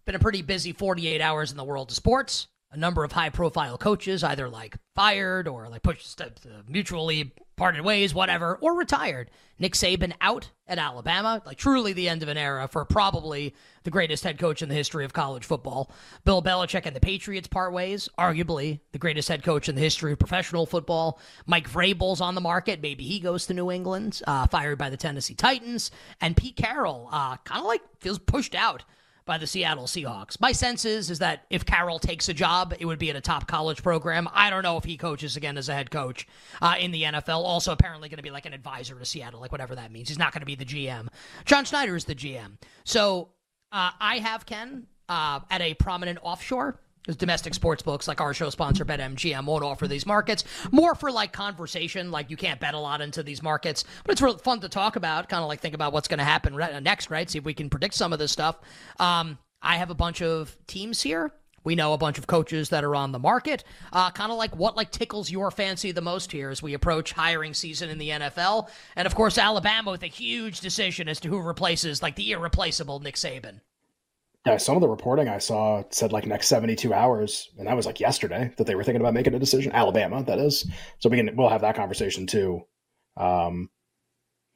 been 0.06 0.16
a 0.16 0.20
pretty 0.20 0.42
busy 0.42 0.74
48 0.74 1.22
hours 1.22 1.52
in 1.52 1.58
the 1.58 1.64
world 1.64 1.92
of 1.92 1.96
sports. 1.96 2.48
A 2.72 2.78
number 2.78 3.04
of 3.04 3.12
high 3.14 3.30
profile 3.30 3.78
coaches 3.78 4.24
either 4.24 4.50
like 4.50 4.76
fired 4.96 5.48
or 5.48 5.70
like 5.70 5.84
pushed 5.84 6.18
to 6.18 6.32
mutually 6.68 7.32
parted 7.64 7.86
ways, 7.86 8.14
whatever, 8.14 8.58
or 8.60 8.78
retired. 8.78 9.32
Nick 9.58 9.72
Saban 9.72 10.12
out 10.20 10.50
at 10.68 10.78
Alabama, 10.78 11.42
like 11.46 11.58
truly 11.58 11.94
the 11.94 12.10
end 12.10 12.22
of 12.22 12.28
an 12.28 12.38
era 12.38 12.68
for 12.68 12.84
probably 12.84 13.56
the 13.84 13.90
greatest 13.90 14.26
head 14.26 14.38
coach 14.38 14.62
in 14.62 14.68
the 14.68 14.76
history 14.76 15.06
of 15.06 15.14
college 15.14 15.46
football. 15.46 15.90
Bill 16.26 16.44
Belichick 16.44 16.86
and 16.86 16.94
the 16.94 17.00
Patriots 17.00 17.48
part 17.48 17.72
ways, 17.72 18.10
arguably 18.20 18.82
the 18.92 19.00
greatest 19.00 19.30
head 19.30 19.44
coach 19.44 19.70
in 19.70 19.76
the 19.76 19.82
history 19.82 20.12
of 20.12 20.20
professional 20.20 20.66
football. 20.66 21.22
Mike 21.46 21.70
Vrabel's 21.70 22.20
on 22.20 22.36
the 22.36 22.42
market. 22.42 22.82
Maybe 22.82 23.06
he 23.06 23.22
goes 23.22 23.46
to 23.46 23.54
New 23.54 23.72
England, 23.72 24.22
uh, 24.28 24.46
fired 24.48 24.78
by 24.78 24.90
the 24.90 24.98
Tennessee 24.98 25.34
Titans. 25.34 25.90
And 26.20 26.36
Pete 26.36 26.58
Carroll, 26.58 27.08
uh, 27.14 27.38
kind 27.46 27.62
of 27.62 27.66
like 27.66 27.82
feels 28.02 28.20
pushed 28.20 28.56
out 28.56 28.84
by 29.26 29.38
the 29.38 29.48
Seattle 29.48 29.86
Seahawks. 29.86 30.40
My 30.40 30.52
sense 30.52 30.86
is 30.86 31.10
is 31.10 31.20
that 31.20 31.46
if 31.50 31.66
Carroll 31.66 32.00
takes 32.00 32.30
a 32.30 32.34
job, 32.34 32.74
it 32.80 32.86
would 32.86 33.00
be 33.00 33.10
at 33.10 33.16
a 33.16 33.22
top 33.22 33.48
college 33.48 33.82
program. 33.82 34.28
I 34.34 34.50
don't 34.50 34.64
know 34.64 34.78
if 34.78 34.84
he 34.84 34.98
coaches 34.98 35.38
again 35.38 35.58
as 35.58 35.70
a 35.70 35.74
head 35.74 35.92
coach 35.92 36.28
uh, 36.62 36.76
in 36.80 36.92
the 36.92 37.04
NFL. 37.04 37.44
Also, 37.44 37.72
apparently 37.72 38.10
going 38.10 38.18
to 38.18 38.24
be 38.24 38.32
like 38.32 38.46
an 38.46 38.54
advisor 38.54 38.98
to 38.98 39.06
Seattle, 39.06 39.40
like 39.40 39.52
whatever 39.52 39.76
that 39.76 39.92
means. 39.92 40.10
He's 40.10 40.20
not 40.20 40.34
going 40.34 40.42
to 40.42 40.46
be 40.46 40.56
the 40.56 40.66
GM. 40.66 41.08
John 41.46 41.66
Schneider 41.66 41.96
is 41.96 42.06
the 42.06 42.16
GM. 42.16 42.58
So 42.84 43.30
uh, 43.72 43.92
I 44.00 44.20
have 44.20 44.46
Ken 44.46 44.88
uh, 45.10 45.40
at 45.50 45.62
a 45.62 45.74
prominent 45.76 46.20
offshore 46.22 46.80
because 47.04 47.18
domestic 47.18 47.54
sports 47.54 47.84
books 47.84 48.08
like 48.08 48.22
our 48.22 48.34
show 48.34 48.50
sponsor 48.50 48.86
BetMGM 48.86 49.46
won't 49.46 49.64
offer 49.64 49.88
these 49.88 50.06
markets. 50.06 50.46
More 50.72 50.96
for 50.96 51.12
like 51.12 51.34
conversation, 51.34 52.12
like 52.12 52.30
you 52.30 52.38
can't 52.38 52.60
bet 52.60 52.74
a 52.74 52.80
lot 52.80 53.02
into 53.02 53.24
these 53.24 53.44
markets, 53.44 53.84
but 54.06 54.14
it's 54.14 54.22
real 54.22 54.38
fun 54.38 54.62
to 54.62 54.70
talk 54.70 54.96
about. 54.96 55.28
Kind 55.28 55.44
of 55.44 55.50
like 55.50 55.60
think 55.60 55.76
about 55.76 55.92
what's 55.92 56.08
going 56.08 56.20
to 56.20 56.24
happen 56.24 56.56
next, 56.82 57.10
right? 57.10 57.30
See 57.30 57.40
if 57.40 57.44
we 57.44 57.54
can 57.54 57.70
predict 57.70 57.94
some 57.94 58.14
of 58.14 58.20
this 58.20 58.32
stuff. 58.32 58.58
Um, 59.00 59.38
I 59.62 59.78
have 59.78 59.90
a 59.90 59.96
bunch 59.96 60.22
of 60.22 60.56
teams 60.66 61.02
here. 61.02 61.32
We 61.66 61.76
know 61.76 61.94
a 61.94 61.98
bunch 61.98 62.18
of 62.18 62.28
coaches 62.28 62.70
that 62.70 62.84
are 62.84 62.96
on 62.96 63.12
the 63.12 63.20
market. 63.20 63.64
Uh, 63.92 64.12
kind 64.12 64.32
of 64.32 64.38
like 64.38 64.56
what 64.56 64.76
like 64.76 64.92
tickles 64.92 65.32
your 65.32 65.52
fancy 65.52 65.92
the 65.92 66.02
most 66.02 66.32
here 66.32 66.50
as 66.50 66.62
we 66.62 66.74
approach 66.74 67.14
hiring 67.14 67.54
season 67.54 67.90
in 67.90 67.98
the 67.98 68.10
NFL, 68.10 68.70
and 68.96 69.06
of 69.06 69.16
course 69.16 69.38
Alabama 69.38 69.92
with 69.92 70.04
a 70.04 70.08
huge 70.08 70.60
decision 70.60 71.08
as 71.08 71.20
to 71.22 71.30
who 71.30 71.40
replaces 71.40 72.02
like 72.02 72.16
the 72.16 72.32
irreplaceable 72.32 73.00
Nick 73.00 73.16
Saban. 73.16 73.62
Yeah, 74.46 74.58
some 74.58 74.76
of 74.76 74.82
the 74.82 74.90
reporting 74.90 75.30
I 75.30 75.38
saw 75.38 75.84
said 75.90 76.12
like 76.12 76.26
next 76.26 76.48
72 76.48 76.94
hours, 76.94 77.50
and 77.58 77.66
that 77.68 77.78
was 77.78 77.86
like 77.86 78.02
yesterday 78.02 78.52
that 78.58 78.68
they 78.68 78.76
were 78.76 78.84
thinking 78.84 79.00
about 79.00 79.14
making 79.14 79.34
a 79.34 79.40
decision. 79.40 79.72
Alabama, 79.72 80.22
that 80.24 80.38
is. 80.38 80.70
So 81.00 81.10
we 81.10 81.16
can 81.16 81.36
we'll 81.38 81.50
have 81.50 81.62
that 81.62 81.78
conversation 81.78 82.28
too. 82.28 82.62
Um, 83.16 83.70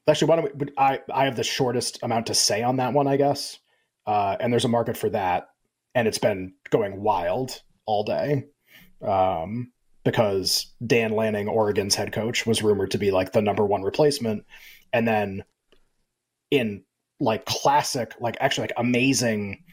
actually, 0.06 0.28
why 0.28 0.36
don't 0.36 0.58
we? 0.58 0.66
I 0.76 1.00
I 1.12 1.24
have 1.24 1.36
the 1.36 1.44
shortest 1.44 2.00
amount 2.02 2.26
to 2.26 2.34
say 2.34 2.62
on 2.62 2.76
that 2.76 2.92
one, 2.92 3.06
I 3.06 3.16
guess. 3.16 3.58
Uh, 4.06 4.36
and 4.40 4.52
there's 4.52 4.66
a 4.66 4.68
market 4.68 4.96
for 4.96 5.08
that, 5.10 5.48
and 5.94 6.06
it's 6.06 6.18
been 6.18 6.52
going 6.68 7.00
wild 7.02 7.62
all 7.86 8.04
day. 8.04 8.44
Um, 9.00 9.72
because 10.04 10.74
Dan 10.86 11.12
Lanning, 11.12 11.48
Oregon's 11.48 11.94
head 11.94 12.12
coach, 12.12 12.46
was 12.46 12.62
rumored 12.62 12.90
to 12.90 12.98
be 12.98 13.10
like 13.10 13.32
the 13.32 13.42
number 13.42 13.64
one 13.64 13.82
replacement, 13.82 14.44
and 14.92 15.08
then 15.08 15.44
in 16.50 16.84
like 17.20 17.46
classic, 17.46 18.12
like 18.20 18.36
actually 18.40 18.64
like 18.64 18.74
amazing 18.76 19.64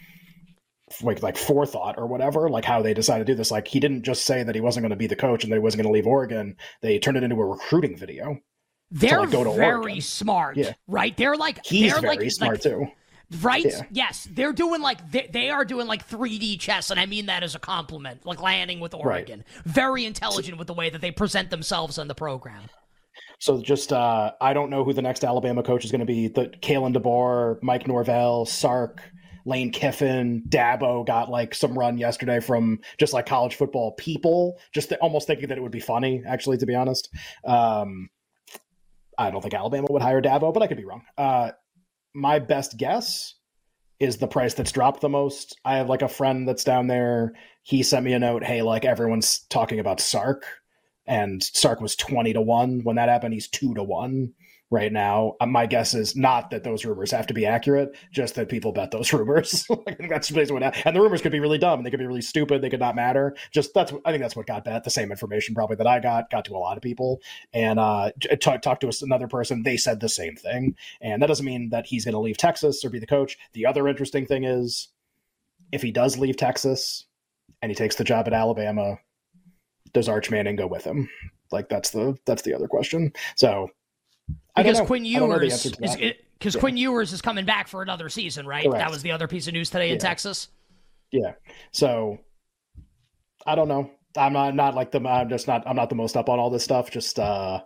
like 1.04 1.22
like 1.24 1.38
forethought 1.38 1.96
or 1.98 2.08
whatever, 2.08 2.50
like 2.50 2.66
how 2.66 2.82
they 2.82 2.94
decided 2.94 3.26
to 3.28 3.34
do 3.34 3.36
this. 3.38 3.52
Like 3.52 3.68
he 3.68 3.80
didn't 3.80 4.04
just 4.04 4.24
say 4.26 4.44
that 4.44 4.56
he 4.56 4.62
wasn't 4.62 4.84
going 4.84 4.90
to 4.92 4.96
be 4.96 5.08
the 5.08 5.16
coach 5.16 5.44
and 5.44 5.52
that 5.52 5.58
he 5.58 5.62
wasn't 5.62 5.84
going 5.84 5.92
to 5.92 5.94
leave 5.94 6.08
Oregon. 6.08 6.56
They 6.82 7.00
turned 7.00 7.18
it 7.18 7.24
into 7.24 7.36
a 7.36 7.46
recruiting 7.46 7.98
video. 7.98 8.38
They're 8.92 9.22
like, 9.22 9.30
very 9.32 9.76
Oregon. 9.76 10.02
smart, 10.02 10.58
Yeah. 10.58 10.74
right? 10.88 11.16
They're 11.18 11.36
like 11.36 11.66
He's 11.66 11.92
they're 11.92 12.02
very 12.02 12.18
like, 12.18 12.32
smart 12.32 12.54
like, 12.54 12.62
too. 12.62 12.88
Right? 13.42 13.66
Yeah. 13.66 13.82
Yes, 13.92 14.28
they're 14.32 14.54
doing 14.54 14.82
like 14.82 15.12
they, 15.12 15.28
they 15.34 15.50
are 15.50 15.66
doing 15.66 15.88
like 15.88 16.08
3D 16.08 16.60
chess, 16.60 16.92
and 16.92 17.00
I 17.00 17.08
mean 17.08 17.26
that 17.26 17.42
as 17.42 17.56
a 17.56 17.60
compliment. 17.60 18.24
Like 18.26 18.40
Lanning 18.42 18.80
with 18.80 18.94
Oregon, 18.94 19.44
very 19.66 20.06
intelligent 20.06 20.60
with 20.60 20.68
the 20.68 20.76
way 20.76 20.92
that 20.92 21.02
they 21.02 21.10
present 21.12 21.50
themselves 21.50 21.98
on 21.98 22.08
the 22.08 22.14
program. 22.16 22.64
So 23.40 23.62
just 23.62 23.92
uh 23.92 24.32
I 24.40 24.54
don't 24.54 24.70
know 24.70 24.84
who 24.84 24.94
the 24.94 25.02
next 25.02 25.24
Alabama 25.24 25.64
coach 25.64 25.84
is 25.86 25.92
going 25.92 26.00
to 26.02 26.06
be. 26.06 26.28
The 26.28 26.48
Kalen 26.62 26.96
DeBoer, 26.96 27.62
Mike 27.64 27.88
Norvell, 27.88 28.46
Sark, 28.46 29.02
Lane 29.46 29.72
Kiffin, 29.72 30.42
Dabo 30.50 31.06
got 31.06 31.30
like 31.30 31.54
some 31.54 31.78
run 31.78 31.98
yesterday 31.98 32.40
from 32.40 32.80
just 32.98 33.14
like 33.14 33.28
college 33.28 33.56
football 33.56 33.92
people, 33.92 34.60
just 34.74 34.90
th- 34.90 35.00
almost 35.02 35.28
thinking 35.28 35.50
that 35.50 35.58
it 35.58 35.62
would 35.62 35.72
be 35.72 35.80
funny. 35.80 36.24
Actually, 36.28 36.58
to 36.58 36.66
be 36.66 36.76
honest, 36.76 37.10
um, 37.46 38.10
I 39.18 39.30
don't 39.30 39.42
think 39.42 39.54
Alabama 39.54 39.88
would 39.92 40.02
hire 40.02 40.22
Dabo, 40.22 40.54
but 40.54 40.64
I 40.64 40.68
could 40.68 40.78
be 40.78 40.86
wrong. 40.86 41.04
Uh, 41.18 41.52
my 42.14 42.40
best 42.40 42.78
guess 42.78 43.36
is 44.00 44.18
the 44.18 44.28
price 44.28 44.56
that's 44.56 44.72
dropped 44.72 45.02
the 45.02 45.10
most. 45.10 45.58
I 45.64 45.78
have 45.78 45.90
like 45.90 46.02
a 46.02 46.10
friend 46.10 46.48
that's 46.48 46.64
down 46.64 46.88
there. 46.88 47.34
He 47.64 47.84
sent 47.84 48.04
me 48.04 48.14
a 48.14 48.20
note. 48.20 48.44
Hey, 48.44 48.62
like 48.62 48.84
everyone's 48.84 49.40
talking 49.50 49.80
about 49.80 50.02
Sark, 50.02 50.46
and 51.06 51.42
Sark 51.42 51.82
was 51.82 51.96
twenty 51.96 52.34
to 52.34 52.42
one 52.42 52.82
when 52.84 52.96
that 52.96 53.10
happened. 53.10 53.34
He's 53.34 53.48
two 53.48 53.76
to 53.76 53.84
one 53.84 54.34
right 54.72 54.92
now. 54.92 55.34
Uh, 55.40 55.46
My 55.46 55.66
guess 55.66 55.94
is 55.94 56.16
not 56.16 56.50
that 56.50 56.64
those 56.64 56.86
rumors 56.86 57.12
have 57.12 57.28
to 57.28 57.34
be 57.34 57.46
accurate, 57.46 57.96
just 58.12 58.36
that 58.36 58.50
people 58.50 58.72
bet 58.72 58.92
those 58.92 59.14
rumors. 59.14 59.66
I 59.88 59.94
think 59.94 60.10
that's 60.10 60.30
basically 60.32 60.62
what. 60.62 60.86
And 60.86 60.96
the 60.96 61.02
rumors 61.02 61.22
could 61.22 61.32
be 61.32 61.40
really 61.40 61.58
dumb. 61.58 61.84
They 61.84 61.90
could 61.90 62.00
be 62.00 62.06
really 62.06 62.22
stupid. 62.22 62.62
They 62.62 62.70
could 62.70 62.80
not 62.80 62.96
matter. 62.96 63.36
Just 63.52 63.74
that's. 63.74 63.94
I 64.06 64.12
think 64.12 64.22
that's 64.22 64.36
what 64.36 64.48
got 64.48 64.66
bet. 64.66 64.84
The 64.84 64.90
same 64.90 65.12
information 65.12 65.56
probably 65.56 65.76
that 65.78 65.88
I 65.88 66.00
got 66.00 66.30
got 66.30 66.46
to 66.46 66.56
a 66.56 66.58
lot 66.58 66.78
of 66.78 66.84
people. 66.84 67.22
And 67.54 67.80
uh, 67.80 68.12
t- 68.20 68.36
talk 68.38 68.62
talk 68.62 68.80
to 68.82 68.92
another 69.02 69.28
person. 69.28 69.64
They 69.64 69.78
said 69.78 70.00
the 70.00 70.10
same 70.10 70.36
thing. 70.36 70.76
And 71.02 71.22
that 71.22 71.28
doesn't 71.28 71.46
mean 71.46 71.70
that 71.70 71.86
he's 71.86 72.06
going 72.06 72.14
to 72.14 72.20
leave 72.20 72.38
Texas 72.38 72.84
or 72.84 72.90
be 72.90 73.00
the 73.00 73.08
coach. 73.08 73.38
The 73.54 73.66
other 73.66 73.88
interesting 73.88 74.26
thing 74.26 74.44
is, 74.44 74.90
if 75.72 75.82
he 75.82 75.92
does 75.92 76.18
leave 76.18 76.38
Texas 76.38 77.06
and 77.62 77.70
he 77.70 77.76
takes 77.76 77.96
the 77.96 78.04
job 78.04 78.28
at 78.28 78.34
Alabama, 78.34 78.98
does 79.94 80.10
Arch 80.10 80.30
Manning 80.30 80.56
go 80.56 80.68
with 80.68 80.84
him? 80.84 81.10
Like 81.52 81.70
that's 81.70 81.92
the 81.92 82.18
that's 82.26 82.42
the 82.42 82.54
other 82.54 82.68
question. 82.68 83.14
So 83.36 83.70
Because. 84.56 84.82
Quinn 84.82 85.06
I 85.06 85.20
don't 85.20 85.30
know 85.30 85.40
the 85.40 85.46
Ewers 85.46 85.66
is 85.66 85.72
because 85.76 86.56
Yeah. 86.56 86.60
Quinn 86.60 86.78
Ewers 86.78 87.14
is 87.14 87.22
coming 87.22 87.46
back 87.46 87.68
for 87.68 87.82
another 87.82 88.10
season, 88.10 88.46
right? 88.46 88.66
Correct. 88.66 88.80
That 88.80 88.92
was 88.92 89.02
the 89.02 89.12
other 89.12 89.28
piece 89.28 89.48
of 89.48 89.54
news 89.54 89.70
today 89.70 89.92
in 89.92 90.00
Texas. 90.00 90.50
Yeah. 91.12 91.34
So 91.72 92.20
I 93.46 93.56
don't 93.56 93.68
know. 93.68 93.92
I'm 94.18 94.34
not 94.34 94.56
not 94.56 94.76
like 94.76 94.92
the 94.92 95.00
I'm 95.08 95.30
just 95.30 95.48
not 95.48 95.64
I'm 95.68 95.76
not 95.76 95.90
the 95.90 95.96
most 95.96 96.16
up 96.16 96.30
on 96.30 96.40
all 96.40 96.50
this 96.50 96.64
stuff. 96.64 96.90
Just 96.90 97.20
uh 97.20 97.62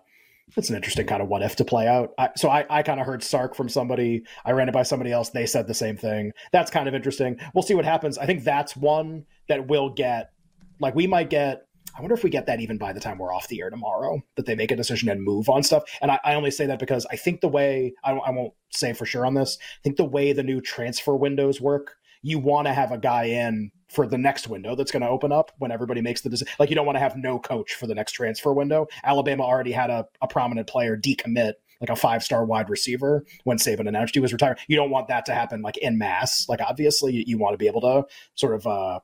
it's 0.58 0.69
an 0.69 0.75
interesting 0.75 1.06
kind 1.06 1.21
of 1.21 1.28
what 1.28 1.43
if 1.43 1.56
to 1.58 1.65
play 1.65 1.88
out. 1.88 2.12
I, 2.17 2.30
so 2.36 2.49
I, 2.49 2.65
I 2.71 2.82
kind 2.82 2.99
of 2.99 3.06
heard 3.06 3.21
Sark 3.21 3.54
from 3.54 3.69
somebody. 3.69 4.23
I 4.45 4.52
ran 4.52 4.67
it 4.67 4.71
by 4.71 4.82
somebody 4.82 5.12
else. 5.12 5.30
They 5.30 5.45
said 5.45 5.67
the 5.67 5.75
same 5.75 5.95
thing. 5.95 6.32
That's 6.52 6.71
kind 6.71 6.88
of 6.88 6.95
interesting. 6.95 7.39
We'll 7.54 7.62
see 7.62 7.75
what 7.75 7.86
happens. 7.86 8.17
I 8.17 8.25
think 8.25 8.43
that's 8.43 8.75
one 8.75 9.25
that 9.47 9.67
will 9.67 9.89
get 9.91 10.32
like 10.80 10.95
we 10.95 11.08
might 11.08 11.30
get. 11.30 11.67
I 11.95 12.02
wonder 12.02 12.15
if 12.15 12.23
we 12.23 12.30
get 12.30 12.45
that 12.45 12.60
even 12.60 12.78
by 12.78 12.93
the 12.93 12.99
time 12.99 13.17
we're 13.17 13.34
off 13.34 13.47
the 13.47 13.62
air 13.62 13.69
tomorrow, 13.69 14.21
that 14.36 14.45
they 14.45 14.56
make 14.56 14.71
a 14.71 14.75
decision 14.75 15.10
and 15.10 15.23
move 15.23 15.49
on 15.49 15.63
stuff. 15.63 15.84
And 16.02 16.12
I, 16.12 16.19
I 16.23 16.36
only 16.36 16.52
say 16.52 16.65
that 16.67 16.80
because 16.80 17.06
I 17.12 17.15
think 17.15 17.41
the 17.41 17.47
way, 17.47 17.93
I, 18.04 18.12
I 18.12 18.32
won't 18.32 18.54
say 18.69 18.93
for 18.93 19.06
sure 19.06 19.25
on 19.25 19.34
this, 19.34 19.58
I 19.62 19.82
think 19.84 19.97
the 19.97 20.06
way 20.06 20.34
the 20.34 20.43
new 20.43 20.62
transfer 20.62 21.15
windows 21.15 21.60
work, 21.60 21.95
you 22.21 22.39
want 22.39 22.67
to 22.67 22.73
have 22.73 22.91
a 22.91 22.97
guy 22.97 23.25
in 23.25 23.71
for 23.89 24.06
the 24.06 24.17
next 24.17 24.47
window 24.47 24.75
that's 24.75 24.91
going 24.91 25.02
to 25.02 25.10
open 25.10 25.32
up 25.32 25.52
when 25.58 25.71
everybody 25.71 26.02
makes 26.02 26.21
the 26.21 26.30
decision. 26.30 26.54
Like 26.60 26.69
you 26.69 26.75
don't 26.75 26.86
want 26.86 26.97
to 26.97 27.02
have 27.02 27.15
no 27.15 27.39
coach 27.39 27.73
for 27.73 27.88
the 27.88 27.95
next 27.95 28.12
transfer 28.12 28.54
window. 28.54 28.88
Alabama 29.04 29.43
already 29.43 29.71
had 29.71 29.89
a, 29.89 30.06
a 30.21 30.28
prominent 30.28 30.67
player 30.67 30.95
decommit, 30.97 31.54
like 31.82 31.89
a 31.89 31.95
five 31.95 32.23
star 32.23 32.45
wide 32.45 32.69
receiver, 32.69 33.25
when 33.45 33.58
Saban 33.58 33.88
announced 33.88 34.13
he 34.13 34.19
was 34.19 34.34
retiring. 34.34 34.58
You 34.67 34.75
don't 34.75 34.91
want 34.91 35.08
that 35.08 35.25
to 35.25 35.34
happen 35.34 35.62
like 35.62 35.78
in 35.78 35.97
mass. 35.97 36.47
Like 36.47 36.62
obviously 36.62 37.13
you, 37.13 37.23
you 37.25 37.38
want 37.38 37.54
to 37.54 37.58
be 37.58 37.67
able 37.67 37.82
to 37.82 38.06
sort 38.36 38.54
of 38.54 38.67
uh, 38.67 38.99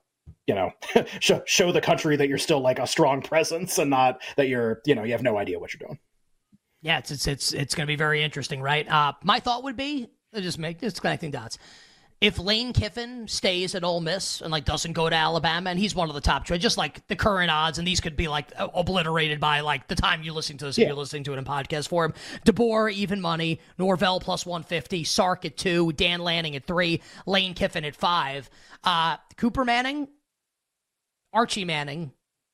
you 0.47 0.55
know 0.55 0.71
show, 1.19 1.41
show 1.45 1.71
the 1.71 1.81
country 1.81 2.15
that 2.15 2.27
you're 2.27 2.37
still 2.37 2.61
like 2.61 2.79
a 2.79 2.87
strong 2.87 3.21
presence 3.21 3.77
and 3.77 3.89
not 3.89 4.21
that 4.37 4.47
you're 4.47 4.81
you 4.85 4.95
know 4.95 5.03
you 5.03 5.11
have 5.11 5.23
no 5.23 5.37
idea 5.37 5.59
what 5.59 5.73
you're 5.73 5.87
doing. 5.87 5.99
Yeah 6.81 6.99
it's 6.99 7.11
it's 7.11 7.27
it's, 7.27 7.53
it's 7.53 7.75
going 7.75 7.85
to 7.85 7.91
be 7.91 7.95
very 7.95 8.23
interesting 8.23 8.61
right? 8.61 8.87
Uh 8.87 9.13
my 9.23 9.39
thought 9.39 9.63
would 9.63 9.77
be 9.77 10.09
just 10.33 10.59
make 10.59 10.79
just 10.79 11.01
connecting 11.01 11.31
dots. 11.31 11.57
If 12.21 12.39
Lane 12.39 12.71
Kiffin 12.71 13.27
stays 13.27 13.75
at 13.75 13.83
Ole 13.83 13.99
Miss 13.99 14.39
and 14.39 14.49
like 14.49 14.63
doesn't 14.63 14.93
go 14.93 15.09
to 15.09 15.15
Alabama, 15.15 15.69
and 15.69 15.77
he's 15.77 15.93
one 15.93 16.07
of 16.07 16.15
the 16.15 16.21
top 16.21 16.45
choice, 16.45 16.61
just 16.61 16.77
like 16.77 17.05
the 17.07 17.15
current 17.15 17.51
odds, 17.51 17.77
and 17.77 17.85
these 17.85 17.99
could 17.99 18.15
be 18.15 18.29
like 18.29 18.53
obliterated 18.57 19.41
by 19.41 19.59
like 19.59 19.87
the 19.87 19.95
time 19.95 20.23
you 20.23 20.31
listen 20.31 20.57
to 20.59 20.65
this, 20.65 20.77
yeah. 20.77 20.85
if 20.85 20.87
you're 20.87 20.97
listening 20.97 21.25
to 21.25 21.33
it 21.33 21.37
in 21.37 21.43
podcast 21.43 21.89
form. 21.89 22.13
DeBoer 22.45 22.91
even 22.93 23.19
money, 23.19 23.59
Norvell 23.77 24.21
plus 24.21 24.45
one 24.45 24.63
fifty, 24.63 25.03
Sark 25.03 25.43
at 25.43 25.57
two, 25.57 25.91
Dan 25.91 26.21
Lanning 26.21 26.55
at 26.55 26.65
three, 26.65 27.01
Lane 27.25 27.53
Kiffin 27.53 27.83
at 27.83 27.95
five, 27.95 28.49
uh, 28.85 29.17
Cooper 29.35 29.65
Manning 29.65 30.07
Archie 31.35 31.65
Manning, 31.65 32.13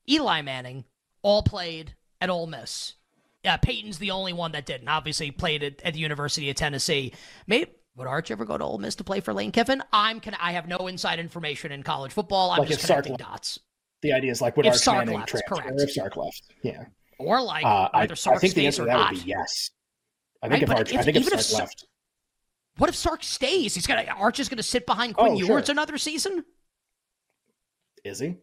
Eli 0.09 0.41
Manning, 0.41 0.83
all 1.21 1.43
played 1.43 1.95
at 2.19 2.29
Ole 2.29 2.47
Miss. 2.47 2.95
Yeah, 3.45 3.57
Peyton's 3.57 3.99
the 3.99 4.11
only 4.11 4.33
one 4.33 4.51
that 4.51 4.65
didn't. 4.65 4.87
Obviously, 4.87 5.31
played 5.31 5.63
at, 5.63 5.81
at 5.83 5.93
the 5.93 5.99
University 5.99 6.49
of 6.49 6.55
Tennessee. 6.55 7.13
Maybe 7.47 7.71
would 7.95 8.07
Arch 8.07 8.31
ever 8.31 8.43
go 8.43 8.57
to 8.57 8.63
Ole 8.63 8.79
Miss 8.79 8.95
to 8.95 9.03
play 9.03 9.19
for 9.19 9.33
Lane 9.33 9.51
Kiffin? 9.51 9.83
I'm 9.93 10.19
can 10.19 10.35
I 10.39 10.53
have 10.53 10.67
no 10.67 10.87
inside 10.87 11.19
information 11.19 11.71
in 11.71 11.83
college 11.83 12.11
football. 12.11 12.51
I'm 12.51 12.59
like 12.59 12.69
just 12.69 12.85
connecting 12.85 13.17
dots. 13.17 13.59
The 14.01 14.13
idea 14.13 14.31
is 14.31 14.41
like 14.41 14.57
would 14.57 14.65
if 14.65 14.73
Arch 14.73 14.81
Sark 14.81 14.97
Manning 14.97 15.19
left, 15.19 15.29
transfer 15.29 15.55
correct. 15.55 15.81
if 15.81 15.91
Sark 15.91 16.17
left? 16.17 16.43
Yeah. 16.63 16.85
Or 17.19 17.41
like 17.41 17.63
uh, 17.63 17.89
either 17.93 18.15
Sark 18.15 18.35
I, 18.35 18.37
I 18.37 18.39
think 18.39 18.53
the 18.55 18.65
answer 18.65 18.81
to 18.81 18.85
that 18.87 18.93
not. 18.93 19.11
would 19.11 19.23
be 19.23 19.29
yes. 19.29 19.69
I 20.41 20.49
think 20.49 20.67
right, 20.67 20.71
if 20.71 20.77
Arch, 20.77 20.91
if, 20.91 20.99
I 20.99 21.03
think 21.03 21.17
if 21.17 21.25
Sark, 21.25 21.41
Sark 21.41 21.61
left. 21.61 21.87
What 22.77 22.89
if 22.89 22.95
Sark 22.95 23.23
stays? 23.23 23.75
He's 23.75 23.85
gonna 23.85 24.05
Arch 24.17 24.39
is 24.39 24.49
gonna 24.49 24.63
sit 24.63 24.85
behind 24.85 25.15
Quinn 25.15 25.33
oh, 25.33 25.37
Ewers 25.37 25.65
sure. 25.67 25.73
another 25.73 25.97
season. 25.97 26.43
Is 28.03 28.19
he? 28.19 28.37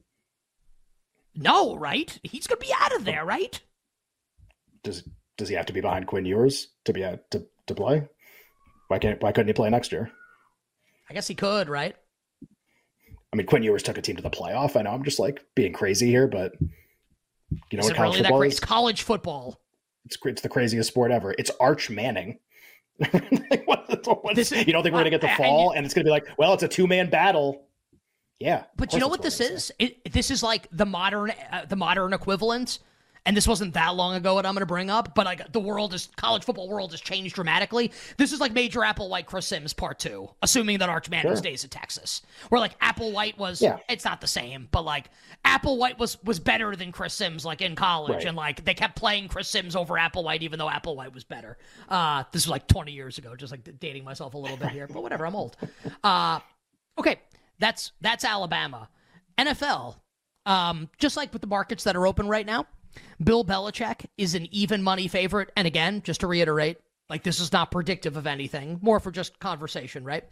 No, 1.39 1.77
right? 1.77 2.19
He's 2.25 2.47
going 2.47 2.61
to 2.61 2.67
be 2.67 2.73
out 2.79 2.95
of 2.97 3.05
there, 3.05 3.25
right? 3.25 3.61
Does 4.83 5.05
does 5.37 5.49
he 5.49 5.55
have 5.55 5.67
to 5.67 5.73
be 5.73 5.81
behind 5.81 6.07
Quinn 6.07 6.25
Ewers 6.25 6.69
to 6.85 6.93
be 6.93 7.05
out, 7.05 7.31
to 7.31 7.47
to 7.69 7.75
play? 7.75 8.09
Why 8.89 8.99
can't 8.99 9.23
why 9.23 9.33
couldn't 9.33 9.49
he 9.49 9.53
play 9.53 9.71
next 9.71 9.93
year? 9.93 10.11
I 11.09 11.15
guess 11.15 11.29
he 11.29 11.35
could, 11.35 11.69
right? 11.69 11.95
I 13.33 13.37
mean, 13.37 13.47
Quinn 13.47 13.63
Ewers 13.63 13.83
took 13.83 13.99
a 13.99 14.03
team 14.03 14.17
to 14.17 14.23
the 14.23 14.31
playoff. 14.31 14.77
I 14.77 14.83
know 14.83 14.91
I'm 14.91 15.05
just 15.05 15.19
like 15.19 15.45
being 15.55 15.73
crazy 15.73 16.09
here, 16.09 16.27
but 16.27 16.53
you 16.61 17.79
know 17.79 17.81
is 17.81 17.87
what 17.87 17.97
college 17.97 18.15
really 18.15 18.25
football 18.25 18.43
is? 18.43 18.53
It's 18.53 18.61
college 18.61 19.03
football. 19.03 19.61
It's 20.07 20.17
it's 20.25 20.43
the 20.43 20.49
craziest 20.49 20.89
sport 20.89 21.13
ever. 21.13 21.35
It's 21.39 21.51
Arch 21.61 21.91
Manning. 21.91 22.41
like, 23.13 23.63
what, 23.67 24.25
what, 24.25 24.35
this, 24.35 24.51
you 24.51 24.73
don't 24.73 24.83
think 24.83 24.93
we're 24.93 25.01
gonna 25.01 25.11
get 25.11 25.21
the 25.21 25.29
fall, 25.29 25.71
and, 25.71 25.79
and 25.79 25.87
it's 25.87 25.95
gonna 25.95 26.05
be 26.05 26.11
like, 26.11 26.27
well, 26.37 26.55
it's 26.55 26.65
a 26.65 26.69
two 26.69 26.87
man 26.87 27.11
battle. 27.11 27.68
Yeah, 28.41 28.65
but 28.77 28.93
you 28.93 29.01
know 29.01 29.09
what 29.09 29.23
this 29.23 29.41
is? 29.41 29.73
It, 29.79 30.13
this 30.13 30.31
is 30.31 30.43
like 30.43 30.69
the 30.71 30.87
modern, 30.87 31.33
uh, 31.51 31.65
the 31.69 31.77
modern 31.77 32.13
equivalent. 32.13 32.79
And 33.27 33.37
this 33.37 33.47
wasn't 33.47 33.75
that 33.75 33.95
long 33.95 34.15
ago. 34.15 34.33
What 34.33 34.47
I'm 34.47 34.55
going 34.55 34.61
to 34.61 34.67
bring 34.67 34.89
up, 34.89 35.15
but 35.15 35.27
like 35.27 35.53
the 35.53 35.61
world 35.61 35.93
is 35.93 36.09
college 36.17 36.45
football 36.45 36.67
world 36.67 36.93
has 36.93 37.01
changed 37.03 37.35
dramatically. 37.35 37.93
This 38.17 38.33
is 38.33 38.41
like 38.41 38.55
Major 38.55 38.81
Applewhite, 38.81 39.27
Chris 39.27 39.47
Simms 39.47 39.75
part 39.75 39.99
two, 39.99 40.31
assuming 40.41 40.79
that 40.79 40.89
Arch 40.89 41.11
Manning 41.11 41.33
sure. 41.33 41.37
stays 41.37 41.63
at 41.63 41.71
Texas. 41.71 42.23
Where 42.49 42.59
like 42.59 42.79
Applewhite 42.81 43.37
was, 43.37 43.61
yeah. 43.61 43.81
it's 43.87 44.07
not 44.07 44.23
the 44.23 44.27
same, 44.27 44.69
but 44.71 44.83
like 44.83 45.11
Applewhite 45.45 45.99
was 45.99 46.17
was 46.25 46.41
better 46.41 46.75
than 46.75 46.91
Chris 46.91 47.13
Simms, 47.13 47.45
like 47.45 47.61
in 47.61 47.75
college, 47.75 48.15
right. 48.15 48.25
and 48.25 48.37
like 48.37 48.65
they 48.65 48.73
kept 48.73 48.97
playing 48.97 49.29
Chris 49.29 49.49
Simms 49.49 49.77
over 49.77 49.97
Applewhite, 49.97 50.41
even 50.41 50.59
though 50.59 50.69
Applewhite 50.69 51.13
was 51.13 51.25
better. 51.25 51.59
Uh, 51.91 52.25
this 52.33 52.47
was 52.47 52.51
like 52.51 52.67
20 52.67 52.93
years 52.93 53.19
ago, 53.19 53.37
just 53.37 53.51
like 53.51 53.79
dating 53.79 54.05
myself 54.05 54.33
a 54.33 54.39
little 54.39 54.57
bit 54.57 54.71
here, 54.71 54.87
but 54.87 55.03
whatever. 55.03 55.27
I'm 55.27 55.37
old. 55.37 55.57
Uh, 56.03 56.41
okay, 56.97 57.19
that's 57.59 57.93
that's 58.01 58.25
Alabama. 58.25 58.89
NFL, 59.39 59.97
um, 60.47 60.89
just 60.99 61.17
like 61.17 61.33
with 61.33 61.43
the 61.43 61.49
markets 61.49 61.85
that 61.85 61.97
are 61.97 62.07
open 62.07 62.29
right 62.29 62.47
now, 62.47 62.67
Bill 63.23 63.45
Belichick 63.45 64.07
is 64.17 64.35
an 64.35 64.49
even 64.51 64.83
money 64.83 65.09
favorite. 65.09 65.53
And 65.57 65.67
again, 65.67 66.03
just 66.03 66.21
to 66.21 66.27
reiterate, 66.27 66.79
like 67.09 67.23
this 67.23 67.41
is 67.41 67.53
not 67.53 67.71
predictive 67.71 68.17
of 68.17 68.27
anything, 68.27 68.79
more 68.83 69.01
for 69.01 69.11
just 69.11 69.39
conversation, 69.39 70.05
right? 70.05 70.25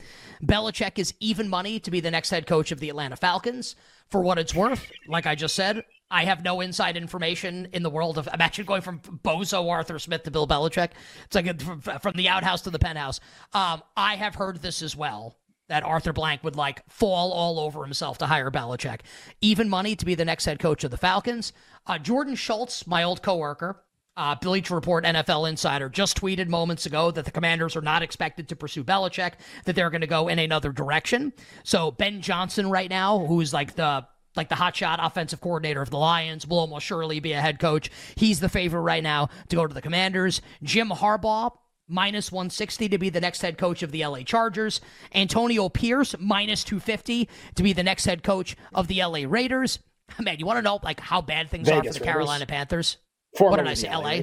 Belichick 0.42 0.98
is 0.98 1.14
even 1.20 1.48
money 1.48 1.78
to 1.80 1.90
be 1.90 2.00
the 2.00 2.10
next 2.10 2.30
head 2.30 2.46
coach 2.46 2.72
of 2.72 2.80
the 2.80 2.90
Atlanta 2.90 3.16
Falcons. 3.16 3.76
For 4.08 4.20
what 4.20 4.38
it's 4.38 4.54
worth, 4.54 4.92
like 5.08 5.26
I 5.26 5.34
just 5.34 5.56
said, 5.56 5.82
I 6.10 6.26
have 6.26 6.44
no 6.44 6.60
inside 6.60 6.96
information 6.96 7.68
in 7.72 7.82
the 7.82 7.90
world 7.90 8.18
of. 8.18 8.28
I'm 8.32 8.40
actually 8.40 8.64
going 8.64 8.82
from 8.82 9.00
Bozo 9.00 9.68
Arthur 9.68 9.98
Smith 9.98 10.22
to 10.24 10.30
Bill 10.30 10.46
Belichick. 10.46 10.90
It's 11.24 11.34
like 11.34 11.60
from, 11.60 11.80
from, 11.80 12.12
the 12.14 12.28
outhouse 12.28 12.62
to 12.62 12.70
the 12.70 12.78
penthouse. 12.78 13.18
Um, 13.52 13.82
I 13.96 14.14
have 14.14 14.36
heard 14.36 14.62
this 14.62 14.82
as 14.82 14.94
well 14.94 15.36
that 15.68 15.82
Arthur 15.82 16.12
Blank 16.12 16.44
would 16.44 16.56
like 16.56 16.88
fall 16.88 17.32
all 17.32 17.58
over 17.58 17.82
himself 17.84 18.18
to 18.18 18.26
hire 18.26 18.50
Belichick. 18.50 19.00
Even 19.40 19.68
money 19.68 19.96
to 19.96 20.04
be 20.04 20.14
the 20.14 20.24
next 20.24 20.44
head 20.44 20.58
coach 20.58 20.84
of 20.84 20.90
the 20.90 20.96
Falcons. 20.96 21.52
Uh, 21.86 21.98
Jordan 21.98 22.34
Schultz, 22.34 22.86
my 22.86 23.02
old 23.02 23.22
coworker, 23.22 23.82
uh, 24.16 24.34
Bleacher 24.34 24.74
Report 24.74 25.04
NFL 25.04 25.48
Insider, 25.48 25.88
just 25.88 26.20
tweeted 26.20 26.48
moments 26.48 26.86
ago 26.86 27.10
that 27.10 27.24
the 27.24 27.30
Commanders 27.30 27.76
are 27.76 27.82
not 27.82 28.02
expected 28.02 28.48
to 28.48 28.56
pursue 28.56 28.82
Belichick, 28.82 29.32
that 29.64 29.76
they're 29.76 29.90
going 29.90 30.00
to 30.00 30.06
go 30.06 30.28
in 30.28 30.38
another 30.38 30.72
direction. 30.72 31.32
So 31.64 31.90
Ben 31.90 32.22
Johnson 32.22 32.70
right 32.70 32.88
now, 32.88 33.18
who's 33.26 33.52
like 33.52 33.74
the 33.74 34.06
like 34.34 34.48
the 34.50 34.54
hotshot 34.54 34.98
offensive 35.00 35.40
coordinator 35.40 35.80
of 35.80 35.88
the 35.88 35.96
Lions, 35.96 36.46
will 36.46 36.58
almost 36.58 36.84
surely 36.84 37.20
be 37.20 37.32
a 37.32 37.40
head 37.40 37.58
coach. 37.58 37.90
He's 38.16 38.38
the 38.38 38.50
favorite 38.50 38.82
right 38.82 39.02
now 39.02 39.30
to 39.48 39.56
go 39.56 39.66
to 39.66 39.72
the 39.72 39.80
Commanders. 39.80 40.42
Jim 40.62 40.90
Harbaugh 40.90 41.52
minus 41.88 42.32
160 42.32 42.88
to 42.88 42.98
be 42.98 43.10
the 43.10 43.20
next 43.20 43.42
head 43.42 43.58
coach 43.58 43.82
of 43.82 43.92
the 43.92 44.04
LA 44.04 44.22
Chargers. 44.22 44.80
Antonio 45.14 45.68
Pierce, 45.68 46.14
minus 46.18 46.64
250 46.64 47.28
to 47.54 47.62
be 47.62 47.72
the 47.72 47.82
next 47.82 48.04
head 48.04 48.22
coach 48.22 48.56
of 48.74 48.88
the 48.88 49.02
LA 49.02 49.20
Raiders. 49.26 49.78
Man, 50.20 50.38
you 50.38 50.46
want 50.46 50.58
to 50.58 50.62
know 50.62 50.80
like 50.82 51.00
how 51.00 51.20
bad 51.20 51.50
things 51.50 51.68
Vegas 51.68 51.78
are 51.78 51.82
for 51.82 51.92
the 51.94 52.00
Raiders. 52.00 52.12
Carolina 52.12 52.46
Panthers? 52.46 52.96
Formerly 53.36 53.50
what 53.50 53.64
did 53.64 53.70
I 53.70 53.74
say? 53.74 53.94
LA? 53.94 54.22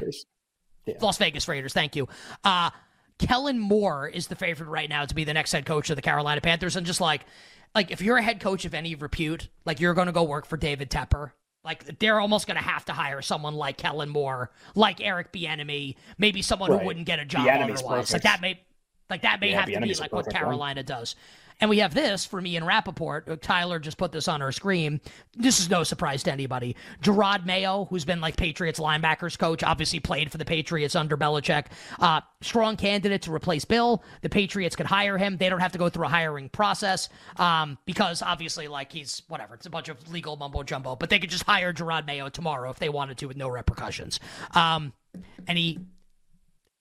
Yeah. 0.86 0.95
Las 1.02 1.17
Vegas 1.17 1.47
Raiders. 1.47 1.73
Thank 1.73 1.95
you. 1.95 2.08
Uh, 2.43 2.71
Kellen 3.19 3.60
Moore 3.60 4.08
is 4.08 4.28
the 4.28 4.36
favorite 4.36 4.67
right 4.67 4.89
now 4.89 5.06
to 5.06 5.15
be 5.15 5.23
the 5.23 5.34
next 5.34 5.52
head 5.52 5.65
coach 5.65 5.89
of 5.89 5.95
the 5.95 6.02
Carolina 6.02 6.41
Panthers. 6.41 6.76
And 6.76 6.86
just 6.86 6.99
like, 6.99 7.26
like 7.76 7.91
if 7.91 8.02
you're 8.02 8.17
a 8.17 8.21
head 8.21 8.39
coach 8.39 8.65
of 8.65 8.73
any 8.73 8.95
repute, 8.95 9.49
like 9.65 9.80
you're 9.80 9.93
going 9.93 10.08
to 10.08 10.13
go 10.13 10.23
work 10.23 10.45
for 10.45 10.58
David 10.58 10.89
Tepper 10.89 11.32
like 11.63 11.99
they're 11.99 12.19
almost 12.19 12.47
going 12.47 12.58
to 12.58 12.63
have 12.63 12.86
to 12.86 12.93
hire 12.93 13.21
someone 13.21 13.56
like 13.56 13.78
Kellen 13.78 14.10
Moore, 14.10 14.52
like 14.76 15.02
Eric 15.02 15.32
Bieniemy, 15.32 15.95
maybe 16.17 16.41
someone 16.41 16.71
right. 16.71 16.80
who 16.82 16.86
wouldn't 16.86 17.06
get 17.06 17.19
a 17.19 17.26
job 17.26 17.47
otherwise. 17.47 17.82
Perfect. 17.82 18.13
Like 18.13 18.23
that 18.23 18.41
may, 18.41 18.60
like 19.10 19.21
that 19.21 19.39
may 19.39 19.52
yeah, 19.52 19.60
have 19.62 19.69
to 19.69 19.80
be 19.80 19.93
like 19.95 20.12
what 20.12 20.30
Carolina 20.30 20.84
does. 20.84 21.15
And 21.63 21.69
we 21.69 21.78
have 21.78 21.93
this 21.93 22.26
from 22.26 22.45
Ian 22.45 22.65
Rapoport. 22.65 23.30
Uh, 23.30 23.38
Tyler 23.39 23.80
just 23.80 23.97
put 23.97 24.12
this 24.12 24.28
on 24.28 24.41
our 24.41 24.52
screen. 24.52 24.99
This 25.38 25.62
is 25.62 25.69
no 25.69 25.86
surprise 25.86 26.21
to 26.23 26.32
anybody. 26.34 26.76
Jerod 27.02 27.45
Mayo, 27.45 27.86
who's 27.86 28.04
been 28.04 28.19
like 28.19 28.36
Patriots 28.36 28.82
linebackers 28.82 29.39
coach, 29.39 29.63
obviously 29.63 30.02
played 30.02 30.30
for 30.30 30.38
the 30.38 30.43
Patriots 30.43 30.93
under 30.93 31.15
Belichick. 31.15 31.67
Uh, 31.99 32.19
strong 32.41 32.76
candidate 32.76 33.21
to 33.21 33.34
replace 33.34 33.63
Bill. 33.63 34.04
The 34.23 34.28
Patriots 34.28 34.76
could 34.76 34.88
hire 34.88 35.17
him. 35.17 35.38
They 35.38 35.47
don't 35.47 35.62
have 35.62 35.71
to 35.71 35.78
go 35.78 35.88
through 35.88 36.08
a 36.08 36.10
hiring 36.10 36.49
process 36.49 37.08
um, 37.38 37.78
because 37.86 38.21
obviously, 38.21 38.67
like 38.67 38.91
he's 38.91 39.21
whatever. 39.30 39.56
It's 39.56 39.65
a 39.65 39.69
bunch 39.69 39.88
of 39.88 40.12
legal 40.12 40.36
mumbo 40.36 40.63
jumbo. 40.63 40.97
But 40.97 41.12
they 41.12 41.19
could 41.19 41.30
just 41.30 41.45
hire 41.45 41.71
Jerod 41.71 42.06
Mayo 42.06 42.28
tomorrow 42.28 42.71
if 42.71 42.80
they 42.80 42.89
wanted 42.89 43.19
to 43.19 43.28
with 43.28 43.38
no 43.38 43.47
repercussions. 43.47 44.19
Um, 44.54 44.91
and 45.47 45.58
he 45.58 45.80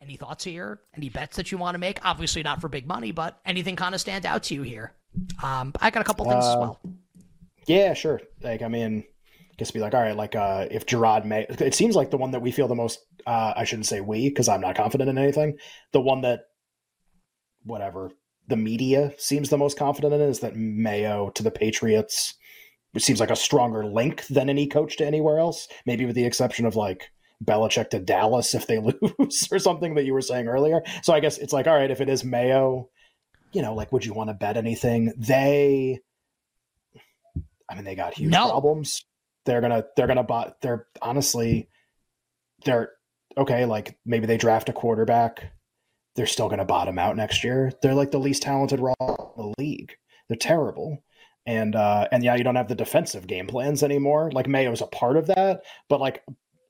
any 0.03 0.17
thoughts 0.17 0.45
here? 0.45 0.81
Any 0.97 1.09
bets 1.09 1.37
that 1.37 1.53
you 1.53 1.59
want 1.59 1.75
to 1.75 1.79
make? 1.79 2.05
Obviously 2.05 2.43
not 2.43 2.61
for 2.61 2.69
big 2.69 2.87
money, 2.87 3.13
but 3.13 3.39
anything 3.47 3.77
kind 3.77 3.95
of 3.95 4.01
stand 4.01 4.27
out 4.27 4.43
to 4.45 4.55
you 4.55 4.63
here? 4.63 4.93
Um, 5.43 5.73
I 5.81 5.91
got 5.91 6.01
a 6.01 6.05
couple 6.05 6.25
things 6.25 6.45
uh, 6.45 6.53
as 6.53 6.57
well. 6.57 6.81
Yeah, 7.67 7.95
sure. 7.95 8.21
Like 8.43 8.63
I 8.63 8.69
mean, 8.69 9.05
I 9.53 9.55
guess 9.57 9.71
be 9.71 9.81
like, 9.81 9.95
all 9.95 10.03
right, 10.03 10.17
like 10.17 10.35
uh, 10.35 10.67
if 10.71 10.87
Gerard 10.87 11.25
may, 11.25 11.47
it 11.49 11.75
seems 11.75 11.95
like 11.95 12.11
the 12.11 12.17
one 12.17 12.33
that 12.33 12.43
we 12.43 12.51
feel 12.51 12.69
the 12.69 12.75
most. 12.75 12.99
Uh, 13.27 13.53
I 13.57 13.65
shouldn't 13.65 13.87
say 13.87 14.01
we 14.01 14.29
because 14.29 14.49
I'm 14.49 14.61
not 14.61 14.77
confident 14.77 15.09
in 15.09 15.19
anything. 15.19 15.59
The 15.93 16.01
one 16.01 16.23
that, 16.23 16.41
whatever, 17.65 18.11
the 18.49 18.57
media 18.57 19.13
seems 19.19 19.49
the 19.49 19.59
most 19.59 19.79
confident 19.79 20.15
in 20.15 20.21
is 20.21 20.41
that 20.41 20.57
Mayo 20.57 21.31
to 21.31 21.43
the 21.43 21.51
Patriots. 21.51 22.35
It 22.95 23.03
seems 23.03 23.21
like 23.21 23.31
a 23.31 23.37
stronger 23.37 23.87
link 23.87 24.27
than 24.27 24.51
any 24.51 24.67
coach 24.67 24.99
to 24.99 25.07
anywhere 25.07 25.39
else. 25.39 25.69
Maybe 25.87 26.05
with 26.05 26.17
the 26.17 26.27
exception 26.27 26.67
of 26.67 26.77
like 26.77 27.11
Belichick 27.43 27.91
to 27.91 27.99
Dallas 27.99 28.55
if 28.55 28.67
they 28.67 28.79
lose 29.19 29.49
or 29.51 29.59
something 29.59 29.95
that 29.95 30.05
you 30.05 30.13
were 30.13 30.21
saying 30.21 30.49
earlier. 30.49 30.83
So 31.03 31.13
I 31.13 31.21
guess 31.21 31.39
it's 31.39 31.53
like, 31.53 31.67
all 31.67 31.75
right, 31.75 31.91
if 31.91 32.01
it 32.01 32.09
is 32.09 32.25
Mayo, 32.25 32.89
you 33.53 33.63
know, 33.63 33.75
like, 33.75 33.93
would 33.93 34.05
you 34.05 34.15
want 34.15 34.31
to 34.31 34.35
bet 34.35 34.57
anything? 34.57 35.13
They, 35.17 36.01
I 37.71 37.75
mean, 37.75 37.85
they 37.85 37.95
got 37.95 38.15
huge 38.15 38.31
no. 38.31 38.49
problems. 38.49 39.05
they're 39.45 39.61
gonna 39.61 39.85
they're 39.97 40.07
gonna 40.07 40.23
buy. 40.23 40.53
They're 40.63 40.87
honestly, 41.01 41.69
they're 42.65 42.91
okay. 43.37 43.65
Like 43.65 43.99
maybe 44.05 44.27
they 44.27 44.37
draft 44.37 44.69
a 44.69 44.73
quarterback. 44.73 45.53
They're 46.15 46.27
still 46.27 46.49
gonna 46.49 46.65
bottom 46.65 46.99
out 46.99 47.17
next 47.17 47.43
year. 47.45 47.73
They're 47.83 47.95
like 47.95 48.11
the 48.11 48.19
least 48.19 48.43
talented 48.43 48.81
raw 48.81 48.95
in 49.01 49.37
the 49.37 49.55
league. 49.59 49.95
They're 50.29 50.37
terrible. 50.37 51.03
And 51.47 51.75
uh, 51.75 52.09
and 52.13 52.23
yeah, 52.23 52.37
you 52.37 52.45
don't 52.45 52.57
have 52.57 52.69
the 52.69 52.75
defensive 52.75 53.27
game 53.27 53.47
plans 53.47 53.83
anymore. 53.83 54.31
Like 54.33 54.47
Mayo's 54.47 54.81
a 54.81 54.87
part 54.87 55.17
of 55.17 55.27
that, 55.27 55.63
but 55.89 56.01
like 56.01 56.23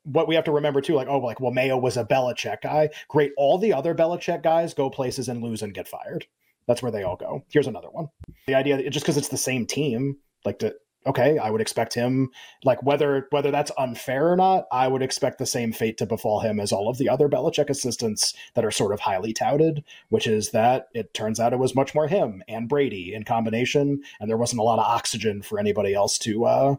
what 0.04 0.28
we 0.28 0.34
have 0.34 0.44
to 0.44 0.52
remember 0.52 0.80
too, 0.80 0.94
like, 0.94 1.08
oh, 1.08 1.18
like, 1.18 1.40
well, 1.40 1.52
Mayo 1.52 1.78
was 1.78 1.96
a 1.96 2.04
Belichick 2.04 2.62
guy. 2.62 2.90
Great. 3.08 3.32
All 3.36 3.58
the 3.58 3.72
other 3.72 3.94
Belichick 3.94 4.42
guys 4.42 4.74
go 4.74 4.90
places 4.90 5.28
and 5.28 5.42
lose 5.42 5.62
and 5.62 5.74
get 5.74 5.88
fired. 5.88 6.26
That's 6.66 6.82
where 6.82 6.92
they 6.92 7.02
all 7.02 7.16
go. 7.16 7.44
Here's 7.50 7.66
another 7.66 7.90
one. 7.90 8.08
The 8.46 8.54
idea 8.54 8.76
that 8.76 8.90
just 8.90 9.04
because 9.04 9.16
it's 9.16 9.28
the 9.28 9.36
same 9.36 9.66
team, 9.66 10.18
like 10.44 10.58
to 10.60 10.74
okay, 11.04 11.38
I 11.38 11.50
would 11.50 11.60
expect 11.60 11.94
him 11.94 12.30
like 12.64 12.82
whether 12.82 13.26
whether 13.30 13.50
that's 13.50 13.72
unfair 13.76 14.30
or 14.30 14.36
not, 14.36 14.66
I 14.70 14.88
would 14.88 15.02
expect 15.02 15.38
the 15.38 15.46
same 15.46 15.72
fate 15.72 15.98
to 15.98 16.06
befall 16.06 16.40
him 16.40 16.60
as 16.60 16.72
all 16.72 16.88
of 16.88 16.98
the 16.98 17.08
other 17.08 17.28
Belichick 17.28 17.70
assistants 17.70 18.34
that 18.54 18.64
are 18.64 18.70
sort 18.70 18.92
of 18.92 19.00
highly 19.00 19.32
touted, 19.32 19.84
which 20.08 20.26
is 20.26 20.50
that 20.50 20.88
it 20.94 21.14
turns 21.14 21.40
out 21.40 21.52
it 21.52 21.58
was 21.58 21.74
much 21.74 21.94
more 21.94 22.08
him 22.08 22.42
and 22.48 22.68
Brady 22.68 23.12
in 23.14 23.24
combination, 23.24 24.02
and 24.20 24.30
there 24.30 24.36
wasn't 24.36 24.60
a 24.60 24.64
lot 24.64 24.78
of 24.78 24.84
oxygen 24.84 25.42
for 25.42 25.58
anybody 25.58 25.94
else 25.94 26.18
to 26.18 26.44
uh 26.44 26.76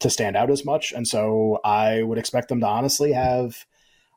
to 0.00 0.10
stand 0.10 0.36
out 0.36 0.50
as 0.50 0.64
much. 0.64 0.92
And 0.92 1.06
so 1.06 1.60
I 1.64 2.02
would 2.02 2.18
expect 2.18 2.48
them 2.48 2.60
to 2.60 2.66
honestly 2.66 3.12
have 3.12 3.64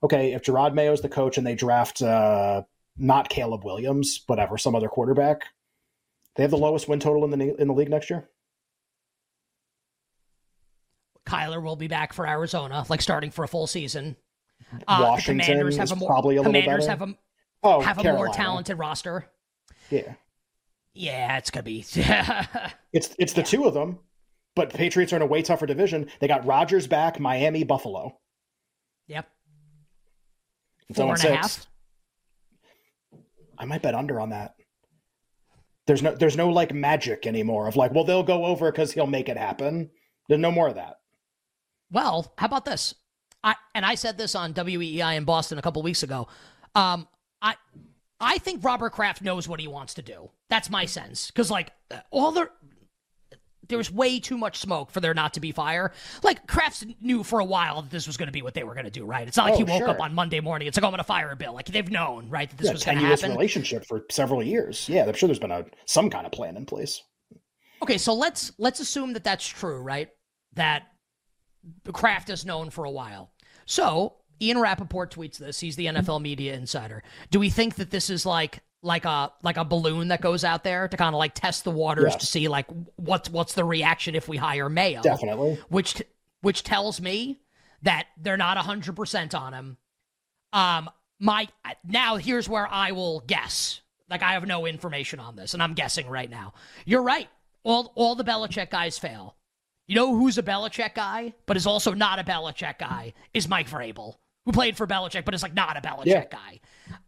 okay, 0.02 0.34
if 0.34 0.44
Jerod 0.44 0.74
Mayo's 0.74 1.02
the 1.02 1.10
coach 1.10 1.38
and 1.38 1.46
they 1.46 1.56
draft 1.56 2.02
uh 2.02 2.64
not 2.98 3.30
Caleb 3.30 3.64
Williams, 3.64 4.24
whatever, 4.28 4.58
some 4.58 4.76
other 4.76 4.90
quarterback, 4.90 5.44
they 6.36 6.44
have 6.44 6.52
the 6.52 6.58
lowest 6.58 6.88
win 6.88 7.00
total 7.00 7.24
in 7.24 7.38
the 7.38 7.62
in 7.62 7.68
the 7.68 7.74
league 7.74 7.90
next 7.90 8.10
year. 8.10 8.30
Kyler 11.26 11.62
will 11.62 11.76
be 11.76 11.88
back 11.88 12.12
for 12.14 12.28
Arizona, 12.28 12.86
like 12.90 13.02
starting 13.02 13.30
for 13.30 13.44
a 13.44 13.48
full 13.48 13.68
season. 13.68 14.16
Uh, 14.88 15.00
Washington 15.02 15.46
commanders 15.46 15.78
have 15.78 15.92
a 15.92 15.96
more, 15.96 16.10
probably 16.10 16.38
a 16.38 16.44
commanders 16.44 16.86
little 16.86 16.88
better. 16.88 17.00
have 17.00 17.10
a 17.10 17.18
oh, 17.64 17.82
have 17.82 17.98
Carolina. 17.98 18.24
a 18.24 18.26
more 18.26 18.34
talented 18.34 18.78
roster. 18.78 19.26
Yeah. 19.90 20.14
Yeah, 20.94 21.38
it's 21.38 21.52
gonna 21.52 21.64
be. 21.64 21.86
it's 22.94 23.16
it's 23.20 23.34
the 23.34 23.42
yeah. 23.42 23.44
two 23.44 23.66
of 23.66 23.74
them, 23.74 24.00
but 24.56 24.70
the 24.72 24.78
Patriots 24.78 25.14
are 25.14 25.18
in 25.18 25.22
a 25.22 25.28
way 25.28 25.42
tougher 25.42 25.66
division. 25.66 26.10
They 26.20 26.28
got 26.28 26.46
Rodgers 26.46 26.88
back, 26.88 27.20
Miami, 27.20 27.64
Buffalo. 27.64 28.20
Yep. 29.08 29.28
It's 30.90 31.00
Four 31.00 31.14
and 31.14 31.24
a 31.24 31.36
half. 31.36 31.66
I 33.58 33.66
might 33.66 33.82
bet 33.82 33.96
under 33.96 34.20
on 34.20 34.30
that. 34.30 34.56
There's 35.86 36.04
no 36.04 36.16
there's 36.16 36.38
no 36.38 36.50
like 36.50 36.74
magic 36.74 37.26
anymore 37.26 37.68
of 37.68 37.76
like, 37.76 37.92
well, 37.94 38.04
they'll 38.04 38.24
go 38.24 38.46
over 38.46 38.72
because 38.72 38.92
he'll 38.92 39.08
make 39.08 39.28
it 39.28 39.38
happen. 39.38 39.90
There's 40.28 40.40
no 40.40 40.52
more 40.52 40.68
of 40.68 40.76
that. 40.76 41.00
Well, 41.92 42.32
how 42.38 42.46
about 42.46 42.66
this? 42.66 42.94
I 43.44 43.56
and 43.74 43.86
I 43.86 43.96
said 43.96 44.18
this 44.18 44.36
on 44.36 44.54
WEEI 44.54 45.18
in 45.18 45.24
Boston 45.24 45.58
a 45.58 45.62
couple 45.62 45.82
weeks 45.82 46.04
ago. 46.04 46.28
Um, 46.76 47.08
I 47.42 47.56
I 48.20 48.38
think 48.38 48.64
Robert 48.64 48.92
Kraft 48.92 49.22
knows 49.22 49.48
what 49.48 49.60
he 49.60 49.68
wants 49.68 49.96
to 49.96 50.02
do. 50.02 50.30
That's 50.50 50.70
my 50.70 50.86
sense. 50.86 51.32
Because 51.32 51.50
like 51.50 51.72
all 52.12 52.32
the 52.32 52.50
there 53.70 53.78
was 53.78 53.92
way 53.92 54.20
too 54.20 54.38
much 54.38 54.60
smoke 54.60 54.92
for 54.92 55.00
there 55.00 55.14
not 55.14 55.34
to 55.36 55.40
be 55.40 55.52
fire. 55.52 55.94
Like 56.24 56.46
Kraft 56.48 56.86
knew 57.00 57.24
for 57.24 57.40
a 57.40 57.46
while 57.46 57.84
that 57.84 57.92
this 57.92 58.08
was 58.08 58.18
going 58.18 58.28
to 58.28 58.34
be 58.34 58.42
what 58.42 58.54
they 58.54 58.64
were 58.64 58.74
going 58.74 58.86
to 58.86 58.92
do, 58.92 59.06
right? 59.06 59.28
It's 59.28 59.38
not 59.38 59.46
like 59.46 59.54
oh, 59.54 59.58
he 59.58 59.64
woke 59.64 59.80
sure. 59.80 59.90
up 59.90 60.02
on 60.02 60.14
Monday 60.14 60.40
morning. 60.40 60.68
It's 60.68 60.76
like 60.76 60.84
oh, 60.84 60.88
I'm 60.88 60.92
going 60.92 60.98
to 60.98 61.04
fire 61.06 61.32
a 61.32 61.36
bill. 61.36 61.54
Like 61.54 61.68
they've 61.68 61.90
known, 61.90 62.30
right, 62.30 62.50
that 62.50 62.58
this 62.58 62.68
yeah, 62.68 62.74
was 62.74 62.84
going 62.84 62.98
to 62.98 63.06
happen. 63.06 63.32
Relationship 63.32 63.86
for 63.86 64.06
several 64.12 64.44
years. 64.44 64.90
Yeah, 64.90 65.06
I'm 65.06 65.14
sure 65.14 65.28
there's 65.28 65.40
been 65.40 65.52
a 65.52 65.66
some 65.86 66.10
kind 66.10 66.26
of 66.26 66.32
plan 66.32 66.58
in 66.58 66.66
place. 66.66 67.02
Okay, 67.82 67.98
so 67.98 68.14
let's 68.14 68.52
let's 68.58 68.80
assume 68.80 69.14
that 69.14 69.24
that's 69.24 69.48
true, 69.48 69.82
right? 69.82 70.10
That 70.54 70.84
Kraft 71.94 72.30
is 72.30 72.46
known 72.46 72.70
for 72.70 72.86
a 72.86 72.92
while. 72.92 73.32
So 73.66 74.16
Ian 74.42 74.60
Rapoport 74.60 75.14
tweets 75.14 75.38
this. 75.38 75.60
He's 75.60 75.76
the 75.76 75.86
NFL 75.86 76.22
media 76.22 76.56
insider. 76.56 77.04
Do 77.30 77.40
we 77.40 77.50
think 77.50 77.76
that 77.76 77.92
this 77.92 78.10
is 78.10 78.26
like 78.26 78.62
like 78.82 79.06
a 79.06 79.32
like 79.44 79.58
a 79.58 79.66
balloon 79.66 80.08
that 80.08 80.22
goes 80.22 80.44
out 80.44 80.64
there 80.64 80.88
to 80.88 80.98
kind 80.98 81.14
of 81.14 81.20
like 81.20 81.34
test 81.34 81.64
the 81.64 81.72
waters 81.72 82.16
to 82.16 82.26
see 82.26 82.48
like 82.48 82.66
what's 82.96 83.30
what's 83.30 83.54
the 83.54 83.66
reaction 83.66 84.16
if 84.16 84.28
we 84.28 84.38
hire 84.38 84.70
Mayo? 84.70 85.02
Definitely. 85.02 85.60
Which 85.68 86.02
which 86.42 86.64
tells 86.64 87.02
me 87.02 87.42
that 87.82 88.08
they're 88.18 88.38
not 88.38 88.58
100% 88.58 89.40
on 89.40 89.54
him. 89.54 89.78
Um 90.54 90.90
my 91.20 91.50
now 91.84 92.16
here's 92.16 92.48
where 92.48 92.68
I 92.72 92.92
will 92.92 93.20
guess. 93.22 93.82
Like 94.10 94.24
I 94.24 94.34
have 94.34 94.48
no 94.48 94.66
information 94.66 95.20
on 95.20 95.36
this 95.36 95.54
and 95.54 95.62
I'm 95.62 95.74
guessing 95.74 96.08
right 96.08 96.30
now. 96.30 96.54
You're 96.86 97.04
right. 97.04 97.28
All 97.64 97.92
all 97.96 98.16
the 98.16 98.24
Belichick 98.24 98.70
guys 98.70 98.98
fail. 98.98 99.36
You 99.88 99.96
know 99.96 100.16
who's 100.16 100.38
a 100.38 100.44
Belichick 100.44 100.94
guy, 100.94 101.34
but 101.48 101.58
is 101.58 101.66
also 101.68 101.94
not 101.94 102.20
a 102.20 102.24
Belichick 102.24 102.78
guy? 102.78 103.14
Is 103.34 103.50
Mike 103.50 103.68
Vrabel, 103.68 104.16
who 104.46 104.52
played 104.52 104.78
for 104.78 104.88
Belichick, 104.88 105.26
but 105.26 105.34
is 105.34 105.44
like 105.44 105.56
not 105.56 105.76
a 105.76 105.82
Belichick 105.82 106.06
yeah. 106.06 106.26
guy. 106.32 106.60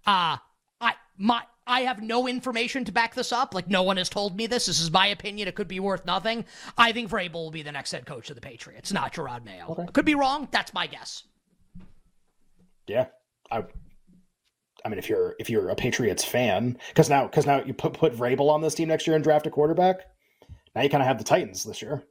Uh 0.05 0.38
I 0.81 0.95
my 1.17 1.43
I 1.67 1.82
have 1.82 2.02
no 2.02 2.28
information 2.28 2.86
to 2.86 2.91
back 2.91 3.13
this 3.13 3.32
up. 3.32 3.54
Like 3.54 3.69
no 3.69 3.84
one 3.84 3.97
has 3.97 4.10
told 4.10 4.36
me 4.36 4.47
this. 4.47 4.65
This 4.65 4.80
is 4.80 4.91
my 4.91 5.08
opinion. 5.08 5.47
It 5.47 5.56
could 5.56 5.67
be 5.67 5.80
worth 5.80 6.06
nothing. 6.06 6.45
I 6.78 6.91
think 6.91 7.10
Vrabel 7.10 7.34
will 7.34 7.52
be 7.52 7.63
the 7.63 7.71
next 7.71 7.91
head 7.91 8.06
coach 8.06 8.30
of 8.30 8.36
the 8.36 8.41
Patriots, 8.41 8.91
not 8.91 9.13
Jerod 9.13 9.45
Mayo. 9.45 9.67
Okay. 9.69 9.86
Could 9.93 10.06
be 10.06 10.15
wrong. 10.15 10.47
That's 10.52 10.74
my 10.74 10.88
guess. 10.88 11.24
Yeah, 12.88 13.08
I. 13.50 13.63
I 14.84 14.89
mean, 14.89 14.97
if 14.97 15.08
you're 15.08 15.36
if 15.39 15.50
you're 15.50 15.69
a 15.69 15.76
Patriots 15.76 16.26
fan, 16.26 16.78
because 16.89 17.08
now 17.10 17.28
because 17.28 17.45
now 17.45 17.63
you 17.63 17.74
put 17.74 17.93
put 17.93 18.15
Vrabel 18.15 18.50
on 18.50 18.62
this 18.62 18.74
team 18.74 18.88
next 18.88 19.06
year 19.06 19.15
and 19.15 19.24
draft 19.24 19.45
a 19.45 19.52
quarterback, 19.52 20.08
now 20.76 20.82
you 20.82 20.89
kind 20.89 21.04
of 21.04 21.08
have 21.08 21.19
the 21.19 21.24
Titans 21.24 21.63
this 21.63 21.82
year. 21.84 22.04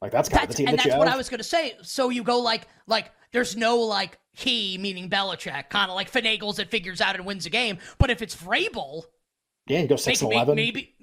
Like 0.00 0.10
that's 0.10 0.28
kind 0.28 0.42
that's, 0.42 0.50
of 0.52 0.56
the 0.56 0.62
team 0.62 0.68
and 0.68 0.78
that 0.78 0.84
and 0.84 0.92
that's 0.92 0.98
what 0.98 1.08
I 1.08 1.16
was 1.16 1.28
going 1.28 1.38
to 1.38 1.44
say. 1.44 1.74
So 1.82 2.08
you 2.08 2.22
go 2.22 2.38
like 2.40 2.66
like 2.86 3.10
there's 3.34 3.56
no 3.56 3.78
like 3.78 4.16
he 4.32 4.78
meaning 4.78 5.10
Belichick 5.10 5.68
kind 5.68 5.90
of 5.90 5.96
like 5.96 6.10
finagles 6.10 6.58
it, 6.58 6.70
figures 6.70 7.00
out 7.00 7.16
and 7.16 7.26
wins 7.26 7.44
a 7.44 7.50
game. 7.50 7.78
But 7.98 8.08
if 8.08 8.22
it's 8.22 8.34
Vrabel, 8.34 9.02
yeah, 9.66 9.80
you 9.80 9.88
go 9.88 9.96
six 9.96 10.22
eleven, 10.22 10.54
maybe. 10.54 10.94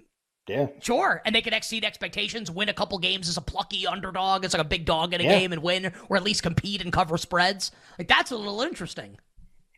Yeah, 0.48 0.68
sure, 0.80 1.22
and 1.24 1.36
they 1.36 1.42
can 1.42 1.54
exceed 1.54 1.86
expectations, 1.86 2.50
win 2.50 2.70
a 2.70 2.74
couple 2.74 2.98
games 2.98 3.30
as 3.30 3.38
a 3.38 3.42
plucky 3.42 3.86
underdog, 3.86 4.44
as 4.44 4.54
like 4.54 4.62
a 4.62 4.66
big 4.66 4.86
dog 4.86 5.14
in 5.14 5.22
a 5.22 5.24
yeah. 5.24 5.40
game 5.40 5.52
and 5.54 5.62
win, 5.62 5.92
or 6.10 6.18
at 6.18 6.24
least 6.24 6.42
compete 6.42 6.82
and 6.82 6.92
cover 6.92 7.18
spreads. 7.18 7.72
Like 8.00 8.08
that's 8.08 8.32
a 8.32 8.38
little 8.38 8.62
interesting. 8.62 9.18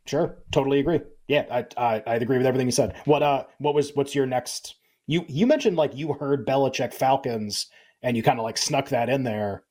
Sure, 0.06 0.38
totally 0.52 0.80
agree. 0.80 1.02
Yeah, 1.28 1.46
I 1.52 1.66
I, 1.76 2.04
I 2.06 2.16
agree 2.16 2.38
with 2.38 2.46
everything 2.46 2.68
you 2.68 2.72
said. 2.72 2.96
What 3.06 3.24
uh, 3.24 3.46
what 3.58 3.74
was 3.74 3.92
what's 3.96 4.16
your 4.16 4.28
next? 4.28 4.76
You 5.08 5.26
you 5.28 5.48
mentioned 5.48 5.76
like 5.76 5.96
you 5.98 6.14
heard 6.14 6.48
Belichick 6.48 6.94
Falcons 6.94 7.68
and 8.04 8.16
you 8.16 8.22
kind 8.22 8.40
of 8.40 8.44
like 8.44 8.58
snuck 8.58 8.90
that 8.90 9.10
in 9.10 9.24
there 9.24 9.64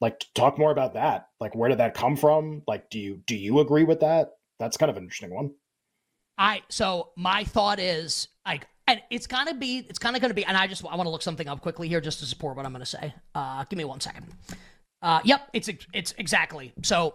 like 0.00 0.24
talk 0.34 0.58
more 0.58 0.70
about 0.70 0.94
that. 0.94 1.28
Like 1.40 1.54
where 1.54 1.68
did 1.68 1.78
that 1.78 1.94
come 1.94 2.16
from? 2.16 2.62
Like 2.66 2.90
do 2.90 2.98
you 2.98 3.22
do 3.26 3.36
you 3.36 3.60
agree 3.60 3.84
with 3.84 4.00
that? 4.00 4.32
That's 4.58 4.76
kind 4.76 4.90
of 4.90 4.96
an 4.96 5.04
interesting 5.04 5.34
one. 5.34 5.52
I 6.38 6.62
so 6.68 7.10
my 7.16 7.44
thought 7.44 7.78
is 7.78 8.28
like 8.46 8.66
and 8.86 9.00
it's 9.10 9.26
gonna 9.26 9.54
be 9.54 9.78
it's 9.88 9.98
kind 9.98 10.16
of 10.16 10.22
gonna 10.22 10.34
be 10.34 10.44
and 10.44 10.56
i 10.56 10.66
just 10.66 10.84
i 10.84 10.94
want 10.94 11.06
to 11.06 11.10
look 11.10 11.22
something 11.22 11.48
up 11.48 11.60
quickly 11.60 11.88
here 11.88 12.00
just 12.00 12.20
to 12.20 12.26
support 12.26 12.56
what 12.56 12.66
i'm 12.66 12.72
gonna 12.72 12.86
say. 12.86 13.14
Uh 13.34 13.64
give 13.64 13.76
me 13.76 13.84
one 13.84 14.00
second. 14.00 14.26
Uh 15.02 15.20
yep 15.24 15.48
it's 15.52 15.70
it's 15.92 16.12
exactly. 16.18 16.72
So 16.82 17.14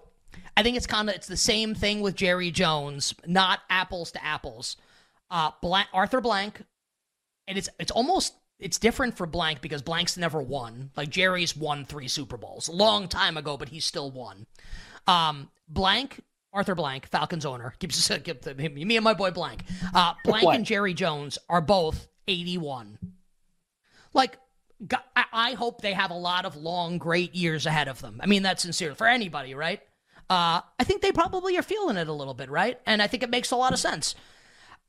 i 0.57 0.63
think 0.63 0.77
it's 0.77 0.87
kind 0.87 1.09
of 1.09 1.15
it's 1.15 1.27
the 1.27 1.37
same 1.37 1.75
thing 1.75 2.01
with 2.01 2.15
jerry 2.15 2.51
jones 2.51 3.13
not 3.27 3.59
apples 3.69 4.11
to 4.13 4.25
apples. 4.25 4.77
Uh 5.29 5.51
blank 5.61 5.87
arthur 5.93 6.21
blank 6.21 6.63
and 7.47 7.57
it's 7.57 7.69
it's 7.79 7.91
almost 7.91 8.33
it's 8.61 8.77
different 8.77 9.17
for 9.17 9.25
Blank 9.25 9.59
because 9.59 9.81
Blank's 9.81 10.15
never 10.15 10.41
won. 10.41 10.91
Like 10.95 11.09
Jerry's 11.09 11.57
won 11.57 11.83
three 11.83 12.07
Super 12.07 12.37
Bowls 12.37 12.67
a 12.67 12.71
long 12.71 13.07
time 13.07 13.35
ago, 13.35 13.57
but 13.57 13.69
he's 13.69 13.83
still 13.83 14.11
won. 14.11 14.45
Um, 15.07 15.49
Blank, 15.67 16.21
Arthur 16.53 16.75
Blank, 16.75 17.07
Falcons 17.07 17.45
owner, 17.45 17.73
keeps 17.79 18.09
me 18.09 18.95
and 18.95 19.03
my 19.03 19.15
boy 19.15 19.31
Blank. 19.31 19.63
Uh, 19.93 20.13
Blank 20.23 20.45
and 20.45 20.65
Jerry 20.65 20.93
Jones 20.93 21.39
are 21.49 21.59
both 21.59 22.07
81. 22.27 22.99
Like, 24.13 24.37
I 25.15 25.53
hope 25.53 25.81
they 25.81 25.93
have 25.93 26.11
a 26.11 26.15
lot 26.15 26.45
of 26.45 26.55
long, 26.55 26.97
great 26.97 27.33
years 27.35 27.65
ahead 27.65 27.87
of 27.87 28.01
them. 28.01 28.19
I 28.21 28.27
mean, 28.27 28.43
that's 28.43 28.61
sincere 28.61 28.95
for 28.95 29.07
anybody, 29.07 29.53
right? 29.55 29.81
Uh, 30.29 30.61
I 30.79 30.83
think 30.83 31.01
they 31.01 31.11
probably 31.11 31.57
are 31.57 31.63
feeling 31.63 31.97
it 31.97 32.07
a 32.07 32.13
little 32.13 32.33
bit, 32.33 32.49
right? 32.49 32.79
And 32.85 33.01
I 33.01 33.07
think 33.07 33.23
it 33.23 33.29
makes 33.29 33.51
a 33.51 33.55
lot 33.55 33.73
of 33.73 33.79
sense. 33.79 34.15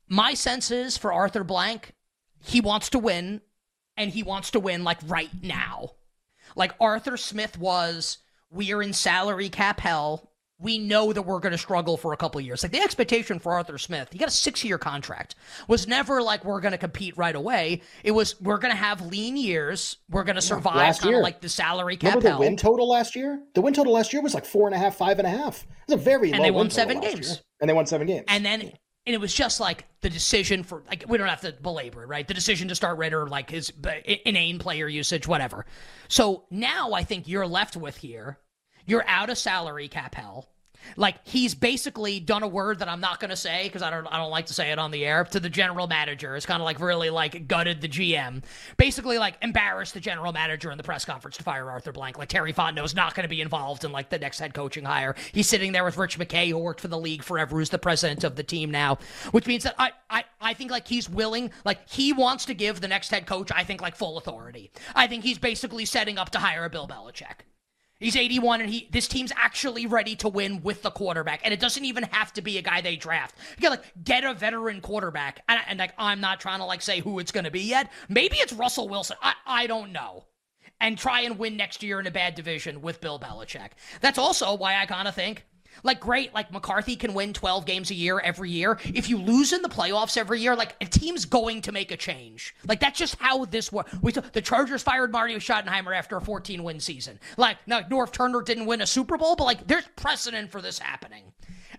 My 0.07 0.33
sense 0.33 0.71
is 0.71 0.97
for 0.97 1.13
Arthur 1.13 1.43
Blank, 1.43 1.93
he 2.39 2.59
wants 2.61 2.89
to 2.91 2.99
win 2.99 3.41
and 3.97 4.11
he 4.11 4.23
wants 4.23 4.51
to 4.51 4.59
win 4.59 4.83
like 4.83 4.99
right 5.07 5.29
now. 5.41 5.91
Like 6.55 6.73
Arthur 6.79 7.17
Smith 7.17 7.57
was, 7.57 8.19
we're 8.51 8.81
in 8.81 8.93
salary 8.93 9.49
cap 9.49 9.79
hell. 9.79 10.29
We 10.59 10.77
know 10.77 11.11
that 11.11 11.23
we're 11.23 11.39
going 11.39 11.51
to 11.51 11.57
struggle 11.57 11.97
for 11.97 12.13
a 12.13 12.17
couple 12.17 12.39
years. 12.39 12.63
Like 12.63 12.71
the 12.71 12.79
expectation 12.79 13.37
for 13.39 13.51
Arthur 13.53 13.77
Smith, 13.77 14.09
he 14.11 14.17
got 14.17 14.29
a 14.29 14.31
six 14.31 14.63
year 14.63 14.77
contract, 14.77 15.35
was 15.67 15.87
never 15.87 16.21
like 16.21 16.45
we're 16.45 16.61
going 16.61 16.71
to 16.71 16.77
compete 16.77 17.17
right 17.17 17.35
away. 17.35 17.81
It 18.03 18.11
was 18.11 18.39
we're 18.39 18.59
going 18.59 18.71
to 18.71 18.77
have 18.77 19.01
lean 19.01 19.35
years. 19.35 19.97
We're 20.09 20.23
going 20.23 20.35
to 20.35 20.41
survive 20.41 20.99
kind 20.99 21.15
of 21.15 21.21
like 21.21 21.41
the 21.41 21.49
salary 21.49 21.97
cap 21.97 22.11
Remember 22.11 22.29
hell. 22.29 22.39
the 22.39 22.45
win 22.45 22.55
total 22.55 22.87
last 22.87 23.15
year? 23.15 23.41
The 23.55 23.61
win 23.61 23.73
total 23.73 23.93
last 23.93 24.13
year 24.13 24.21
was 24.21 24.33
like 24.33 24.45
four 24.45 24.67
and 24.67 24.75
a 24.75 24.77
half, 24.77 24.95
five 24.95 25.19
and 25.19 25.27
a 25.27 25.31
half. 25.31 25.63
It 25.63 25.93
was 25.93 26.01
a 26.01 26.03
very 26.03 26.31
and 26.31 26.39
low 26.39 26.45
they 26.45 26.51
won 26.51 26.69
seven 26.69 27.01
games. 27.01 27.41
And 27.59 27.69
they 27.69 27.73
won 27.73 27.85
seven 27.85 28.07
games. 28.07 28.25
And 28.29 28.45
then 28.45 28.71
and 29.05 29.13
it 29.13 29.19
was 29.19 29.33
just 29.33 29.59
like 29.59 29.85
the 30.01 30.09
decision 30.09 30.63
for 30.63 30.83
like 30.87 31.05
we 31.07 31.17
don't 31.17 31.27
have 31.27 31.41
to 31.41 31.51
belabor 31.51 32.03
it, 32.03 32.07
right? 32.07 32.27
The 32.27 32.33
decision 32.33 32.67
to 32.69 32.75
start 32.75 32.97
Ridder, 32.97 33.27
like 33.27 33.49
his 33.49 33.71
inane 34.25 34.59
player 34.59 34.87
usage, 34.87 35.27
whatever. 35.27 35.65
So 36.07 36.45
now 36.49 36.93
I 36.93 37.03
think 37.03 37.27
you're 37.27 37.47
left 37.47 37.75
with 37.75 37.97
here 37.97 38.39
You're 38.85 39.07
out 39.07 39.29
of 39.29 39.37
salary 39.37 39.87
cap 39.87 40.15
hell. 40.15 40.49
Like 40.97 41.25
he's 41.25 41.55
basically 41.55 42.19
done 42.19 42.43
a 42.43 42.47
word 42.47 42.79
that 42.79 42.89
I'm 42.89 42.99
not 42.99 43.19
going 43.19 43.29
to 43.29 43.35
say 43.35 43.63
because 43.63 43.81
I 43.81 43.89
don't 43.89 44.07
I 44.07 44.17
don't 44.17 44.31
like 44.31 44.47
to 44.47 44.53
say 44.53 44.71
it 44.71 44.79
on 44.79 44.91
the 44.91 45.05
air 45.05 45.23
to 45.25 45.39
the 45.39 45.49
general 45.49 45.87
manager. 45.87 46.35
It's 46.35 46.45
kind 46.45 46.61
of 46.61 46.65
like 46.65 46.79
really 46.79 47.09
like 47.09 47.47
gutted 47.47 47.81
the 47.81 47.87
GM. 47.87 48.43
Basically 48.77 49.17
like 49.17 49.37
embarrassed 49.41 49.93
the 49.93 49.99
general 49.99 50.31
manager 50.33 50.71
in 50.71 50.77
the 50.77 50.83
press 50.83 51.05
conference 51.05 51.37
to 51.37 51.43
fire 51.43 51.69
Arthur 51.69 51.91
Blank. 51.91 52.17
Like 52.17 52.29
Terry 52.29 52.53
Fontenot's 52.53 52.95
not 52.95 53.15
going 53.15 53.23
to 53.23 53.29
be 53.29 53.41
involved 53.41 53.83
in 53.83 53.91
like 53.91 54.09
the 54.09 54.19
next 54.19 54.39
head 54.39 54.53
coaching 54.53 54.85
hire. 54.85 55.15
He's 55.31 55.47
sitting 55.47 55.71
there 55.71 55.83
with 55.83 55.97
Rich 55.97 56.19
McKay 56.19 56.49
who 56.49 56.57
worked 56.57 56.81
for 56.81 56.87
the 56.87 56.99
league 56.99 57.23
forever, 57.23 57.57
who's 57.57 57.69
the 57.69 57.79
president 57.79 58.23
of 58.23 58.35
the 58.35 58.43
team 58.43 58.71
now, 58.71 58.97
which 59.31 59.47
means 59.47 59.63
that 59.63 59.75
I 59.77 59.91
I 60.09 60.23
I 60.41 60.53
think 60.53 60.71
like 60.71 60.87
he's 60.87 61.09
willing 61.09 61.51
like 61.65 61.89
he 61.89 62.13
wants 62.13 62.45
to 62.45 62.53
give 62.53 62.81
the 62.81 62.87
next 62.87 63.09
head 63.09 63.25
coach 63.25 63.51
I 63.51 63.63
think 63.63 63.81
like 63.81 63.95
full 63.95 64.17
authority. 64.17 64.71
I 64.95 65.07
think 65.07 65.23
he's 65.23 65.37
basically 65.37 65.85
setting 65.85 66.17
up 66.17 66.29
to 66.31 66.39
hire 66.39 66.65
a 66.65 66.69
Bill 66.69 66.87
Belichick. 66.87 67.45
He's 68.03 68.17
81 68.17 68.59
and 68.59 68.69
he 68.69 68.89
this 68.91 69.07
team's 69.07 69.31
actually 69.35 69.85
ready 69.85 70.15
to 70.17 70.27
win 70.27 70.61
with 70.61 70.81
the 70.81 70.91
quarterback. 70.91 71.39
And 71.45 71.53
it 71.53 71.59
doesn't 71.61 71.85
even 71.85 72.03
have 72.03 72.33
to 72.33 72.41
be 72.41 72.57
a 72.57 72.61
guy 72.61 72.81
they 72.81 72.97
draft. 72.97 73.35
You 73.57 73.69
like 73.69 74.03
get 74.03 74.25
a 74.25 74.33
veteran 74.33 74.81
quarterback. 74.81 75.41
And, 75.47 75.61
and 75.67 75.79
like 75.79 75.93
I'm 75.97 76.19
not 76.19 76.41
trying 76.41 76.59
to 76.59 76.65
like 76.65 76.81
say 76.81 76.99
who 76.99 77.19
it's 77.19 77.31
gonna 77.31 77.49
be 77.49 77.61
yet. 77.61 77.91
Maybe 78.09 78.35
it's 78.37 78.51
Russell 78.51 78.89
Wilson. 78.89 79.15
I, 79.21 79.33
I 79.45 79.67
don't 79.67 79.93
know. 79.93 80.25
And 80.81 80.97
try 80.97 81.21
and 81.21 81.39
win 81.39 81.55
next 81.55 81.81
year 81.81 81.97
in 82.01 82.05
a 82.05 82.11
bad 82.11 82.35
division 82.35 82.81
with 82.81 82.99
Bill 82.99 83.19
Belichick. 83.19 83.69
That's 84.01 84.17
also 84.17 84.53
why 84.55 84.75
I 84.75 84.85
kinda 84.85 85.13
think 85.13 85.45
like, 85.83 85.99
great, 85.99 86.33
like 86.33 86.51
McCarthy 86.51 86.95
can 86.95 87.13
win 87.13 87.33
12 87.33 87.65
games 87.65 87.91
a 87.91 87.95
year 87.95 88.19
every 88.19 88.49
year. 88.49 88.79
If 88.83 89.09
you 89.09 89.17
lose 89.17 89.53
in 89.53 89.61
the 89.61 89.69
playoffs 89.69 90.17
every 90.17 90.39
year, 90.39 90.55
like 90.55 90.75
a 90.81 90.85
team's 90.85 91.25
going 91.25 91.61
to 91.61 91.71
make 91.71 91.91
a 91.91 91.97
change. 91.97 92.55
Like, 92.67 92.79
that's 92.79 92.99
just 92.99 93.15
how 93.19 93.45
this 93.45 93.71
works. 93.71 93.93
We 94.01 94.11
the 94.11 94.41
Chargers 94.41 94.83
fired 94.83 95.11
Marty 95.11 95.33
Schottenheimer 95.35 95.95
after 95.95 96.17
a 96.17 96.21
14 96.21 96.63
win 96.63 96.79
season. 96.79 97.19
Like, 97.37 97.57
now 97.65 97.81
Norv 97.81 98.11
Turner 98.11 98.41
didn't 98.41 98.65
win 98.65 98.81
a 98.81 98.87
Super 98.87 99.17
Bowl, 99.17 99.35
but 99.35 99.45
like, 99.45 99.67
there's 99.67 99.87
precedent 99.95 100.51
for 100.51 100.61
this 100.61 100.79
happening. 100.79 101.33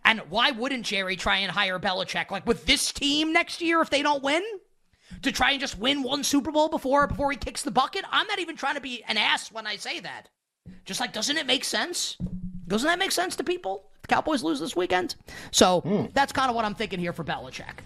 And 0.04 0.20
why 0.28 0.50
wouldn't 0.50 0.84
Jerry 0.84 1.16
try 1.16 1.38
and 1.38 1.50
hire 1.50 1.78
Belichick, 1.78 2.30
like 2.30 2.46
with 2.46 2.66
this 2.66 2.92
team 2.92 3.32
next 3.32 3.62
year 3.62 3.80
if 3.80 3.90
they 3.90 4.02
don't 4.02 4.22
win? 4.22 4.42
To 5.22 5.32
try 5.32 5.52
and 5.52 5.60
just 5.60 5.78
win 5.78 6.02
one 6.02 6.24
Super 6.24 6.50
Bowl 6.50 6.68
before 6.68 7.06
before 7.06 7.30
he 7.30 7.36
kicks 7.36 7.62
the 7.62 7.70
bucket? 7.70 8.04
I'm 8.10 8.26
not 8.26 8.38
even 8.40 8.56
trying 8.56 8.74
to 8.74 8.80
be 8.80 9.04
an 9.06 9.16
ass 9.16 9.52
when 9.52 9.66
I 9.66 9.76
say 9.76 10.00
that. 10.00 10.28
Just 10.84 11.00
like, 11.00 11.12
doesn't 11.12 11.36
it 11.36 11.46
make 11.46 11.64
sense? 11.64 12.16
Doesn't 12.68 12.86
that 12.86 12.98
make 12.98 13.12
sense 13.12 13.36
to 13.36 13.44
people? 13.44 13.84
The 14.02 14.08
Cowboys 14.08 14.42
lose 14.42 14.60
this 14.60 14.76
weekend. 14.76 15.16
So 15.50 15.80
mm. 15.82 16.12
that's 16.12 16.32
kind 16.32 16.50
of 16.50 16.56
what 16.56 16.64
I'm 16.64 16.74
thinking 16.74 16.98
here 16.98 17.12
for 17.12 17.24
Belichick. 17.24 17.78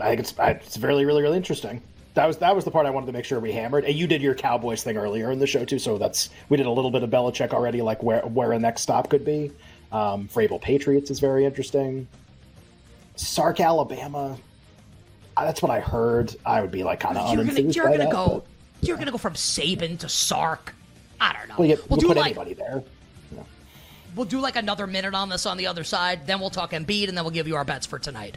I 0.00 0.08
think 0.08 0.20
it's 0.20 0.34
it's 0.38 0.78
really 0.78 1.04
really 1.04 1.22
really 1.22 1.36
interesting. 1.36 1.80
That 2.14 2.26
was 2.26 2.36
that 2.38 2.54
was 2.54 2.64
the 2.64 2.70
part 2.70 2.86
I 2.86 2.90
wanted 2.90 3.06
to 3.06 3.12
make 3.12 3.24
sure 3.24 3.40
we 3.40 3.52
hammered. 3.52 3.84
And 3.84 3.94
you 3.94 4.06
did 4.06 4.22
your 4.22 4.34
Cowboys 4.34 4.82
thing 4.82 4.96
earlier 4.96 5.32
in 5.32 5.38
the 5.38 5.46
show 5.46 5.64
too, 5.64 5.78
so 5.78 5.98
that's 5.98 6.30
we 6.48 6.56
did 6.56 6.66
a 6.66 6.70
little 6.70 6.90
bit 6.90 7.02
of 7.02 7.10
Belichick 7.10 7.52
already, 7.52 7.82
like 7.82 8.02
where 8.02 8.22
where 8.22 8.52
a 8.52 8.58
next 8.58 8.82
stop 8.82 9.10
could 9.10 9.24
be. 9.24 9.50
Um, 9.92 10.28
Vrabel 10.28 10.60
Patriots 10.60 11.10
is 11.10 11.20
very 11.20 11.44
interesting. 11.44 12.08
Sark 13.16 13.60
Alabama, 13.60 14.36
uh, 15.36 15.44
that's 15.44 15.62
what 15.62 15.70
I 15.70 15.80
heard. 15.80 16.34
I 16.44 16.60
would 16.60 16.72
be 16.72 16.82
like 16.82 17.00
kind 17.00 17.16
of 17.16 17.26
unenthused 17.26 17.74
you're 17.74 17.86
gonna, 17.86 17.98
you're 17.98 18.08
gonna 18.08 18.12
go. 18.12 18.44
But... 18.80 18.86
You're 18.86 18.96
gonna 18.96 19.12
go 19.12 19.18
from 19.18 19.34
Saban 19.34 19.98
to 20.00 20.08
Sark. 20.08 20.74
I 21.20 21.32
don't 21.32 21.48
know. 21.48 21.54
We'll, 21.58 21.78
we'll 21.88 22.00
put 22.00 22.16
like, 22.16 22.26
anybody 22.26 22.54
there 22.54 22.82
we'll 24.14 24.26
do 24.26 24.40
like 24.40 24.56
another 24.56 24.86
minute 24.86 25.14
on 25.14 25.28
this 25.28 25.46
on 25.46 25.56
the 25.56 25.66
other 25.66 25.84
side. 25.84 26.26
Then 26.26 26.40
we'll 26.40 26.50
talk 26.50 26.72
Embiid, 26.72 27.08
and 27.08 27.16
then 27.16 27.24
we'll 27.24 27.32
give 27.32 27.48
you 27.48 27.56
our 27.56 27.64
bets 27.64 27.86
for 27.86 27.98
tonight. 27.98 28.36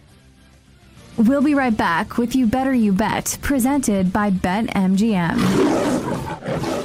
We'll 1.17 1.41
be 1.41 1.55
right 1.55 1.75
back 1.75 2.17
with 2.17 2.35
You 2.35 2.45
Better 2.45 2.73
You 2.73 2.93
Bet, 2.93 3.39
presented 3.41 4.13
by 4.13 4.29
BetMGM 4.29 5.33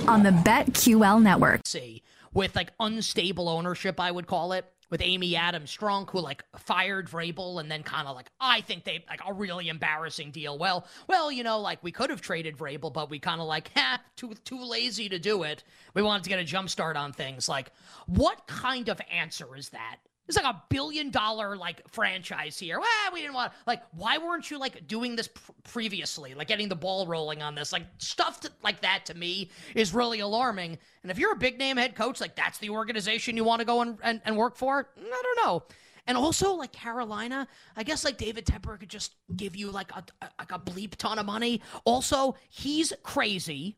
on 0.09 0.23
the 0.23 0.31
BetQL 0.31 1.23
network. 1.23 1.67
See, 1.67 2.03
with 2.33 2.57
like 2.57 2.73
unstable 2.81 3.49
ownership, 3.49 4.01
I 4.01 4.11
would 4.11 4.27
call 4.27 4.53
it 4.53 4.65
with 4.93 5.01
Amy 5.03 5.35
Adams 5.37 5.75
Strunk, 5.75 6.11
who 6.11 6.21
like 6.21 6.45
fired 6.59 7.09
Vrabel 7.09 7.59
and 7.59 7.71
then 7.71 7.83
kind 7.83 8.07
of 8.07 8.15
like 8.15 8.31
I 8.39 8.61
think 8.61 8.85
they 8.85 9.03
like 9.09 9.23
a 9.27 9.33
really 9.33 9.71
embarrassing 9.71 10.33
deal. 10.33 10.59
Well, 10.59 10.87
well, 11.09 11.33
you 11.33 11.43
know, 11.43 11.61
like 11.61 11.83
we 11.83 11.91
could 11.91 12.11
have 12.11 12.21
traded 12.21 12.59
Vrabel, 12.59 12.93
but 12.93 13.09
we 13.09 13.19
kind 13.19 13.41
of 13.41 13.47
like 13.47 13.71
ha 13.77 14.01
too 14.17 14.35
too 14.45 14.63
lazy 14.63 15.09
to 15.09 15.19
do 15.19 15.45
it. 15.45 15.65
We 15.95 16.03
wanted 16.03 16.25
to 16.25 16.29
get 16.29 16.41
a 16.41 16.45
jump 16.45 16.69
start 16.69 16.99
on 16.99 17.15
things. 17.15 17.49
Like, 17.49 17.73
what 18.07 18.47
kind 18.47 18.91
of 18.91 19.01
answer 19.11 19.57
is 19.57 19.71
that? 19.71 19.97
It's 20.29 20.37
like 20.37 20.47
a 20.47 20.63
billion 20.69 21.11
dollar 21.11 21.57
like 21.57 21.83
franchise 21.89 22.59
here. 22.59 22.79
Well, 22.79 23.13
we 23.13 23.21
didn't 23.21 23.35
want 23.35 23.53
like 23.67 23.83
why 23.93 24.19
weren't 24.19 24.51
you 24.51 24.59
like 24.59 24.87
doing 24.87 25.17
this 25.17 25.29
pr- 25.29 25.53
previously? 25.65 26.35
Like 26.35 26.49
getting 26.49 26.69
the 26.69 26.77
ball 26.77 27.07
rolling 27.07 27.43
on 27.43 27.55
this. 27.55 27.73
Like 27.73 27.87
stuff 27.99 28.41
to, 28.41 28.51
like 28.63 28.83
that 28.83 29.07
to 29.07 29.15
me 29.15 29.51
is 29.75 29.93
really 29.93 30.21
alarming. 30.21 30.79
And 31.03 31.11
if 31.11 31.19
you're 31.19 31.33
a 31.33 31.37
big 31.37 31.59
name 31.59 31.77
head 31.77 31.97
coach, 31.97 32.21
like 32.21 32.37
that's 32.37 32.59
the 32.59 32.71
organization 32.71 33.37
you 33.37 33.45
want 33.45 33.61
to 33.61 33.67
go 33.67 33.81
and, 33.81 33.99
and, 34.03 34.21
and 34.25 34.37
work 34.37 34.57
for, 34.57 34.89
I 34.97 35.23
don't 35.23 35.47
know. 35.47 35.65
And 36.07 36.19
also, 36.19 36.55
like 36.55 36.73
Carolina, 36.73 37.47
I 37.77 37.85
guess 37.85 38.05
like 38.05 38.19
David 38.19 38.45
Tepper 38.45 38.79
could 38.79 38.89
just 38.89 39.15
give 39.37 39.55
you 39.55 39.71
like 39.71 39.93
a, 39.93 40.05
a 40.21 40.29
like 40.39 40.53
a 40.53 40.59
bleep 40.59 40.97
ton 40.97 41.19
of 41.19 41.27
money. 41.27 41.63
Also, 41.85 42.35
he's 42.49 42.93
crazy. 43.03 43.77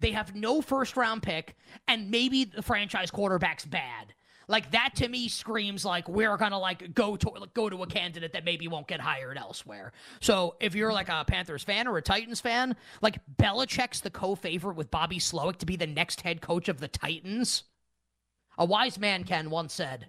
They 0.00 0.12
have 0.12 0.34
no 0.34 0.60
first 0.60 0.96
round 0.96 1.22
pick, 1.22 1.56
and 1.86 2.10
maybe 2.10 2.44
the 2.44 2.62
franchise 2.62 3.10
quarterback's 3.10 3.64
bad. 3.64 4.14
Like 4.48 4.70
that 4.70 4.94
to 4.96 5.08
me 5.08 5.28
screams 5.28 5.84
like 5.84 6.08
we're 6.08 6.36
gonna 6.38 6.58
like 6.58 6.94
go 6.94 7.16
to 7.16 7.28
like, 7.28 7.52
go 7.52 7.68
to 7.68 7.82
a 7.82 7.86
candidate 7.86 8.32
that 8.32 8.44
maybe 8.46 8.66
won't 8.66 8.88
get 8.88 8.98
hired 9.00 9.36
elsewhere. 9.36 9.92
So 10.20 10.56
if 10.58 10.74
you're 10.74 10.92
like 10.92 11.10
a 11.10 11.24
Panthers 11.26 11.62
fan 11.62 11.86
or 11.86 11.98
a 11.98 12.02
Titans 12.02 12.40
fan, 12.40 12.74
like 13.02 13.20
Belichick's 13.36 14.00
the 14.00 14.10
co-favorite 14.10 14.76
with 14.76 14.90
Bobby 14.90 15.18
Slowik 15.18 15.58
to 15.58 15.66
be 15.66 15.76
the 15.76 15.86
next 15.86 16.22
head 16.22 16.40
coach 16.40 16.68
of 16.68 16.80
the 16.80 16.88
Titans. 16.88 17.64
A 18.56 18.64
wise 18.64 18.98
man 18.98 19.24
Ken 19.24 19.50
once 19.50 19.74
said. 19.74 20.06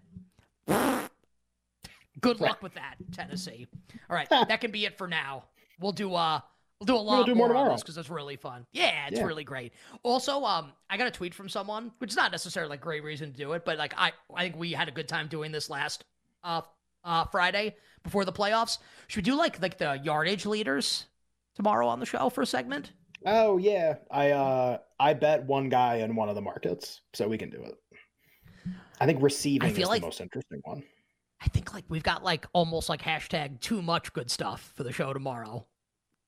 Good 2.21 2.39
luck 2.39 2.63
with 2.63 2.73
that, 2.75 2.95
Tennessee. 3.12 3.67
All 4.10 4.15
right, 4.15 4.30
that 4.30 4.62
can 4.62 4.71
be 4.71 4.86
it 4.86 4.97
for 4.97 5.08
now. 5.08 5.43
We'll 5.82 5.91
do 5.91 6.15
uh 6.15 6.39
We'll 6.80 6.86
do 6.86 6.96
a 6.96 6.96
lot 6.96 7.18
we'll 7.18 7.26
do 7.26 7.36
more, 7.36 7.48
more 7.50 7.58
tomorrow 7.58 7.76
because 7.76 7.98
it's 7.98 8.10
really 8.10 8.38
fun. 8.38 8.65
Yeah, 8.72 9.08
it's 9.08 9.18
yeah. 9.18 9.26
really 9.26 9.44
great. 9.44 9.74
Also, 10.02 10.44
um, 10.46 10.72
I 10.89 10.96
got 10.96 11.08
a 11.08 11.12
tweet 11.12 11.34
from 11.34 11.50
someone, 11.50 11.92
which 11.98 12.12
is 12.12 12.15
not 12.15 12.32
necessarily 12.32 12.70
like 12.70 12.80
great 12.80 13.04
reason 13.04 13.34
to 13.34 13.38
do 13.38 13.52
it, 13.52 13.65
but 13.65 13.78
like 13.78 13.94
I, 13.98 14.13
I 14.34 14.44
think 14.44 14.56
we 14.58 14.72
had 14.72 14.88
a 14.88 14.92
good 14.92 15.10
time 15.10 15.28
doing 15.28 15.52
this 15.52 15.70
last 15.70 16.06
uh, 16.44 16.62
uh 17.04 17.26
Friday 17.26 17.76
before 18.04 18.24
the 18.24 18.32
playoffs. 18.32 18.78
Should 19.08 19.26
we 19.26 19.32
do 19.32 19.38
like 19.38 19.62
like 19.62 19.78
the 19.78 20.00
yardage 20.02 20.46
leaders 20.46 21.06
tomorrow 21.56 21.88
on 21.88 22.00
the 22.00 22.06
show 22.06 22.30
for 22.30 22.44
a 22.44 22.46
segment? 22.46 22.94
Oh 23.26 23.58
yeah, 23.58 23.96
I 24.10 24.32
uh 24.32 24.78
I 25.02 25.13
bet 25.15 25.44
one 25.44 25.68
guy 25.68 25.98
in 25.98 26.15
one 26.15 26.30
of 26.30 26.36
the 26.36 26.42
markets, 26.42 27.02
so 27.13 27.28
we 27.28 27.38
can 27.38 27.50
do 27.50 27.62
it. 27.62 27.76
I 29.02 29.06
think 29.06 29.22
receiving 29.22 29.70
I 29.70 29.74
feel 29.74 29.84
is 29.84 29.89
like, 29.89 30.02
the 30.02 30.08
most 30.08 30.22
interesting 30.22 30.62
one. 30.63 30.84
I 31.42 31.48
think 31.48 31.74
like 31.74 31.84
we've 31.89 32.04
got 32.04 32.24
like 32.24 32.46
almost 32.54 32.88
like 32.88 33.02
hashtag 33.02 33.60
too 33.60 33.82
much 33.82 34.13
good 34.13 34.32
stuff 34.32 34.72
for 34.76 34.84
the 34.84 34.94
show 34.94 35.12
tomorrow. 35.12 35.65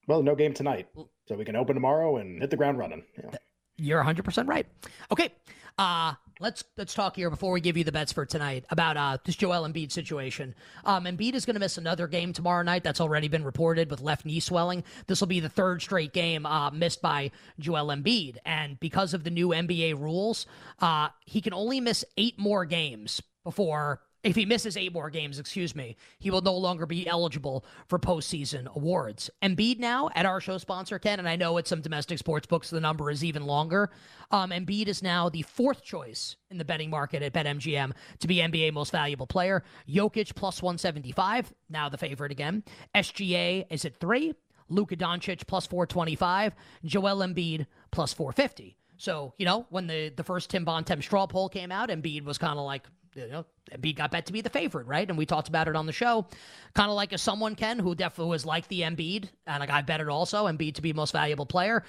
Well, 0.08 0.24
no 0.24 0.36
game 0.36 0.54
tonight, 0.54 0.88
so 1.28 1.36
we 1.36 1.46
can 1.46 1.56
open 1.56 1.76
tomorrow 1.76 2.18
and 2.18 2.42
hit 2.42 2.50
the 2.50 2.58
ground 2.58 2.78
running. 2.78 3.04
Yeah. 3.18 3.38
You're 3.78 4.00
100 4.00 4.24
percent 4.24 4.48
right. 4.48 4.68
Okay, 5.12 5.30
uh, 5.78 6.14
let's 6.40 6.64
let's 6.78 6.94
talk 6.94 7.16
here 7.16 7.30
before 7.30 7.52
we 7.52 7.62
give 7.62 7.78
you 7.78 7.84
the 7.84 7.92
bets 7.92 8.12
for 8.12 8.26
tonight 8.26 8.66
about 8.70 8.98
uh, 8.98 9.18
this 9.26 9.36
Joel 9.36 9.68
Embiid 9.68 9.92
situation. 9.92 10.54
Um, 10.84 11.06
Embiid 11.06 11.34
is 11.34 11.46
going 11.46 11.54
to 11.56 11.60
miss 11.60 11.78
another 11.78 12.08
game 12.08 12.34
tomorrow 12.34 12.64
night. 12.64 12.84
That's 12.84 13.02
already 13.02 13.28
been 13.28 13.44
reported 13.44 13.90
with 13.90 14.02
left 14.02 14.26
knee 14.26 14.40
swelling. 14.40 14.84
This 15.08 15.22
will 15.22 15.28
be 15.28 15.40
the 15.40 15.50
third 15.50 15.82
straight 15.82 16.14
game 16.14 16.46
uh, 16.46 16.72
missed 16.72 17.02
by 17.02 17.32
Joel 17.60 17.88
Embiid, 17.88 18.38
and 18.46 18.80
because 18.80 19.14
of 19.14 19.24
the 19.24 19.32
new 19.32 19.50
NBA 19.50 20.00
rules, 20.00 20.46
uh, 20.80 21.10
he 21.26 21.42
can 21.42 21.54
only 21.54 21.80
miss 21.80 22.04
eight 22.18 22.38
more 22.38 22.66
games 22.66 23.22
before 23.44 24.02
if 24.24 24.36
he 24.36 24.46
misses 24.46 24.78
eight 24.78 24.94
more 24.94 25.10
games, 25.10 25.40
excuse 25.40 25.76
me, 25.76 25.96
he 26.20 26.30
will 26.30 26.42
no 26.42 26.56
longer 26.56 26.86
be 26.86 27.08
eligible 27.08 27.66
for 27.88 27.98
postseason 27.98 28.68
awards. 28.76 29.30
Embiid 29.42 29.80
now 29.80 30.10
at 30.16 30.26
our 30.26 30.40
show 30.40 30.58
sponsor, 30.58 31.00
Ken, 31.00 31.20
and 31.20 31.28
I 31.28 31.36
know 31.36 31.58
it's 31.58 31.70
some 31.70 31.82
domestic 31.82 32.20
sports 32.20 32.46
books, 32.46 32.70
the 32.70 32.80
number 32.80 33.10
is 33.10 33.24
even 33.24 33.46
longer. 33.46 33.90
Um, 34.30 34.52
Embiid 34.52 34.88
is 34.88 35.02
now 35.02 35.30
the 35.30 35.42
fourth 35.42 35.84
choice 35.84 36.36
in 36.50 36.58
the 36.58 36.66
betting 36.66 36.90
market 36.90 37.24
at 37.24 37.34
BetMGM 37.34 37.94
to 38.20 38.28
be 38.28 38.38
NBA 38.38 38.74
most 38.74 38.92
valuable 38.92 39.28
player. 39.28 39.64
Jokic 39.90 40.36
plus 40.36 40.62
175, 40.62 41.54
now 41.70 41.90
the 41.90 41.98
favorite 41.98 42.32
again. 42.32 42.64
SGA 42.96 43.66
is 43.70 43.86
at 43.86 44.00
three. 44.00 44.34
Luka 44.70 44.96
Doncic 44.96 45.46
plus 45.48 45.68
425. 45.68 46.56
Joel 46.86 47.18
Embiid 47.18 47.66
plus 47.92 48.14
450. 48.14 48.78
So, 48.98 49.34
you 49.38 49.46
know, 49.46 49.66
when 49.70 49.88
the, 49.88 50.10
the 50.10 50.24
first 50.24 50.50
Tim 50.52 50.64
Bontemps 50.64 51.06
straw 51.06 51.26
poll 51.28 51.50
came 51.50 51.72
out, 51.72 51.90
Embiid 51.90 52.24
was 52.24 52.38
kind 52.38 52.58
of 52.58 52.66
like, 52.66 52.86
you 53.16 53.28
know, 53.28 53.46
Embiid 53.72 53.96
got 53.96 54.12
bet 54.12 54.26
to 54.28 54.34
be 54.34 54.42
the 54.42 54.50
favorite, 54.50 54.88
right? 54.88 55.08
And 55.08 55.18
we 55.18 55.26
talked 55.26 55.48
about 55.48 55.68
it 55.68 55.76
on 55.76 55.86
the 55.86 55.92
show. 55.92 56.28
Kind 56.74 56.90
of 56.90 56.96
like 56.96 57.14
a 57.14 57.18
someone, 57.18 57.56
Ken, 57.56 57.80
who 57.80 57.96
definitely 57.96 58.32
was 58.32 58.46
like 58.46 58.68
the 58.68 58.82
Embiid, 58.82 59.30
and 59.48 59.60
like 59.60 59.70
I 59.70 59.82
bet 59.82 60.02
it 60.02 60.10
also, 60.10 60.48
Embiid 60.48 60.76
to 60.76 60.82
be 60.82 60.94
most 60.94 61.12
valuable 61.12 61.46
player. 61.46 61.84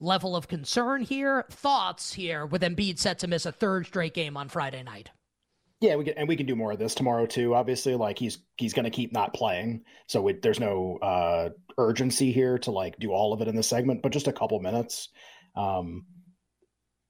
Level 0.00 0.34
of 0.34 0.48
concern 0.48 1.02
here, 1.02 1.44
thoughts 1.50 2.12
here 2.12 2.46
with 2.46 2.62
Embiid 2.62 2.98
set 2.98 3.20
to 3.20 3.28
miss 3.28 3.46
a 3.46 3.52
third 3.52 3.86
straight 3.86 4.14
game 4.14 4.36
on 4.36 4.48
Friday 4.48 4.82
night. 4.82 5.10
Yeah, 5.80 5.96
we 5.96 6.04
can, 6.04 6.14
and 6.16 6.28
we 6.28 6.36
can 6.36 6.46
do 6.46 6.56
more 6.56 6.72
of 6.72 6.78
this 6.78 6.94
tomorrow 6.94 7.26
too. 7.26 7.54
Obviously, 7.54 7.94
like 7.94 8.18
he's 8.18 8.38
he's 8.56 8.72
going 8.72 8.84
to 8.84 8.90
keep 8.90 9.12
not 9.12 9.34
playing, 9.34 9.84
so 10.06 10.30
there's 10.42 10.60
no 10.60 10.98
uh, 11.02 11.50
urgency 11.78 12.32
here 12.32 12.58
to 12.60 12.70
like 12.70 12.98
do 12.98 13.12
all 13.12 13.32
of 13.32 13.40
it 13.40 13.48
in 13.48 13.56
the 13.56 13.62
segment, 13.62 14.02
but 14.02 14.12
just 14.12 14.26
a 14.28 14.32
couple 14.32 14.58
minutes. 14.60 15.10
Um, 15.56 16.06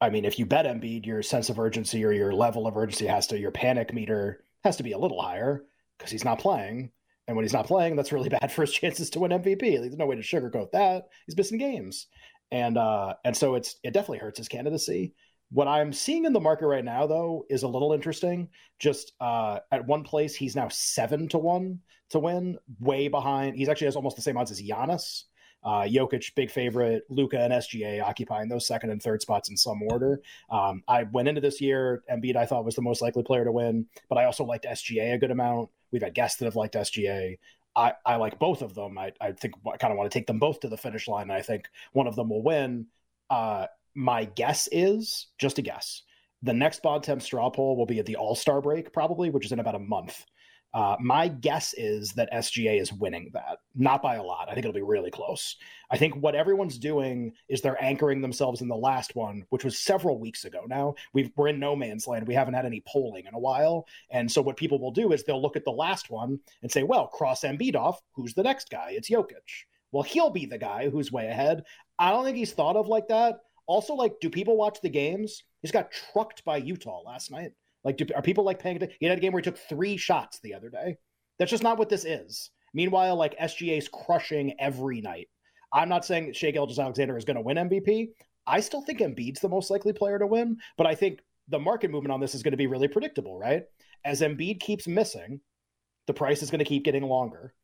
I 0.05 0.11
mean, 0.11 0.27
if 0.27 0.39
you 0.39 0.45
bet 0.45 0.67
Embiid, 0.67 1.07
your 1.07 1.23
sense 1.23 1.49
of 1.49 1.59
urgency 1.59 2.05
or 2.05 2.13
your 2.13 2.33
level 2.33 2.67
of 2.67 2.77
urgency 2.77 3.07
has 3.07 3.27
to, 3.29 3.39
your 3.39 3.51
panic 3.51 3.95
meter 3.95 4.45
has 4.63 4.77
to 4.77 4.83
be 4.83 4.93
a 4.93 4.99
little 4.99 5.21
higher 5.21 5.65
because 5.99 6.13
he's 6.13 6.25
not 6.25 6.39
playing. 6.39 6.91
And 7.27 7.37
when 7.37 7.45
he's 7.45 7.55
not 7.55 7.67
playing, 7.67 7.97
that's 7.97 8.13
really 8.13 8.29
bad 8.41 8.53
for 8.53 8.63
his 8.63 8.73
chances 8.73 9.09
to 9.11 9.21
win 9.21 9.31
MVP. 9.31 9.61
There's 9.61 9.97
no 9.97 10.07
way 10.07 10.17
to 10.17 10.23
sugarcoat 10.23 10.73
that. 10.73 11.09
He's 11.27 11.37
missing 11.37 11.59
games. 11.59 12.07
And 12.53 12.77
uh, 12.77 13.15
and 13.25 13.35
so 13.35 13.55
it's 13.55 13.77
it 13.83 13.95
definitely 13.95 14.19
hurts 14.19 14.39
his 14.39 14.49
candidacy. 14.49 15.15
What 15.51 15.69
I'm 15.69 15.93
seeing 15.93 16.27
in 16.27 16.33
the 16.33 16.41
market 16.41 16.67
right 16.67 16.85
now, 16.85 17.07
though, 17.07 17.47
is 17.49 17.63
a 17.63 17.69
little 17.69 17.93
interesting. 17.93 18.49
Just 18.79 19.13
uh, 19.21 19.61
at 19.73 19.87
one 19.87 20.03
place, 20.05 20.35
he's 20.35 20.57
now 20.57 20.69
seven 20.69 21.29
to 21.29 21.39
one 21.39 21.81
to 22.11 22.19
win, 22.19 22.59
way 22.79 23.09
behind. 23.09 23.57
He's 23.57 23.69
actually 23.69 23.87
has 23.87 23.97
almost 23.97 24.17
the 24.17 24.23
same 24.23 24.37
odds 24.37 24.51
as 24.51 24.61
Giannis. 24.61 25.25
Uh, 25.65 25.83
Jokic, 25.83 26.35
big 26.35 26.51
favorite. 26.51 27.05
Luka 27.09 27.41
and 27.41 27.53
SGA 27.53 28.03
occupying 28.03 28.49
those 28.49 28.67
second 28.67 28.91
and 28.91 29.03
third 29.03 29.23
spots 29.23 29.49
in 29.49 29.57
some 29.57 29.83
order. 29.83 30.21
Um, 30.51 30.83
I 30.87 31.05
went 31.05 31.29
into 31.29 31.41
this 31.41 31.61
year, 31.61 32.03
Embiid 32.13 32.37
I 32.37 32.47
thought 32.47 32.65
was 32.65 32.75
the 32.75 32.83
most 32.83 33.01
likely 33.01 33.23
player 33.23 33.45
to 33.45 33.53
win, 33.53 33.87
but 34.09 34.19
I 34.19 34.25
also 34.25 34.45
liked 34.45 34.67
SGA 34.67 35.15
a 35.15 35.19
good 35.19 35.31
amount. 35.31 35.71
We've 35.91 36.03
had 36.03 36.15
guests 36.15 36.39
that 36.39 36.45
have 36.45 36.57
liked 36.57 36.75
SGA. 36.75 37.39
I, 37.77 37.93
I 38.05 38.17
like 38.17 38.39
both 38.39 38.63
of 38.63 38.75
them. 38.75 38.99
I, 38.99 39.13
I 39.21 39.33
think 39.33 39.55
I 39.67 39.77
kind 39.77 39.93
of 39.93 39.99
want 39.99 40.11
to 40.11 40.19
take 40.19 40.27
them 40.27 40.39
both 40.39 40.61
to 40.61 40.69
the 40.69 40.77
finish 40.77 41.09
line. 41.09 41.31
I 41.31 41.41
think 41.41 41.69
one 41.93 42.07
of 42.07 42.15
them 42.15 42.29
will 42.29 42.43
win. 42.43 42.87
Uh, 43.31 43.67
my 43.95 44.25
guess 44.25 44.69
is 44.71 45.29
just 45.39 45.59
a 45.59 45.63
guess. 45.63 46.03
The 46.43 46.53
next 46.53 46.83
Bontemps 46.83 47.25
straw 47.25 47.49
poll 47.49 47.77
will 47.77 47.87
be 47.87 47.99
at 47.99 48.07
the 48.07 48.17
All 48.17 48.35
Star 48.35 48.61
break, 48.61 48.93
probably, 48.93 49.31
which 49.31 49.47
is 49.47 49.53
in 49.53 49.61
about 49.61 49.75
a 49.75 49.81
month. 49.81 50.27
Uh, 50.75 50.97
my 51.01 51.29
guess 51.29 51.73
is 51.75 52.11
that 52.15 52.33
SGA 52.33 52.81
is 52.81 52.93
winning 52.93 53.31
that, 53.33 53.59
not 53.77 54.03
by 54.03 54.17
a 54.17 54.23
lot. 54.23 54.49
I 54.49 54.55
think 54.55 54.67
it'll 54.67 54.75
be 54.75 54.83
really 54.83 55.11
close. 55.11 55.55
I 55.89 55.97
think 55.97 56.17
what 56.17 56.35
everyone's 56.35 56.79
doing 56.79 57.33
is 57.49 57.61
they're 57.61 57.83
anchoring 57.83 58.21
themselves 58.21 58.61
in 58.61 58.67
the 58.67 58.75
last 58.75 59.15
one, 59.15 59.45
which 59.51 59.65
was 59.65 59.79
several 59.79 60.19
weeks 60.19 60.45
ago. 60.45 60.65
Now 60.67 60.97
we 61.13 61.33
are 61.39 61.49
in 61.49 61.61
no 61.61 61.77
man's 61.77 62.09
land. 62.09 62.27
We 62.27 62.35
haven't 62.35 62.55
had 62.55 62.67
any 62.67 62.83
polling 62.89 63.27
in 63.27 63.35
a 63.35 63.39
while, 63.39 63.87
and 64.11 64.31
so 64.31 64.43
what 64.43 64.57
people 64.57 64.81
will 64.81 64.91
do 64.91 65.13
is 65.13 65.23
they'll 65.23 65.41
look 65.41 65.57
at 65.57 65.65
the 65.65 65.71
last 65.71 66.11
one 66.11 66.41
and 66.63 66.73
say, 66.73 66.83
"Well, 66.83 67.07
cross 67.07 67.43
Embiid 67.43 67.77
off. 67.77 68.03
Who's 68.13 68.35
the 68.35 68.43
next 68.43 68.69
guy? 68.69 68.91
It's 68.91 69.09
Jokic. 69.09 69.67
Well, 69.93 70.03
he'll 70.03 70.31
be 70.31 70.45
the 70.45 70.59
guy 70.59 70.91
who's 70.91 71.13
way 71.13 71.29
ahead." 71.29 71.65
I 72.01 72.11
don't 72.11 72.25
think 72.25 72.37
he's 72.37 72.53
thought 72.53 72.77
of 72.77 72.89
like 72.89 73.07
that. 73.09 73.41
Also, 73.67 73.95
like, 73.95 74.19
do 74.21 74.29
people 74.29 74.57
watch 74.57 74.81
the 74.83 74.91
games? 74.91 75.45
He's 75.63 75.71
got 75.71 75.93
trucked 75.93 76.45
by 76.45 76.57
Utah 76.57 77.01
last 77.03 77.31
night. 77.31 77.53
Like, 77.85 77.97
do, 77.97 78.07
are 78.15 78.23
people 78.23 78.45
like 78.45 78.59
paying 78.59 78.77
attention? 78.77 78.97
He 79.01 79.07
had 79.07 79.19
a 79.19 79.21
game 79.21 79.33
where 79.33 79.41
he 79.41 79.45
took 79.45 79.59
three 79.59 79.97
shots 79.97 80.41
the 80.43 80.55
other 80.55 80.71
day. 80.71 80.97
That's 81.39 81.51
just 81.51 81.63
not 81.63 81.79
what 81.79 81.89
this 81.89 82.05
is. 82.05 82.51
Meanwhile, 82.73 83.17
like 83.17 83.39
SGA's 83.39 83.89
crushing 83.89 84.55
every 84.59 85.01
night. 85.01 85.29
I'm 85.73 85.89
not 85.89 86.05
saying 86.05 86.33
Shai 86.33 86.53
Gilgeous-Alexander 86.53 87.17
is 87.17 87.25
going 87.25 87.37
to 87.37 87.43
win 87.43 87.57
MVP. 87.57 88.11
I 88.47 88.61
still 88.61 88.83
think 88.83 89.01
Embiid's 89.01 89.41
the 89.41 89.49
most 89.49 89.71
likely 89.71 89.93
player 89.93 90.19
to 90.19 90.27
win, 90.27 90.59
but 90.77 90.87
I 90.87 90.95
think 90.95 91.21
the 91.49 91.59
market 91.59 91.91
movement 91.91 92.13
on 92.13 92.21
this 92.21 92.35
is 92.35 92.43
going 92.43 92.53
to 92.53 92.59
be 92.59 92.67
really 92.67 92.89
predictable, 92.89 93.39
right? 93.39 93.65
As 94.05 94.21
Embiid 94.21 94.61
keeps 94.61 94.87
missing, 94.87 95.41
the 96.07 96.15
price 96.15 96.43
is 96.43 96.51
going 96.51 96.61
to 96.61 96.65
keep 96.65 96.85
getting 96.85 97.05
longer. 97.05 97.55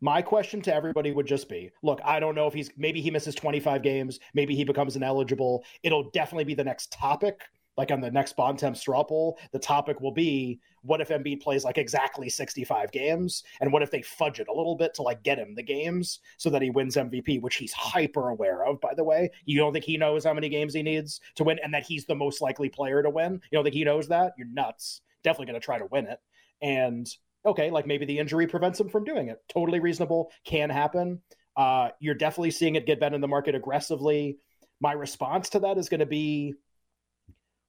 My 0.00 0.22
question 0.22 0.62
to 0.62 0.74
everybody 0.74 1.12
would 1.12 1.26
just 1.26 1.48
be 1.48 1.70
look, 1.82 2.00
I 2.04 2.20
don't 2.20 2.34
know 2.34 2.46
if 2.46 2.54
he's 2.54 2.70
maybe 2.78 3.02
he 3.02 3.10
misses 3.10 3.34
25 3.34 3.82
games, 3.82 4.18
maybe 4.32 4.54
he 4.54 4.64
becomes 4.64 4.96
ineligible. 4.96 5.62
It'll 5.82 6.10
definitely 6.10 6.44
be 6.44 6.54
the 6.54 6.64
next 6.64 6.90
topic. 6.92 7.40
Like 7.80 7.90
on 7.90 8.02
the 8.02 8.10
next 8.10 8.36
Bontemps 8.36 8.80
straw 8.80 9.02
poll, 9.02 9.38
the 9.52 9.58
topic 9.58 10.02
will 10.02 10.12
be 10.12 10.60
what 10.82 11.00
if 11.00 11.08
Embiid 11.08 11.40
plays 11.40 11.64
like 11.64 11.78
exactly 11.78 12.28
65 12.28 12.92
games? 12.92 13.42
And 13.62 13.72
what 13.72 13.80
if 13.82 13.90
they 13.90 14.02
fudge 14.02 14.38
it 14.38 14.48
a 14.48 14.52
little 14.52 14.76
bit 14.76 14.92
to 14.96 15.02
like 15.02 15.22
get 15.22 15.38
him 15.38 15.54
the 15.54 15.62
games 15.62 16.20
so 16.36 16.50
that 16.50 16.60
he 16.60 16.68
wins 16.68 16.96
MVP, 16.96 17.40
which 17.40 17.56
he's 17.56 17.72
hyper 17.72 18.28
aware 18.28 18.66
of, 18.66 18.82
by 18.82 18.92
the 18.92 19.02
way. 19.02 19.30
You 19.46 19.56
don't 19.56 19.72
think 19.72 19.86
he 19.86 19.96
knows 19.96 20.26
how 20.26 20.34
many 20.34 20.50
games 20.50 20.74
he 20.74 20.82
needs 20.82 21.22
to 21.36 21.44
win 21.44 21.58
and 21.64 21.72
that 21.72 21.84
he's 21.84 22.04
the 22.04 22.14
most 22.14 22.42
likely 22.42 22.68
player 22.68 23.02
to 23.02 23.08
win? 23.08 23.40
You 23.50 23.56
don't 23.56 23.64
think 23.64 23.74
he 23.74 23.84
knows 23.84 24.08
that? 24.08 24.34
You're 24.36 24.48
nuts. 24.48 25.00
Definitely 25.24 25.46
going 25.46 25.60
to 25.62 25.64
try 25.64 25.78
to 25.78 25.86
win 25.86 26.06
it. 26.06 26.18
And 26.60 27.08
okay, 27.46 27.70
like 27.70 27.86
maybe 27.86 28.04
the 28.04 28.18
injury 28.18 28.46
prevents 28.46 28.78
him 28.78 28.90
from 28.90 29.04
doing 29.04 29.28
it. 29.28 29.38
Totally 29.48 29.80
reasonable, 29.80 30.32
can 30.44 30.68
happen. 30.68 31.22
Uh, 31.56 31.88
you're 31.98 32.14
definitely 32.14 32.50
seeing 32.50 32.74
it 32.74 32.84
get 32.84 33.00
bet 33.00 33.14
in 33.14 33.22
the 33.22 33.26
market 33.26 33.54
aggressively. 33.54 34.36
My 34.82 34.92
response 34.92 35.48
to 35.48 35.60
that 35.60 35.78
is 35.78 35.88
going 35.88 36.00
to 36.00 36.06
be, 36.06 36.56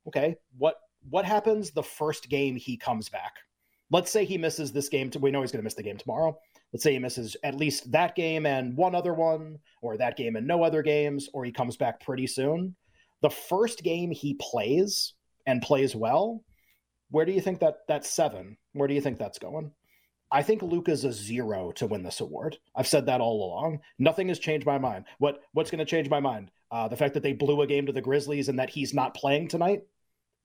okay, 0.08 0.36
what 0.58 0.76
what 1.10 1.26
happens 1.26 1.72
the 1.72 1.84
first 1.84 2.30
game 2.30 2.56
he 2.56 2.78
comes 2.78 3.10
back? 3.10 3.38
Let's 3.90 4.12
say 4.12 4.24
he 4.24 4.38
misses 4.38 4.72
this 4.72 4.90
game. 4.90 5.10
To, 5.12 5.20
we 5.20 5.32
know 5.32 5.42
he's 5.42 5.52
going 5.52 5.60
to 5.60 5.64
miss 5.64 5.74
the 5.74 5.84
game 5.84 5.98
tomorrow. 5.98 6.38
Let's 6.72 6.84
say 6.84 6.94
he 6.94 7.00
misses 7.00 7.36
at 7.44 7.56
least 7.56 7.92
that 7.92 8.16
game 8.16 8.46
and 8.46 8.78
one 8.78 8.96
other 8.96 9.14
one, 9.14 9.60
or 9.82 9.98
that 9.98 10.16
game 10.16 10.36
and 10.36 10.48
no 10.48 10.64
other 10.64 10.82
games, 10.82 11.30
or 11.34 11.44
he 11.44 11.52
comes 11.52 11.76
back 11.76 12.00
pretty 12.00 12.28
soon. 12.28 12.76
The 13.22 13.30
first 13.30 13.84
game 13.84 14.12
he 14.12 14.36
plays 14.36 15.14
and 15.46 15.62
plays 15.62 15.96
well, 15.96 16.44
where 17.10 17.26
do 17.26 17.34
you 17.34 17.42
think 17.42 17.60
that 17.60 17.80
that 17.88 18.06
seven? 18.06 18.58
Where 18.74 18.88
do 18.88 18.94
you 18.94 19.02
think 19.02 19.20
that's 19.20 19.40
going? 19.40 19.72
I 20.32 20.44
think 20.44 20.62
Luka's 20.62 21.04
a 21.04 21.12
zero 21.12 21.74
to 21.74 21.88
win 21.88 22.04
this 22.04 22.22
award. 22.22 22.58
I've 22.74 22.88
said 22.88 23.08
that 23.08 23.20
all 23.20 23.46
along. 23.46 23.80
Nothing 24.00 24.30
has 24.30 24.40
changed 24.40 24.66
my 24.66 24.78
mind. 24.78 25.06
What 25.18 25.42
what's 25.52 25.72
going 25.72 25.80
to 25.80 25.86
change 25.86 26.10
my 26.10 26.22
mind? 26.22 26.52
Uh, 26.72 26.88
the 26.88 26.96
fact 26.96 27.14
that 27.14 27.24
they 27.24 27.34
blew 27.34 27.62
a 27.62 27.68
game 27.68 27.86
to 27.86 27.92
the 27.92 28.02
Grizzlies 28.02 28.50
and 28.50 28.58
that 28.60 28.70
he's 28.70 28.94
not 28.94 29.14
playing 29.14 29.50
tonight, 29.50 29.82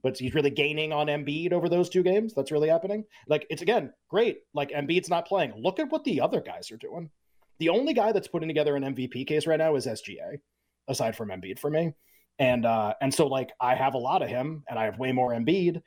but 0.03 0.19
he's 0.19 0.35
really 0.35 0.51
gaining 0.51 0.93
on 0.93 1.07
Embiid 1.07 1.53
over 1.53 1.69
those 1.69 1.89
two 1.89 2.03
games. 2.03 2.35
That's 2.35 2.51
really 2.51 2.69
happening. 2.69 3.05
Like 3.29 3.47
it's 3.49 3.63
again 3.63 3.93
great. 4.09 4.39
Like 4.53 4.71
Embiid's 4.71 5.09
not 5.09 5.27
playing. 5.27 5.55
Look 5.57 5.79
at 5.79 5.91
what 5.91 6.05
the 6.05 6.21
other 6.21 6.41
guys 6.41 6.71
are 6.71 6.77
doing. 6.77 7.11
The 7.59 7.69
only 7.71 7.95
guy 7.95 8.13
that's 8.13 8.29
putting 8.29 8.49
together 8.49 8.77
an 8.77 8.83
MVP 8.83 9.27
case 9.27 9.47
right 9.47 9.59
now 9.59 9.77
is 9.77 9.87
SGA, 9.87 10.41
aside 10.89 11.17
from 11.17 11.29
Embiid 11.31 11.59
for 11.59 11.71
me. 11.71 11.95
And 12.39 12.67
uh, 12.67 12.95
and 13.01 13.15
so 13.15 13.29
like 13.29 13.53
I 13.61 13.75
have 13.75 13.95
a 13.95 13.99
lot 13.99 14.23
of 14.23 14.29
him, 14.29 14.65
and 14.69 14.79
I 14.79 14.85
have 14.85 14.99
way 14.99 15.13
more 15.13 15.31
Embiid 15.31 15.81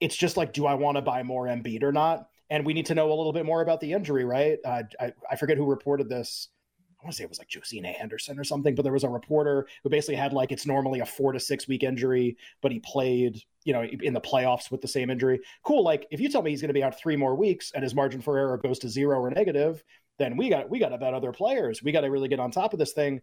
it's 0.00 0.16
just 0.16 0.36
like, 0.36 0.52
do 0.52 0.66
I 0.66 0.74
want 0.74 0.96
to 0.96 1.02
buy 1.02 1.22
more 1.22 1.46
Embiid 1.46 1.82
or 1.82 1.92
not? 1.92 2.28
And 2.50 2.66
we 2.66 2.74
need 2.74 2.86
to 2.86 2.94
know 2.94 3.08
a 3.08 3.14
little 3.14 3.32
bit 3.32 3.46
more 3.46 3.62
about 3.62 3.80
the 3.80 3.92
injury, 3.92 4.24
right? 4.24 4.58
Uh, 4.64 4.82
I, 5.00 5.12
I 5.30 5.36
forget 5.36 5.56
who 5.56 5.64
reported 5.64 6.10
this. 6.10 6.48
I 7.04 7.06
want 7.06 7.12
to 7.12 7.16
say 7.18 7.24
it 7.24 7.28
was 7.28 7.38
like 7.38 7.50
Josina 7.50 7.88
Anderson 7.88 8.38
or 8.38 8.44
something, 8.44 8.74
but 8.74 8.82
there 8.82 8.92
was 8.92 9.04
a 9.04 9.08
reporter 9.10 9.66
who 9.82 9.90
basically 9.90 10.14
had 10.14 10.32
like 10.32 10.52
it's 10.52 10.64
normally 10.64 11.00
a 11.00 11.06
four 11.06 11.32
to 11.32 11.38
six 11.38 11.68
week 11.68 11.82
injury, 11.82 12.38
but 12.62 12.72
he 12.72 12.80
played, 12.80 13.42
you 13.64 13.74
know, 13.74 13.82
in 13.82 14.14
the 14.14 14.22
playoffs 14.22 14.70
with 14.70 14.80
the 14.80 14.88
same 14.88 15.10
injury. 15.10 15.40
Cool. 15.64 15.84
Like 15.84 16.06
if 16.10 16.18
you 16.18 16.30
tell 16.30 16.40
me 16.40 16.50
he's 16.50 16.62
going 16.62 16.68
to 16.68 16.74
be 16.74 16.82
out 16.82 16.98
three 16.98 17.16
more 17.16 17.34
weeks 17.34 17.72
and 17.74 17.84
his 17.84 17.94
margin 17.94 18.22
for 18.22 18.38
error 18.38 18.56
goes 18.56 18.78
to 18.78 18.88
zero 18.88 19.20
or 19.20 19.30
negative, 19.30 19.84
then 20.18 20.38
we 20.38 20.48
got 20.48 20.70
we 20.70 20.78
got 20.78 20.90
to 20.90 20.98
bet 20.98 21.12
other 21.12 21.30
players. 21.30 21.82
We 21.82 21.92
got 21.92 22.02
to 22.02 22.10
really 22.10 22.28
get 22.28 22.40
on 22.40 22.50
top 22.50 22.72
of 22.72 22.78
this 22.78 22.92
thing. 22.92 23.20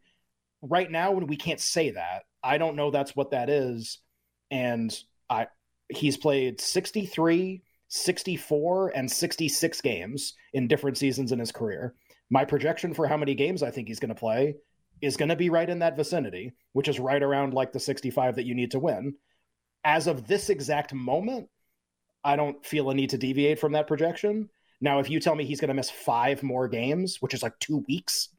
Right 0.62 0.92
now, 0.92 1.14
when 1.14 1.26
we 1.26 1.36
can't 1.36 1.60
say 1.60 1.90
that, 1.90 2.26
I 2.44 2.60
don't 2.60 2.76
know 2.76 2.92
that's 2.92 3.16
what 3.16 3.32
that 3.32 3.50
is, 3.50 3.98
and 4.52 4.96
I 5.28 5.48
he's 5.90 6.18
played 6.18 6.62
63, 6.62 7.64
64, 7.88 8.92
and 8.96 9.12
66 9.12 9.82
games 9.82 10.36
in 10.54 10.68
different 10.68 11.00
seasons 11.00 11.32
in 11.32 11.40
his 11.40 11.52
career. 11.52 11.96
My 12.32 12.46
projection 12.46 12.94
for 12.94 13.08
how 13.08 13.18
many 13.18 13.36
games 13.36 13.62
I 13.62 13.70
think 13.70 13.90
he's 13.90 14.00
going 14.00 14.10
to 14.10 14.16
play 14.16 14.56
is 15.02 15.18
going 15.18 15.30
to 15.30 15.36
be 15.36 15.50
right 15.50 15.70
in 15.70 15.80
that 15.80 15.98
vicinity, 15.98 16.54
which 16.72 16.88
is 16.88 17.00
right 17.00 17.22
around 17.22 17.54
like 17.54 17.74
the 17.74 17.80
65 17.80 18.38
that 18.38 18.46
you 18.46 18.56
need 18.56 18.72
to 18.72 18.80
win. 18.80 19.16
As 19.84 20.08
of 20.08 20.28
this 20.28 20.50
exact 20.50 20.94
moment, 20.94 21.50
I 22.24 22.38
don't 22.38 22.66
feel 22.66 22.90
a 22.90 22.96
need 22.96 23.10
to 23.10 23.18
deviate 23.18 23.60
from 23.60 23.74
that 23.74 23.88
projection. 23.88 24.50
Now, 24.80 25.00
if 25.00 25.10
you 25.10 25.20
tell 25.20 25.36
me 25.36 25.44
he's 25.44 25.60
going 25.60 25.70
to 25.70 25.76
miss 25.76 25.90
five 25.90 26.42
more 26.42 26.68
games, 26.68 27.18
which 27.20 27.34
is 27.34 27.44
like 27.44 27.58
two 27.60 27.84
weeks, 27.88 28.30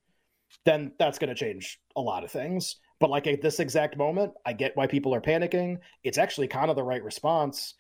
then 0.65 0.93
that's 0.99 1.19
going 1.19 1.29
to 1.29 1.35
change 1.35 1.79
a 1.95 2.01
lot 2.01 2.25
of 2.25 2.31
things. 2.31 2.77
But 2.99 3.11
like 3.11 3.27
at 3.27 3.43
this 3.43 3.61
exact 3.61 3.97
moment, 3.99 4.33
I 4.47 4.53
get 4.53 4.77
why 4.77 4.87
people 4.87 5.15
are 5.15 5.21
panicking. 5.21 5.79
It's 6.05 6.19
actually 6.19 6.49
kind 6.49 6.71
of 6.71 6.77
the 6.77 6.85
right 6.85 7.03
response. 7.03 7.75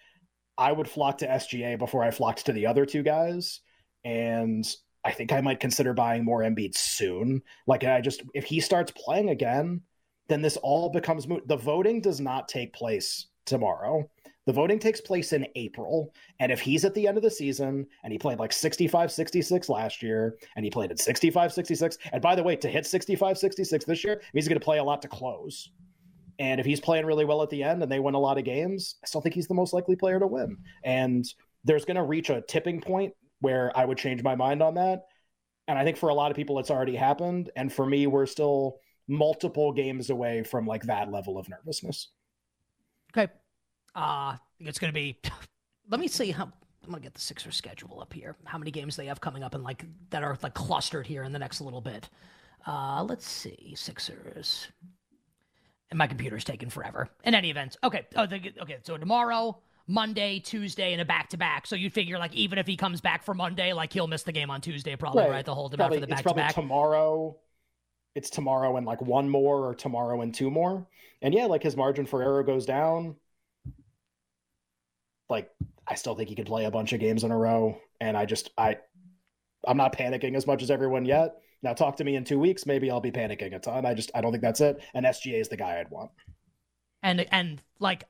I 0.58 0.72
would 0.72 0.88
flock 0.88 1.18
to 1.18 1.28
SGA 1.28 1.78
before 1.78 2.02
I 2.02 2.10
flocked 2.10 2.46
to 2.46 2.52
the 2.52 2.66
other 2.66 2.84
two 2.84 3.02
guys. 3.02 3.60
And 4.04 4.66
I 5.04 5.12
think 5.12 5.32
I 5.32 5.40
might 5.40 5.60
consider 5.60 5.92
buying 5.94 6.24
more 6.24 6.42
Embiid 6.42 6.76
soon. 6.76 7.42
Like 7.66 7.84
I 7.84 8.00
just 8.00 8.22
if 8.34 8.44
he 8.44 8.60
starts 8.60 8.92
playing 8.92 9.30
again, 9.30 9.82
then 10.28 10.42
this 10.42 10.56
all 10.58 10.90
becomes 10.90 11.26
moot. 11.26 11.46
The 11.48 11.56
voting 11.56 12.00
does 12.00 12.20
not 12.20 12.48
take 12.48 12.72
place 12.72 13.26
tomorrow. 13.44 14.08
The 14.46 14.52
voting 14.52 14.78
takes 14.78 15.00
place 15.00 15.32
in 15.32 15.46
April. 15.54 16.12
And 16.40 16.50
if 16.50 16.60
he's 16.60 16.84
at 16.84 16.94
the 16.94 17.06
end 17.06 17.16
of 17.16 17.22
the 17.22 17.30
season 17.30 17.86
and 18.02 18.12
he 18.12 18.18
played 18.18 18.38
like 18.38 18.52
65 18.52 19.12
66 19.12 19.68
last 19.68 20.02
year 20.02 20.36
and 20.56 20.64
he 20.64 20.70
played 20.70 20.90
at 20.90 20.98
65 20.98 21.52
66, 21.52 21.98
and 22.12 22.22
by 22.22 22.34
the 22.34 22.42
way, 22.42 22.56
to 22.56 22.68
hit 22.68 22.86
65 22.86 23.38
66 23.38 23.84
this 23.84 24.04
year, 24.04 24.20
he's 24.32 24.48
going 24.48 24.58
to 24.58 24.64
play 24.64 24.78
a 24.78 24.84
lot 24.84 25.02
to 25.02 25.08
close. 25.08 25.70
And 26.38 26.58
if 26.58 26.66
he's 26.66 26.80
playing 26.80 27.06
really 27.06 27.24
well 27.24 27.42
at 27.42 27.50
the 27.50 27.62
end 27.62 27.82
and 27.82 27.92
they 27.92 28.00
win 28.00 28.14
a 28.14 28.20
lot 28.20 28.38
of 28.38 28.44
games, 28.44 28.96
I 29.02 29.06
still 29.06 29.20
think 29.20 29.34
he's 29.34 29.46
the 29.46 29.54
most 29.54 29.72
likely 29.72 29.96
player 29.96 30.18
to 30.18 30.26
win. 30.26 30.56
And 30.82 31.24
there's 31.64 31.84
going 31.84 31.96
to 31.96 32.02
reach 32.02 32.30
a 32.30 32.42
tipping 32.42 32.80
point 32.80 33.12
where 33.42 33.76
I 33.76 33.84
would 33.84 33.98
change 33.98 34.22
my 34.22 34.34
mind 34.34 34.62
on 34.62 34.74
that. 34.74 35.02
And 35.68 35.78
I 35.78 35.84
think 35.84 35.96
for 35.96 36.08
a 36.08 36.14
lot 36.14 36.30
of 36.30 36.36
people, 36.36 36.58
it's 36.58 36.70
already 36.70 36.96
happened. 36.96 37.50
And 37.56 37.72
for 37.72 37.84
me, 37.84 38.06
we're 38.06 38.26
still 38.26 38.78
multiple 39.08 39.72
games 39.72 40.10
away 40.10 40.42
from 40.44 40.66
like 40.66 40.84
that 40.84 41.10
level 41.10 41.36
of 41.38 41.48
nervousness. 41.48 42.08
Okay. 43.14 43.30
Uh, 43.94 44.36
it's 44.60 44.78
going 44.78 44.92
to 44.92 44.94
be. 44.94 45.18
Let 45.90 46.00
me 46.00 46.08
see 46.08 46.30
how. 46.30 46.50
I'm 46.84 46.90
gonna 46.90 47.00
get 47.00 47.14
the 47.14 47.20
Sixers 47.20 47.54
schedule 47.54 48.00
up 48.00 48.12
here. 48.12 48.34
How 48.44 48.58
many 48.58 48.72
games 48.72 48.96
they 48.96 49.06
have 49.06 49.20
coming 49.20 49.44
up 49.44 49.54
and 49.54 49.62
like 49.62 49.84
that 50.10 50.24
are 50.24 50.36
like 50.42 50.54
clustered 50.54 51.06
here 51.06 51.22
in 51.22 51.30
the 51.30 51.38
next 51.38 51.60
little 51.60 51.80
bit. 51.80 52.08
Uh, 52.66 53.04
let's 53.08 53.24
see, 53.28 53.74
Sixers. 53.76 54.66
And 55.90 55.98
my 55.98 56.08
computer's 56.08 56.42
taking 56.42 56.70
forever. 56.70 57.08
In 57.22 57.36
any 57.36 57.50
event, 57.50 57.76
okay. 57.84 58.08
Oh, 58.16 58.26
the, 58.26 58.52
okay. 58.62 58.78
So 58.82 58.96
tomorrow, 58.96 59.60
Monday, 59.86 60.38
Tuesday, 60.38 60.92
and 60.92 61.00
a 61.00 61.04
back 61.04 61.28
to 61.30 61.36
back. 61.36 61.66
So 61.66 61.76
you'd 61.76 61.92
figure 61.92 62.18
like 62.18 62.34
even 62.34 62.58
if 62.58 62.66
he 62.66 62.76
comes 62.76 63.00
back 63.00 63.24
for 63.24 63.34
Monday, 63.34 63.72
like 63.72 63.92
he'll 63.92 64.06
miss 64.06 64.22
the 64.22 64.32
game 64.32 64.50
on 64.50 64.60
Tuesday, 64.60 64.96
probably 64.96 65.22
right. 65.22 65.30
right 65.30 65.44
they'll 65.44 65.54
hold 65.54 65.72
him 65.72 65.78
probably, 65.78 65.98
out 65.98 66.00
for 66.00 66.06
the 66.06 66.14
back 66.14 66.24
to 66.24 66.34
back. 66.34 66.54
Tomorrow, 66.54 67.36
it's 68.14 68.30
tomorrow 68.30 68.76
and 68.76 68.86
like 68.86 69.00
one 69.02 69.28
more, 69.28 69.68
or 69.68 69.74
tomorrow 69.74 70.20
and 70.20 70.34
two 70.34 70.50
more. 70.50 70.86
And 71.20 71.34
yeah, 71.34 71.46
like 71.46 71.62
his 71.62 71.76
margin 71.76 72.06
for 72.06 72.22
error 72.22 72.42
goes 72.42 72.66
down. 72.66 73.16
Like 75.28 75.50
I 75.86 75.94
still 75.94 76.14
think 76.14 76.28
he 76.28 76.34
could 76.34 76.46
play 76.46 76.64
a 76.64 76.70
bunch 76.70 76.92
of 76.92 77.00
games 77.00 77.24
in 77.24 77.30
a 77.30 77.38
row, 77.38 77.78
and 78.00 78.16
I 78.16 78.26
just 78.26 78.50
I 78.58 78.78
I'm 79.66 79.76
not 79.76 79.96
panicking 79.96 80.36
as 80.36 80.46
much 80.46 80.62
as 80.62 80.70
everyone 80.70 81.04
yet. 81.04 81.36
Now 81.62 81.72
talk 81.74 81.96
to 81.96 82.04
me 82.04 82.16
in 82.16 82.24
two 82.24 82.40
weeks, 82.40 82.66
maybe 82.66 82.90
I'll 82.90 83.00
be 83.00 83.12
panicking 83.12 83.54
a 83.54 83.58
ton. 83.58 83.86
I 83.86 83.94
just 83.94 84.10
I 84.14 84.20
don't 84.20 84.32
think 84.32 84.42
that's 84.42 84.60
it. 84.60 84.82
And 84.94 85.06
SGA 85.06 85.40
is 85.40 85.48
the 85.48 85.56
guy 85.56 85.78
I'd 85.78 85.90
want. 85.90 86.10
And 87.02 87.26
and 87.30 87.62
like 87.78 88.04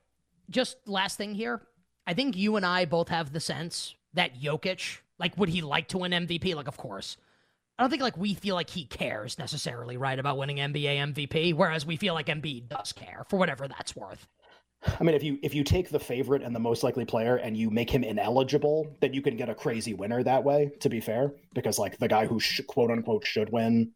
just 0.51 0.77
last 0.87 1.17
thing 1.17 1.35
here, 1.35 1.63
I 2.07 2.15
think 2.15 2.37
you 2.37 2.57
and 2.57 2.67
I 2.67 2.85
both 2.85 3.09
have 3.09 3.33
the 3.33 3.41
sense 3.41 3.95
that 4.15 4.41
Jokic, 4.41 4.99
like, 5.19 5.37
would 5.39 5.49
he 5.49 5.63
like 5.63 5.89
to 5.89 5.99
win 5.99 6.13
MVP? 6.13 6.55
Like, 6.55 6.69
of 6.69 6.77
course. 6.77 7.17
I 7.79 7.83
don't 7.83 7.91
think 7.91 8.03
like 8.03 8.19
we 8.19 8.35
feel 8.35 8.55
like 8.55 8.71
he 8.71 8.85
cares 8.85 9.39
necessarily, 9.39 9.97
right, 9.97 10.19
about 10.19 10.37
winning 10.37 10.59
NBA 10.59 11.15
MVP, 11.15 11.55
whereas 11.55 11.87
we 11.87 11.97
feel 11.97 12.15
like 12.15 12.27
Embiid 12.27 12.69
does 12.69 12.93
care 12.93 13.25
for 13.29 13.39
whatever 13.39 13.67
that's 13.67 13.97
worth. 13.97 14.29
I 15.01 15.05
mean, 15.05 15.15
if 15.15 15.23
you 15.23 15.39
if 15.43 15.55
you 15.55 15.65
take 15.65 15.91
the 15.91 15.99
favorite 15.99 16.43
and 16.43 16.55
the 16.55 16.61
most 16.61 16.83
likely 16.83 17.05
player 17.05 17.37
and 17.37 17.57
you 17.57 17.71
make 17.71 17.89
him 17.89 18.03
ineligible, 18.03 18.97
then 19.01 19.15
you 19.15 19.23
can 19.23 19.37
get 19.37 19.49
a 19.49 19.55
crazy 19.55 19.95
winner 19.95 20.23
that 20.23 20.45
way. 20.45 20.73
To 20.81 20.89
be 20.89 21.01
fair, 21.01 21.33
because 21.55 21.79
like 21.79 21.99
the 21.99 22.09
guy 22.09 22.27
who 22.27 22.41
sh- 22.41 22.61
quote 22.67 22.91
unquote 22.91 23.27
should 23.27 23.51
win 23.51 23.93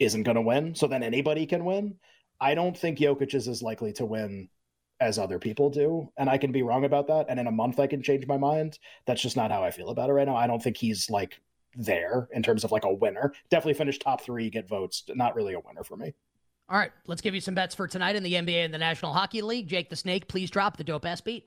isn't 0.00 0.22
going 0.22 0.36
to 0.36 0.42
win, 0.42 0.74
so 0.74 0.86
then 0.86 1.02
anybody 1.02 1.46
can 1.46 1.64
win. 1.64 1.96
I 2.40 2.54
don't 2.54 2.76
think 2.76 2.98
Jokic 2.98 3.34
is 3.34 3.48
as 3.48 3.62
likely 3.62 3.92
to 3.94 4.06
win 4.06 4.48
as 5.04 5.18
other 5.18 5.38
people 5.38 5.70
do, 5.70 6.10
and 6.16 6.28
I 6.28 6.38
can 6.38 6.50
be 6.50 6.62
wrong 6.62 6.84
about 6.84 7.06
that. 7.08 7.26
And 7.28 7.38
in 7.38 7.46
a 7.46 7.52
month, 7.52 7.78
I 7.78 7.86
can 7.86 8.02
change 8.02 8.26
my 8.26 8.36
mind. 8.36 8.78
That's 9.06 9.22
just 9.22 9.36
not 9.36 9.50
how 9.50 9.62
I 9.62 9.70
feel 9.70 9.90
about 9.90 10.10
it 10.10 10.14
right 10.14 10.26
now. 10.26 10.36
I 10.36 10.46
don't 10.46 10.62
think 10.62 10.76
he's 10.76 11.10
like 11.10 11.40
there 11.76 12.28
in 12.32 12.42
terms 12.42 12.64
of 12.64 12.72
like 12.72 12.84
a 12.84 12.92
winner. 12.92 13.32
Definitely 13.50 13.74
finish 13.74 13.98
top 13.98 14.22
three, 14.22 14.50
get 14.50 14.68
votes. 14.68 15.04
Not 15.14 15.34
really 15.34 15.54
a 15.54 15.60
winner 15.60 15.84
for 15.84 15.96
me. 15.96 16.14
All 16.68 16.78
right, 16.78 16.92
let's 17.06 17.20
give 17.20 17.34
you 17.34 17.40
some 17.40 17.54
bets 17.54 17.74
for 17.74 17.86
tonight 17.86 18.16
in 18.16 18.22
the 18.22 18.32
NBA 18.32 18.64
and 18.64 18.72
the 18.72 18.78
National 18.78 19.12
Hockey 19.12 19.42
League. 19.42 19.68
Jake 19.68 19.90
the 19.90 19.96
Snake, 19.96 20.28
please 20.28 20.50
drop 20.50 20.76
the 20.78 20.84
dope 20.84 21.04
ass 21.04 21.20
beat. 21.20 21.44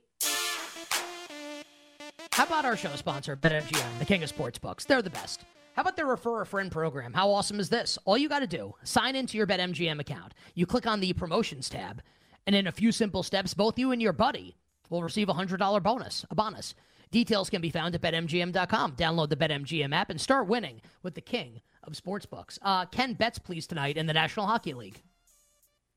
How 2.33 2.45
about 2.45 2.65
our 2.65 2.77
show 2.77 2.95
sponsor, 2.95 3.35
BetMGM, 3.35 3.97
the 3.97 4.05
king 4.05 4.21
of 4.21 4.29
sports 4.29 4.59
books? 4.59 4.85
They're 4.85 5.01
the 5.01 5.09
best. 5.09 5.43
How 5.73 5.81
about 5.81 5.95
their 5.95 6.05
refer 6.05 6.41
a 6.41 6.45
friend 6.45 6.71
program? 6.71 7.13
How 7.13 7.31
awesome 7.31 7.59
is 7.59 7.69
this? 7.69 7.97
All 8.05 8.17
you 8.17 8.29
got 8.29 8.39
to 8.39 8.47
do, 8.47 8.75
sign 8.83 9.15
into 9.15 9.37
your 9.37 9.47
BetMGM 9.47 9.99
account. 9.99 10.35
You 10.53 10.67
click 10.67 10.85
on 10.85 10.99
the 10.99 11.13
promotions 11.13 11.67
tab, 11.67 12.03
and 12.47 12.55
in 12.55 12.65
a 12.65 12.71
few 12.71 12.91
simple 12.91 13.21
steps, 13.21 13.53
both 13.53 13.77
you 13.77 13.91
and 13.91 14.01
your 14.01 14.13
buddy 14.13 14.55
will 14.89 15.03
receive 15.03 15.27
a 15.29 15.33
$100 15.33 15.83
bonus, 15.83 16.25
a 16.31 16.35
bonus. 16.35 16.73
Details 17.11 17.49
can 17.49 17.61
be 17.61 17.69
found 17.69 17.93
at 17.93 18.01
betmgm.com. 18.01 18.93
Download 18.93 19.29
the 19.29 19.35
BetMGM 19.35 19.93
app 19.93 20.09
and 20.09 20.19
start 20.19 20.47
winning 20.47 20.81
with 21.03 21.13
the 21.13 21.21
king 21.21 21.61
of 21.83 21.93
sportsbooks. 21.93 22.57
Uh, 22.61 22.85
Ken, 22.85 23.13
bets 23.13 23.37
please 23.37 23.67
tonight 23.67 23.97
in 23.97 24.07
the 24.07 24.13
National 24.13 24.45
Hockey 24.45 24.73
League. 24.73 25.01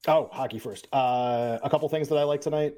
Oh, 0.07 0.29
hockey 0.33 0.59
first. 0.59 0.89
Uh, 0.93 1.59
a 1.63 1.71
couple 1.71 1.89
things 1.89 2.09
that 2.09 2.17
I 2.17 2.25
like 2.25 2.41
tonight. 2.41 2.75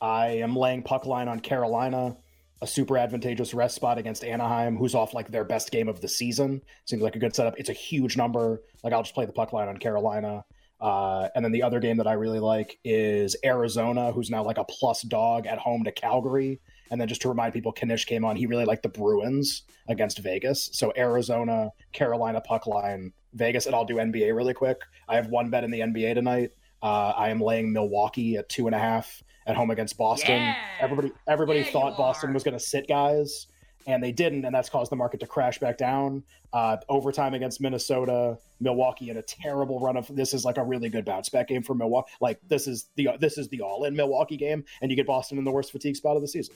I 0.00 0.26
am 0.26 0.56
laying 0.56 0.82
puck 0.82 1.06
line 1.06 1.28
on 1.28 1.40
Carolina, 1.40 2.16
a 2.60 2.66
super 2.66 2.98
advantageous 2.98 3.54
rest 3.54 3.76
spot 3.76 3.96
against 3.96 4.24
Anaheim, 4.24 4.76
who's 4.76 4.94
off 4.94 5.14
like 5.14 5.30
their 5.30 5.44
best 5.44 5.70
game 5.70 5.88
of 5.88 6.00
the 6.00 6.08
season. 6.08 6.62
Seems 6.86 7.02
like 7.02 7.16
a 7.16 7.18
good 7.18 7.34
setup. 7.34 7.58
It's 7.58 7.68
a 7.68 7.74
huge 7.74 8.16
number. 8.16 8.62
Like 8.82 8.92
I'll 8.92 9.02
just 9.02 9.14
play 9.14 9.24
the 9.24 9.32
puck 9.32 9.52
line 9.52 9.68
on 9.68 9.76
Carolina. 9.78 10.44
Uh, 10.80 11.28
and 11.34 11.44
then 11.44 11.52
the 11.52 11.62
other 11.62 11.80
game 11.80 11.96
that 11.96 12.06
I 12.06 12.12
really 12.14 12.40
like 12.40 12.78
is 12.84 13.36
Arizona, 13.44 14.12
who's 14.12 14.30
now 14.30 14.44
like 14.44 14.58
a 14.58 14.64
plus 14.64 15.02
dog 15.02 15.46
at 15.46 15.58
home 15.58 15.84
to 15.84 15.92
Calgary. 15.92 16.60
And 16.90 17.00
then 17.00 17.08
just 17.08 17.22
to 17.22 17.28
remind 17.28 17.54
people, 17.54 17.72
Kanish 17.72 18.06
came 18.06 18.24
on. 18.24 18.36
He 18.36 18.46
really 18.46 18.64
liked 18.64 18.82
the 18.82 18.88
Bruins 18.88 19.62
against 19.88 20.18
Vegas. 20.18 20.70
So 20.72 20.92
Arizona, 20.96 21.70
Carolina 21.92 22.40
puck 22.40 22.66
line, 22.66 23.12
Vegas, 23.32 23.66
and 23.66 23.74
I'll 23.74 23.84
do 23.84 23.96
NBA 23.96 24.34
really 24.36 24.54
quick. 24.54 24.78
I 25.08 25.16
have 25.16 25.28
one 25.28 25.50
bet 25.50 25.64
in 25.64 25.70
the 25.70 25.80
NBA 25.80 26.14
tonight. 26.14 26.50
Uh, 26.82 27.14
I 27.16 27.30
am 27.30 27.40
laying 27.40 27.72
Milwaukee 27.72 28.36
at 28.36 28.48
two 28.48 28.66
and 28.66 28.74
a 28.74 28.78
half 28.78 29.22
at 29.46 29.56
home 29.56 29.70
against 29.70 29.96
Boston. 29.96 30.36
Yeah. 30.36 30.56
Everybody, 30.80 31.12
everybody 31.26 31.60
yeah, 31.60 31.70
thought 31.70 31.96
Boston 31.96 32.34
was 32.34 32.44
going 32.44 32.56
to 32.56 32.64
sit 32.64 32.86
guys, 32.86 33.46
and 33.86 34.02
they 34.02 34.12
didn't, 34.12 34.44
and 34.44 34.54
that's 34.54 34.68
caused 34.68 34.90
the 34.90 34.96
market 34.96 35.20
to 35.20 35.26
crash 35.26 35.58
back 35.58 35.78
down. 35.78 36.22
Uh, 36.52 36.76
overtime 36.88 37.34
against 37.34 37.60
Minnesota, 37.60 38.38
Milwaukee 38.60 39.10
in 39.10 39.16
a 39.16 39.22
terrible 39.22 39.80
run 39.80 39.96
of 39.96 40.14
this 40.14 40.34
is 40.34 40.44
like 40.44 40.56
a 40.56 40.64
really 40.64 40.88
good 40.88 41.04
bounce 41.04 41.28
back 41.28 41.48
game 41.48 41.62
for 41.62 41.74
Milwaukee. 41.74 42.12
Like 42.20 42.40
this 42.48 42.66
is 42.66 42.86
the 42.96 43.10
this 43.20 43.38
is 43.38 43.48
the 43.48 43.60
all 43.60 43.84
in 43.84 43.94
Milwaukee 43.94 44.36
game, 44.36 44.64
and 44.80 44.90
you 44.90 44.96
get 44.96 45.06
Boston 45.06 45.38
in 45.38 45.44
the 45.44 45.52
worst 45.52 45.72
fatigue 45.72 45.96
spot 45.96 46.16
of 46.16 46.22
the 46.22 46.28
season. 46.28 46.54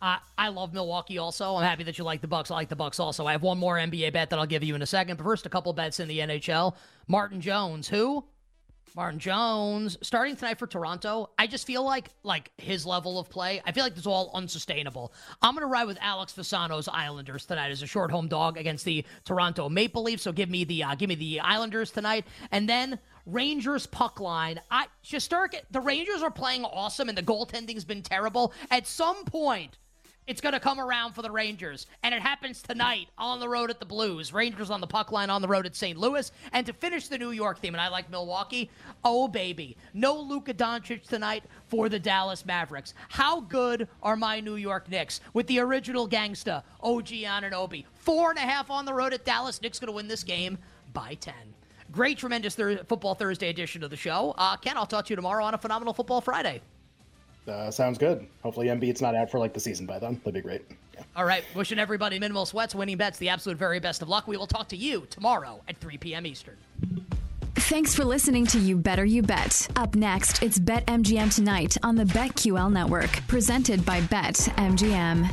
Uh, 0.00 0.16
I 0.36 0.48
love 0.48 0.74
Milwaukee 0.74 1.18
also. 1.18 1.54
I'm 1.54 1.62
happy 1.62 1.84
that 1.84 1.96
you 1.96 2.02
like 2.02 2.20
the 2.20 2.26
Bucks. 2.26 2.50
I 2.50 2.54
like 2.54 2.68
the 2.68 2.74
Bucks 2.74 2.98
also. 2.98 3.24
I 3.24 3.32
have 3.32 3.42
one 3.42 3.56
more 3.56 3.76
NBA 3.76 4.12
bet 4.12 4.30
that 4.30 4.38
I'll 4.38 4.46
give 4.46 4.64
you 4.64 4.74
in 4.74 4.82
a 4.82 4.86
second. 4.86 5.16
But 5.16 5.22
first, 5.22 5.46
a 5.46 5.48
couple 5.48 5.72
bets 5.72 6.00
in 6.00 6.08
the 6.08 6.18
NHL. 6.18 6.74
Martin 7.06 7.40
Jones, 7.40 7.86
who 7.86 8.24
Martin 8.94 9.18
Jones 9.18 9.96
starting 10.02 10.36
tonight 10.36 10.58
for 10.58 10.66
Toronto. 10.66 11.30
I 11.38 11.46
just 11.46 11.66
feel 11.66 11.84
like 11.84 12.10
like 12.22 12.50
his 12.58 12.84
level 12.84 13.18
of 13.18 13.30
play. 13.30 13.62
I 13.64 13.72
feel 13.72 13.84
like 13.84 13.94
this 13.94 14.02
is 14.02 14.06
all 14.06 14.30
unsustainable. 14.34 15.12
I'm 15.40 15.54
gonna 15.54 15.66
ride 15.66 15.86
with 15.86 15.98
Alex 16.00 16.32
Fasano's 16.32 16.88
Islanders 16.88 17.46
tonight 17.46 17.70
as 17.70 17.82
a 17.82 17.86
short 17.86 18.10
home 18.10 18.28
dog 18.28 18.58
against 18.58 18.84
the 18.84 19.04
Toronto 19.24 19.68
Maple 19.68 20.02
Leafs. 20.02 20.22
So 20.22 20.32
give 20.32 20.50
me 20.50 20.64
the 20.64 20.84
uh, 20.84 20.94
give 20.94 21.08
me 21.08 21.14
the 21.14 21.40
Islanders 21.40 21.90
tonight, 21.90 22.26
and 22.50 22.68
then 22.68 22.98
Rangers 23.24 23.86
puck 23.86 24.20
line. 24.20 24.60
I 24.70 24.86
start. 25.02 25.54
The 25.70 25.80
Rangers 25.80 26.22
are 26.22 26.30
playing 26.30 26.64
awesome, 26.64 27.08
and 27.08 27.16
the 27.16 27.22
goaltending's 27.22 27.84
been 27.84 28.02
terrible. 28.02 28.52
At 28.70 28.86
some 28.86 29.24
point, 29.24 29.78
it's 30.32 30.40
going 30.40 30.54
to 30.54 30.60
come 30.60 30.80
around 30.80 31.12
for 31.12 31.20
the 31.20 31.30
Rangers. 31.30 31.86
And 32.02 32.14
it 32.14 32.22
happens 32.22 32.62
tonight 32.62 33.08
on 33.18 33.38
the 33.38 33.46
road 33.46 33.68
at 33.68 33.78
the 33.78 33.84
Blues. 33.84 34.32
Rangers 34.32 34.70
on 34.70 34.80
the 34.80 34.86
puck 34.86 35.12
line 35.12 35.28
on 35.28 35.42
the 35.42 35.46
road 35.46 35.66
at 35.66 35.76
St. 35.76 35.98
Louis. 35.98 36.32
And 36.54 36.64
to 36.64 36.72
finish 36.72 37.08
the 37.08 37.18
New 37.18 37.32
York 37.32 37.58
theme, 37.58 37.74
and 37.74 37.82
I 37.82 37.88
like 37.88 38.10
Milwaukee, 38.10 38.70
oh, 39.04 39.28
baby. 39.28 39.76
No 39.92 40.18
Luka 40.18 40.54
Doncic 40.54 41.02
tonight 41.02 41.44
for 41.66 41.90
the 41.90 41.98
Dallas 41.98 42.46
Mavericks. 42.46 42.94
How 43.10 43.42
good 43.42 43.86
are 44.02 44.16
my 44.16 44.40
New 44.40 44.56
York 44.56 44.88
Knicks 44.88 45.20
with 45.34 45.46
the 45.48 45.58
original 45.58 46.08
gangsta, 46.08 46.62
OG 46.80 47.08
Anunoby? 47.08 47.84
Four 47.92 48.30
and 48.30 48.38
a 48.38 48.42
half 48.42 48.70
on 48.70 48.86
the 48.86 48.94
road 48.94 49.12
at 49.12 49.26
Dallas. 49.26 49.60
Knicks 49.60 49.78
going 49.78 49.88
to 49.88 49.92
win 49.92 50.08
this 50.08 50.24
game 50.24 50.56
by 50.94 51.12
10. 51.20 51.34
Great, 51.90 52.16
tremendous 52.16 52.54
thir- 52.54 52.84
Football 52.84 53.16
Thursday 53.16 53.50
edition 53.50 53.84
of 53.84 53.90
the 53.90 53.98
show. 53.98 54.34
Uh, 54.38 54.56
Ken, 54.56 54.78
I'll 54.78 54.86
talk 54.86 55.04
to 55.04 55.10
you 55.10 55.16
tomorrow 55.16 55.44
on 55.44 55.52
a 55.52 55.58
phenomenal 55.58 55.92
Football 55.92 56.22
Friday. 56.22 56.62
Uh, 57.46 57.70
sounds 57.70 57.98
good. 57.98 58.26
Hopefully, 58.42 58.68
Embiid's 58.68 59.02
not 59.02 59.14
out 59.14 59.30
for 59.30 59.38
like 59.38 59.52
the 59.52 59.60
season 59.60 59.86
by 59.86 59.98
then. 59.98 60.14
That'd 60.24 60.34
be 60.34 60.40
great. 60.40 60.62
Yeah. 60.94 61.02
All 61.16 61.24
right. 61.24 61.44
Wishing 61.54 61.78
everybody 61.78 62.18
minimal 62.18 62.46
sweats, 62.46 62.74
winning 62.74 62.96
bets, 62.96 63.18
the 63.18 63.28
absolute 63.28 63.58
very 63.58 63.80
best 63.80 64.02
of 64.02 64.08
luck. 64.08 64.28
We 64.28 64.36
will 64.36 64.46
talk 64.46 64.68
to 64.68 64.76
you 64.76 65.06
tomorrow 65.10 65.60
at 65.68 65.78
3 65.78 65.98
p.m. 65.98 66.26
Eastern. 66.26 66.56
Thanks 67.56 67.94
for 67.94 68.04
listening 68.04 68.46
to 68.46 68.58
You 68.58 68.76
Better 68.76 69.04
You 69.04 69.22
Bet. 69.22 69.68
Up 69.76 69.94
next, 69.94 70.42
it's 70.42 70.58
Bet 70.58 70.86
MGM 70.86 71.34
tonight 71.34 71.76
on 71.82 71.96
the 71.96 72.04
BetQL 72.04 72.70
network, 72.70 73.10
presented 73.28 73.84
by 73.84 74.00
Bet 74.02 74.34
MGM. 74.34 75.32